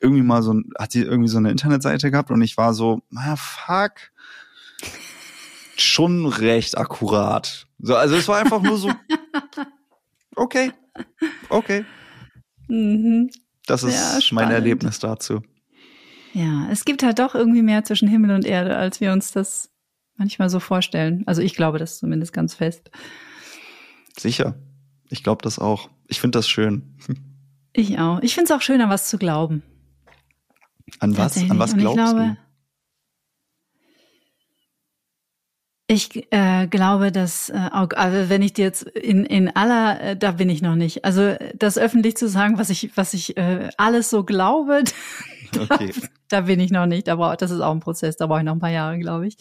irgendwie 0.06 0.24
mal 0.24 0.44
so, 0.44 0.62
hat 0.78 0.92
sie 0.92 1.02
irgendwie 1.02 1.30
so 1.30 1.40
eine 1.40 1.50
Internetseite 1.50 2.12
gehabt 2.12 2.30
und 2.30 2.42
ich 2.44 2.58
war 2.58 2.74
so, 2.74 3.02
na 3.10 3.36
fuck, 3.36 3.94
schon 5.76 6.28
recht 6.28 6.78
akkurat. 6.78 7.68
So, 7.80 7.96
also 7.96 8.16
es 8.16 8.28
war 8.28 8.38
einfach 8.38 8.62
nur 8.62 8.78
so, 8.78 8.92
okay, 10.36 10.72
okay. 11.50 11.86
Mhm. 12.68 13.32
Das 13.66 13.82
ist 13.84 14.32
mein 14.32 14.52
Erlebnis 14.52 15.00
dazu. 15.00 15.42
Ja, 16.34 16.68
es 16.70 16.86
gibt 16.86 17.02
halt 17.02 17.18
doch 17.18 17.34
irgendwie 17.34 17.64
mehr 17.64 17.84
zwischen 17.84 18.08
Himmel 18.08 18.32
und 18.32 18.46
Erde, 18.46 18.78
als 18.78 19.02
wir 19.02 19.12
uns 19.12 19.32
das 19.32 19.72
manchmal 20.18 20.50
so 20.50 20.60
vorstellen. 20.60 21.24
Also 21.26 21.42
ich 21.42 21.56
glaube 21.56 21.80
das 21.80 21.98
zumindest 21.98 22.32
ganz 22.32 22.54
fest. 22.54 22.92
Sicher. 24.18 24.56
Ich 25.10 25.24
glaube 25.24 25.42
das 25.42 25.58
auch. 25.58 25.90
Ich 26.08 26.20
finde 26.20 26.38
das 26.38 26.48
schön. 26.48 26.98
Ich 27.74 28.00
auch. 28.00 28.22
Ich 28.22 28.36
finde 28.36 28.46
es 28.46 28.58
auch 28.58 28.62
schön, 28.62 28.80
an 28.80 28.90
was 28.90 29.10
zu 29.10 29.18
glauben. 29.18 29.64
An 31.00 31.18
was? 31.18 31.38
An 31.38 31.60
was 31.60 31.76
glaubst 31.76 31.96
glaube, 31.98 32.20
du? 32.20 32.38
Ich 35.88 36.32
äh, 36.32 36.66
glaube, 36.66 37.12
dass, 37.12 37.50
äh, 37.50 37.70
also 37.72 38.30
wenn 38.30 38.42
ich 38.42 38.54
dir 38.54 38.66
jetzt 38.66 38.84
in, 38.84 39.24
in 39.24 39.56
aller, 39.56 40.02
äh, 40.02 40.18
da 40.18 40.32
bin 40.32 40.50
ich 40.50 40.64
noch 40.64 40.76
nicht. 40.76 41.06
Also 41.06 41.36
das 41.54 41.78
öffentlich 41.78 42.18
zu 42.18 42.28
sagen, 42.28 42.58
was 42.58 42.72
ich, 42.72 42.98
was 42.98 43.14
ich 43.14 43.38
äh, 43.38 43.70
alles 43.78 44.10
so 44.10 44.24
glaube, 44.24 44.84
okay. 45.56 45.94
da, 45.94 46.08
da, 46.40 46.42
bin 46.42 46.60
ich 46.60 46.72
noch 46.72 46.88
nicht. 46.88 47.08
Da 47.08 47.16
brauch, 47.18 47.36
das 47.36 47.52
ist 47.52 47.62
auch 47.62 47.72
ein 47.72 47.82
Prozess, 47.82 48.18
da 48.18 48.26
brauche 48.26 48.40
ich 48.40 48.46
noch 48.46 48.54
ein 48.54 48.60
paar 48.60 48.72
Jahre, 48.72 48.98
glaube 48.98 49.28
ich. 49.28 49.38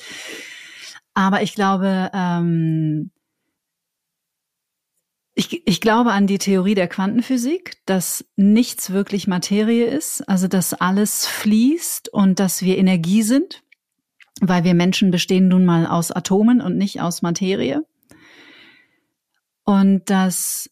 Aber 1.15 1.41
ich 1.41 1.55
glaube, 1.55 2.11
ähm, 2.13 3.11
ich, 5.35 5.67
ich 5.67 5.81
glaube 5.81 6.13
an 6.13 6.27
die 6.27 6.39
Theorie 6.39 6.75
der 6.75 6.87
Quantenphysik, 6.87 7.79
dass 7.87 8.25
nichts 8.37 8.91
wirklich 8.91 9.27
Materie 9.27 9.87
ist, 9.87 10.29
also 10.29 10.47
dass 10.47 10.75
alles 10.75 11.27
fließt 11.27 12.09
und 12.09 12.39
dass 12.39 12.63
wir 12.63 12.79
Energie 12.79 13.23
sind, 13.23 13.65
weil 14.41 14.63
wir 14.63 14.75
Menschen 14.75 15.11
bestehen 15.11 15.49
nun 15.49 15.65
mal 15.65 15.87
aus 15.87 16.13
Atomen 16.13 16.61
und 16.61 16.77
nicht 16.77 17.01
aus 17.01 17.23
Materie. 17.23 17.85
Und 19.65 20.09
dass 20.09 20.71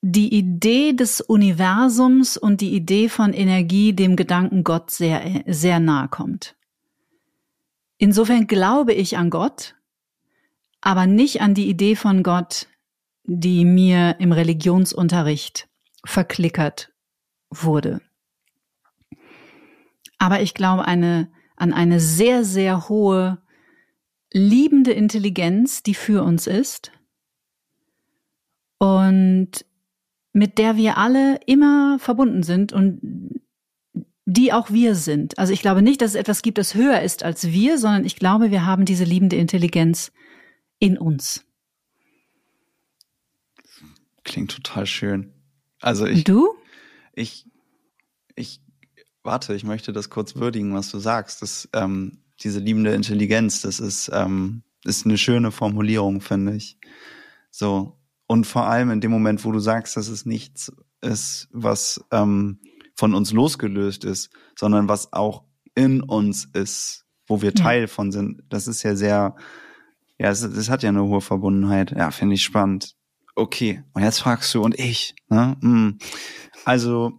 die 0.00 0.34
Idee 0.34 0.92
des 0.92 1.20
Universums 1.20 2.36
und 2.36 2.60
die 2.60 2.74
Idee 2.74 3.08
von 3.08 3.32
Energie 3.32 3.92
dem 3.94 4.16
Gedanken 4.16 4.64
Gott 4.64 4.90
sehr, 4.90 5.42
sehr 5.46 5.80
nahe 5.80 6.08
kommt. 6.08 6.56
Insofern 7.98 8.46
glaube 8.46 8.92
ich 8.92 9.16
an 9.16 9.30
Gott, 9.30 9.76
aber 10.80 11.06
nicht 11.06 11.40
an 11.40 11.54
die 11.54 11.68
Idee 11.68 11.96
von 11.96 12.22
Gott, 12.22 12.68
die 13.24 13.64
mir 13.64 14.16
im 14.18 14.32
Religionsunterricht 14.32 15.68
verklickert 16.04 16.92
wurde. 17.50 18.00
Aber 20.18 20.40
ich 20.40 20.54
glaube 20.54 20.84
eine, 20.84 21.30
an 21.56 21.72
eine 21.72 22.00
sehr, 22.00 22.44
sehr 22.44 22.88
hohe, 22.88 23.38
liebende 24.32 24.92
Intelligenz, 24.92 25.82
die 25.82 25.94
für 25.94 26.22
uns 26.22 26.46
ist 26.46 26.92
und 28.78 29.50
mit 30.32 30.58
der 30.58 30.76
wir 30.76 30.98
alle 30.98 31.38
immer 31.46 31.98
verbunden 31.98 32.42
sind 32.42 32.72
und 32.72 33.40
die 34.26 34.52
auch 34.52 34.70
wir 34.70 34.94
sind. 34.94 35.38
Also 35.38 35.52
ich 35.52 35.60
glaube 35.60 35.82
nicht, 35.82 36.00
dass 36.00 36.10
es 36.10 36.16
etwas 36.16 36.42
gibt, 36.42 36.58
das 36.58 36.74
höher 36.74 37.00
ist 37.00 37.22
als 37.22 37.52
wir, 37.52 37.78
sondern 37.78 38.04
ich 38.04 38.16
glaube, 38.16 38.50
wir 38.50 38.66
haben 38.66 38.84
diese 38.84 39.04
liebende 39.04 39.36
Intelligenz 39.36 40.12
in 40.78 40.98
uns. 40.98 41.43
Klingt 44.24 44.50
total 44.50 44.86
schön. 44.86 45.32
Also 45.80 46.06
ich. 46.06 46.24
Du? 46.24 46.54
Ich, 47.12 47.46
ich, 48.34 48.60
warte, 49.22 49.54
ich 49.54 49.64
möchte 49.64 49.92
das 49.92 50.10
kurz 50.10 50.34
würdigen, 50.34 50.74
was 50.74 50.90
du 50.90 50.98
sagst. 50.98 51.42
Das, 51.42 51.68
ähm, 51.72 52.18
diese 52.40 52.58
liebende 52.58 52.92
Intelligenz, 52.94 53.62
das 53.62 53.80
ist, 53.80 54.10
ähm, 54.12 54.62
ist 54.84 55.06
eine 55.06 55.18
schöne 55.18 55.52
Formulierung, 55.52 56.20
finde 56.20 56.56
ich. 56.56 56.78
So. 57.50 57.98
Und 58.26 58.46
vor 58.46 58.66
allem 58.66 58.90
in 58.90 59.00
dem 59.00 59.10
Moment, 59.10 59.44
wo 59.44 59.52
du 59.52 59.60
sagst, 59.60 59.96
dass 59.96 60.08
es 60.08 60.26
nichts 60.26 60.72
ist, 61.02 61.48
was 61.52 62.02
ähm, 62.10 62.58
von 62.94 63.14
uns 63.14 63.32
losgelöst 63.32 64.04
ist, 64.04 64.30
sondern 64.58 64.88
was 64.88 65.12
auch 65.12 65.44
in 65.74 66.00
uns 66.00 66.46
ist, 66.52 67.04
wo 67.26 67.42
wir 67.42 67.54
Teil 67.54 67.82
ja. 67.82 67.86
von 67.86 68.12
sind. 68.12 68.42
Das 68.48 68.66
ist 68.66 68.82
ja 68.82 68.96
sehr, 68.96 69.36
ja, 70.18 70.30
es, 70.30 70.42
es 70.42 70.70
hat 70.70 70.82
ja 70.82 70.88
eine 70.88 71.04
hohe 71.04 71.20
Verbundenheit. 71.20 71.90
Ja, 71.90 72.10
finde 72.10 72.34
ich 72.36 72.42
spannend. 72.42 72.96
Okay, 73.34 73.82
und 73.92 74.02
jetzt 74.02 74.20
fragst 74.20 74.54
du 74.54 74.62
und 74.62 74.78
ich. 74.78 75.14
Ne? 75.28 75.56
Hm. 75.60 75.98
Also 76.64 77.18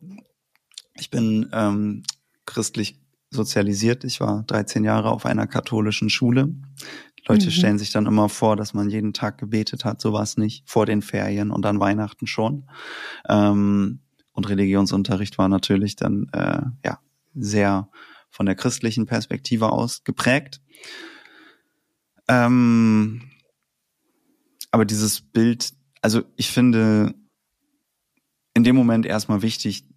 ich 0.93 1.09
bin 1.09 1.49
ähm, 1.51 2.03
christlich 2.45 2.99
sozialisiert. 3.29 4.03
Ich 4.03 4.21
war 4.21 4.43
13 4.43 4.83
Jahre 4.83 5.11
auf 5.11 5.25
einer 5.25 5.47
katholischen 5.47 6.09
Schule. 6.09 6.55
Leute 7.27 7.47
mhm. 7.47 7.51
stellen 7.51 7.79
sich 7.79 7.91
dann 7.91 8.05
immer 8.05 8.29
vor, 8.29 8.55
dass 8.55 8.73
man 8.73 8.89
jeden 8.89 9.13
Tag 9.13 9.37
gebetet 9.37 9.83
hat. 9.83 9.99
So 9.99 10.13
war 10.13 10.23
es 10.23 10.37
nicht. 10.37 10.63
Vor 10.69 10.85
den 10.85 11.01
Ferien 11.01 11.51
und 11.51 11.63
dann 11.63 11.79
Weihnachten 11.79 12.27
schon. 12.27 12.69
Ähm, 13.27 13.99
und 14.31 14.49
Religionsunterricht 14.49 15.37
war 15.37 15.49
natürlich 15.49 15.95
dann 15.95 16.29
äh, 16.33 16.61
ja 16.83 16.99
sehr 17.33 17.89
von 18.29 18.45
der 18.45 18.55
christlichen 18.55 19.05
Perspektive 19.05 19.71
aus 19.71 20.03
geprägt. 20.03 20.61
Ähm, 22.27 23.21
aber 24.71 24.85
dieses 24.85 25.21
Bild, 25.21 25.73
also 26.05 26.21
ich 26.35 26.51
finde 26.51 27.15
in 28.53 28.63
dem 28.63 28.75
Moment 28.75 29.07
erstmal 29.07 29.41
wichtig, 29.41 29.87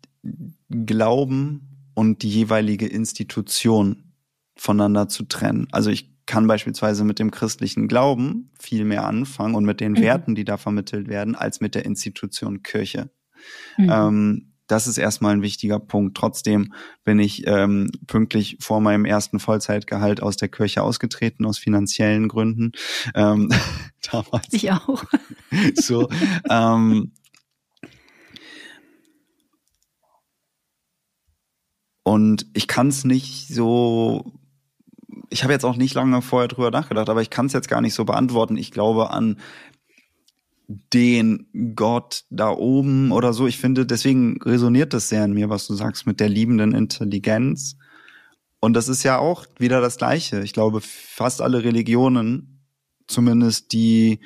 Glauben 0.70 1.90
und 1.92 2.22
die 2.22 2.30
jeweilige 2.30 2.86
Institution 2.86 4.14
voneinander 4.56 5.08
zu 5.08 5.24
trennen. 5.24 5.68
Also 5.70 5.90
ich 5.90 6.16
kann 6.24 6.46
beispielsweise 6.46 7.04
mit 7.04 7.18
dem 7.18 7.30
christlichen 7.30 7.88
Glauben 7.88 8.50
viel 8.58 8.86
mehr 8.86 9.06
anfangen 9.06 9.54
und 9.54 9.66
mit 9.66 9.80
den 9.80 9.92
mhm. 9.92 10.00
Werten, 10.00 10.34
die 10.34 10.46
da 10.46 10.56
vermittelt 10.56 11.08
werden, 11.08 11.34
als 11.34 11.60
mit 11.60 11.74
der 11.74 11.84
Institution 11.84 12.62
Kirche. 12.62 13.10
Mhm. 13.76 13.90
Ähm, 13.92 14.47
das 14.68 14.86
ist 14.86 14.98
erstmal 14.98 15.32
ein 15.32 15.42
wichtiger 15.42 15.80
Punkt. 15.80 16.16
Trotzdem 16.16 16.72
bin 17.02 17.18
ich 17.18 17.46
ähm, 17.46 17.90
pünktlich 18.06 18.58
vor 18.60 18.80
meinem 18.80 19.04
ersten 19.04 19.40
Vollzeitgehalt 19.40 20.22
aus 20.22 20.36
der 20.36 20.48
Kirche 20.48 20.82
ausgetreten, 20.82 21.44
aus 21.46 21.58
finanziellen 21.58 22.28
Gründen. 22.28 22.72
Ähm, 23.14 23.48
damals. 24.12 24.52
Ich 24.52 24.70
auch. 24.70 25.04
so. 25.74 26.08
ähm, 26.48 27.12
und 32.04 32.46
ich 32.54 32.68
kann 32.68 32.88
es 32.88 33.04
nicht 33.04 33.48
so 33.48 34.32
ich 35.30 35.42
habe 35.42 35.52
jetzt 35.52 35.64
auch 35.64 35.76
nicht 35.76 35.94
lange 35.94 36.22
vorher 36.22 36.48
drüber 36.48 36.70
nachgedacht, 36.70 37.10
aber 37.10 37.20
ich 37.20 37.30
kann 37.30 37.46
es 37.46 37.52
jetzt 37.52 37.68
gar 37.68 37.80
nicht 37.80 37.92
so 37.92 38.04
beantworten. 38.04 38.56
Ich 38.56 38.70
glaube 38.70 39.10
an 39.10 39.36
den 40.68 41.74
Gott 41.74 42.24
da 42.28 42.50
oben 42.50 43.10
oder 43.10 43.32
so. 43.32 43.46
Ich 43.46 43.58
finde, 43.58 43.86
deswegen 43.86 44.40
resoniert 44.42 44.92
das 44.92 45.08
sehr 45.08 45.24
in 45.24 45.32
mir, 45.32 45.48
was 45.48 45.66
du 45.66 45.74
sagst 45.74 46.06
mit 46.06 46.20
der 46.20 46.28
liebenden 46.28 46.74
Intelligenz. 46.74 47.76
Und 48.60 48.74
das 48.74 48.88
ist 48.88 49.02
ja 49.02 49.18
auch 49.18 49.46
wieder 49.58 49.80
das 49.80 49.96
Gleiche. 49.96 50.42
Ich 50.42 50.52
glaube, 50.52 50.80
fast 50.82 51.40
alle 51.40 51.64
Religionen, 51.64 52.60
zumindest 53.06 53.72
die 53.72 54.20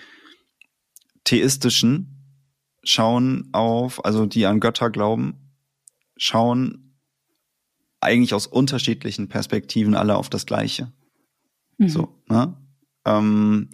theistischen, 1.24 2.08
schauen 2.82 3.48
auf, 3.52 4.04
also 4.04 4.26
die 4.26 4.46
an 4.46 4.58
Götter 4.58 4.90
glauben, 4.90 5.54
schauen 6.16 6.96
eigentlich 8.00 8.34
aus 8.34 8.48
unterschiedlichen 8.48 9.28
Perspektiven 9.28 9.94
alle 9.94 10.16
auf 10.16 10.28
das 10.28 10.44
Gleiche. 10.44 10.92
Mhm. 11.78 11.88
So, 11.88 12.22
ne? 12.28 12.56
Ähm, 13.04 13.70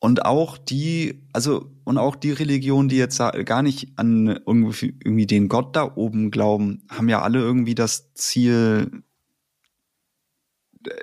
und 0.00 0.24
auch 0.24 0.58
die, 0.58 1.22
also, 1.32 1.72
und 1.84 1.98
auch 1.98 2.14
die 2.14 2.30
Religionen, 2.30 2.88
die 2.88 2.96
jetzt 2.96 3.18
gar 3.18 3.62
nicht 3.62 3.92
an 3.96 4.40
irgendwie, 4.46 5.26
den 5.26 5.48
Gott 5.48 5.74
da 5.74 5.96
oben 5.96 6.30
glauben, 6.30 6.84
haben 6.88 7.08
ja 7.08 7.22
alle 7.22 7.40
irgendwie 7.40 7.74
das 7.74 8.14
Ziel, 8.14 9.02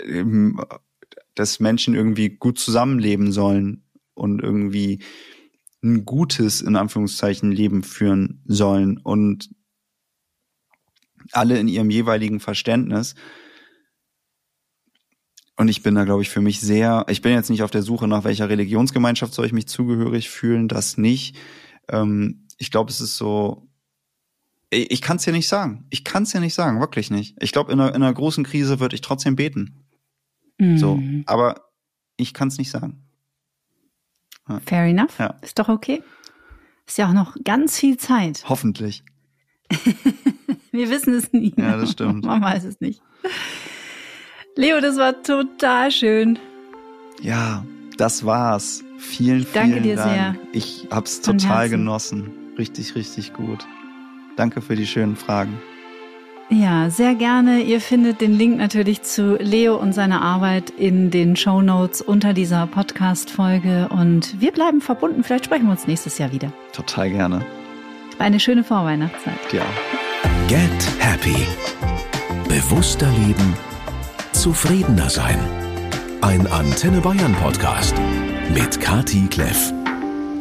ähm, 0.05 0.61
dass 1.33 1.59
Menschen 1.59 1.93
irgendwie 1.93 2.29
gut 2.29 2.57
zusammenleben 2.57 3.33
sollen 3.33 3.83
und 4.13 4.41
irgendwie 4.41 5.03
ein 5.83 6.05
gutes, 6.05 6.61
in 6.61 6.77
Anführungszeichen, 6.77 7.51
Leben 7.51 7.83
führen 7.83 8.41
sollen 8.45 8.97
und 8.97 9.49
alle 11.31 11.59
in 11.59 11.67
ihrem 11.67 11.89
jeweiligen 11.89 12.39
Verständnis 12.39 13.15
und 15.57 15.67
ich 15.67 15.83
bin 15.83 15.95
da, 15.95 16.03
glaube 16.03 16.21
ich, 16.21 16.29
für 16.29 16.41
mich 16.41 16.59
sehr, 16.59 17.05
ich 17.07 17.21
bin 17.21 17.31
jetzt 17.31 17.49
nicht 17.49 17.63
auf 17.63 17.71
der 17.71 17.81
Suche 17.81 18.07
nach 18.07 18.23
welcher 18.23 18.49
Religionsgemeinschaft 18.49 19.33
soll 19.33 19.45
ich 19.45 19.53
mich 19.53 19.67
zugehörig 19.67 20.29
fühlen, 20.29 20.67
das 20.67 20.97
nicht. 20.97 21.37
Ähm, 21.87 22.45
ich 22.57 22.71
glaube, 22.71 22.91
es 22.91 22.99
ist 22.99 23.17
so, 23.17 23.69
ich, 24.69 24.91
ich 24.91 25.01
kann 25.01 25.17
es 25.17 25.25
ja 25.25 25.31
nicht 25.31 25.47
sagen. 25.47 25.85
Ich 25.89 26.03
kann 26.03 26.23
es 26.23 26.33
ja 26.33 26.39
nicht 26.39 26.53
sagen, 26.53 26.79
wirklich 26.79 27.09
nicht. 27.09 27.35
Ich 27.41 27.51
glaube, 27.51 27.71
in 27.71 27.79
einer, 27.79 27.95
in 27.95 28.03
einer 28.03 28.13
großen 28.13 28.43
Krise 28.43 28.79
würde 28.79 28.95
ich 28.95 29.01
trotzdem 29.01 29.35
beten. 29.35 29.85
Mhm. 30.57 30.77
So, 30.77 31.01
aber 31.25 31.69
ich 32.17 32.33
kann 32.33 32.49
es 32.49 32.57
nicht 32.57 32.71
sagen. 32.71 33.03
Ja. 34.47 34.59
Fair 34.59 34.83
enough. 34.83 35.17
Ja. 35.19 35.35
Ist 35.41 35.57
doch 35.57 35.69
okay. 35.69 36.03
Ist 36.85 36.97
ja 36.97 37.09
auch 37.09 37.13
noch 37.13 37.35
ganz 37.43 37.79
viel 37.79 37.97
Zeit. 37.97 38.43
Hoffentlich. 38.47 39.03
Wir 40.71 40.89
wissen 40.89 41.13
es 41.13 41.33
nie. 41.33 41.53
Ja, 41.57 41.77
das 41.77 41.91
stimmt. 41.91 42.25
Man 42.25 42.41
weiß 42.41 42.65
es 42.65 42.79
nicht. 42.79 43.01
Leo, 44.57 44.79
das 44.79 44.97
war 44.97 45.21
total 45.21 45.91
schön. 45.91 46.39
Ja, 47.21 47.65
das 47.97 48.25
war's. 48.25 48.83
Vielen, 48.97 49.45
vielen 49.45 49.53
Danke 49.53 49.81
dir 49.81 49.95
Dank. 49.97 50.09
sehr. 50.09 50.35
Ich 50.53 50.87
hab's 50.89 51.19
total 51.21 51.69
genossen. 51.69 52.31
Richtig, 52.57 52.95
richtig 52.95 53.33
gut. 53.33 53.65
Danke 54.37 54.61
für 54.61 54.75
die 54.75 54.87
schönen 54.87 55.17
Fragen. 55.17 55.59
Ja, 56.49 56.89
sehr 56.89 57.15
gerne. 57.15 57.63
Ihr 57.63 57.81
findet 57.81 58.21
den 58.21 58.37
Link 58.37 58.57
natürlich 58.57 59.01
zu 59.01 59.35
Leo 59.37 59.75
und 59.75 59.93
seiner 59.93 60.21
Arbeit 60.21 60.69
in 60.69 61.11
den 61.11 61.35
Show 61.35 61.61
Notes 61.61 62.01
unter 62.01 62.33
dieser 62.33 62.67
Podcast-Folge. 62.67 63.89
Und 63.89 64.39
wir 64.39 64.53
bleiben 64.53 64.79
verbunden. 64.79 65.23
Vielleicht 65.23 65.45
sprechen 65.45 65.65
wir 65.65 65.71
uns 65.71 65.87
nächstes 65.87 66.17
Jahr 66.17 66.31
wieder. 66.31 66.53
Total 66.71 67.09
gerne. 67.09 67.45
Eine 68.19 68.39
schöne 68.39 68.63
Vorweihnachtszeit. 68.63 69.33
Auch. 69.33 70.47
Get 70.47 70.69
Happy. 70.99 71.35
Bewusster 72.47 73.11
leben 73.25 73.53
zufriedener 74.45 75.09
sein. 75.09 75.39
Ein 76.21 76.45
Antenne 76.45 77.01
Bayern 77.01 77.33
Podcast 77.33 77.95
mit 78.53 78.79
Kati 78.79 79.25
Kleff. 79.25 79.73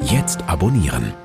Jetzt 0.02 0.42
abonnieren. 0.46 1.23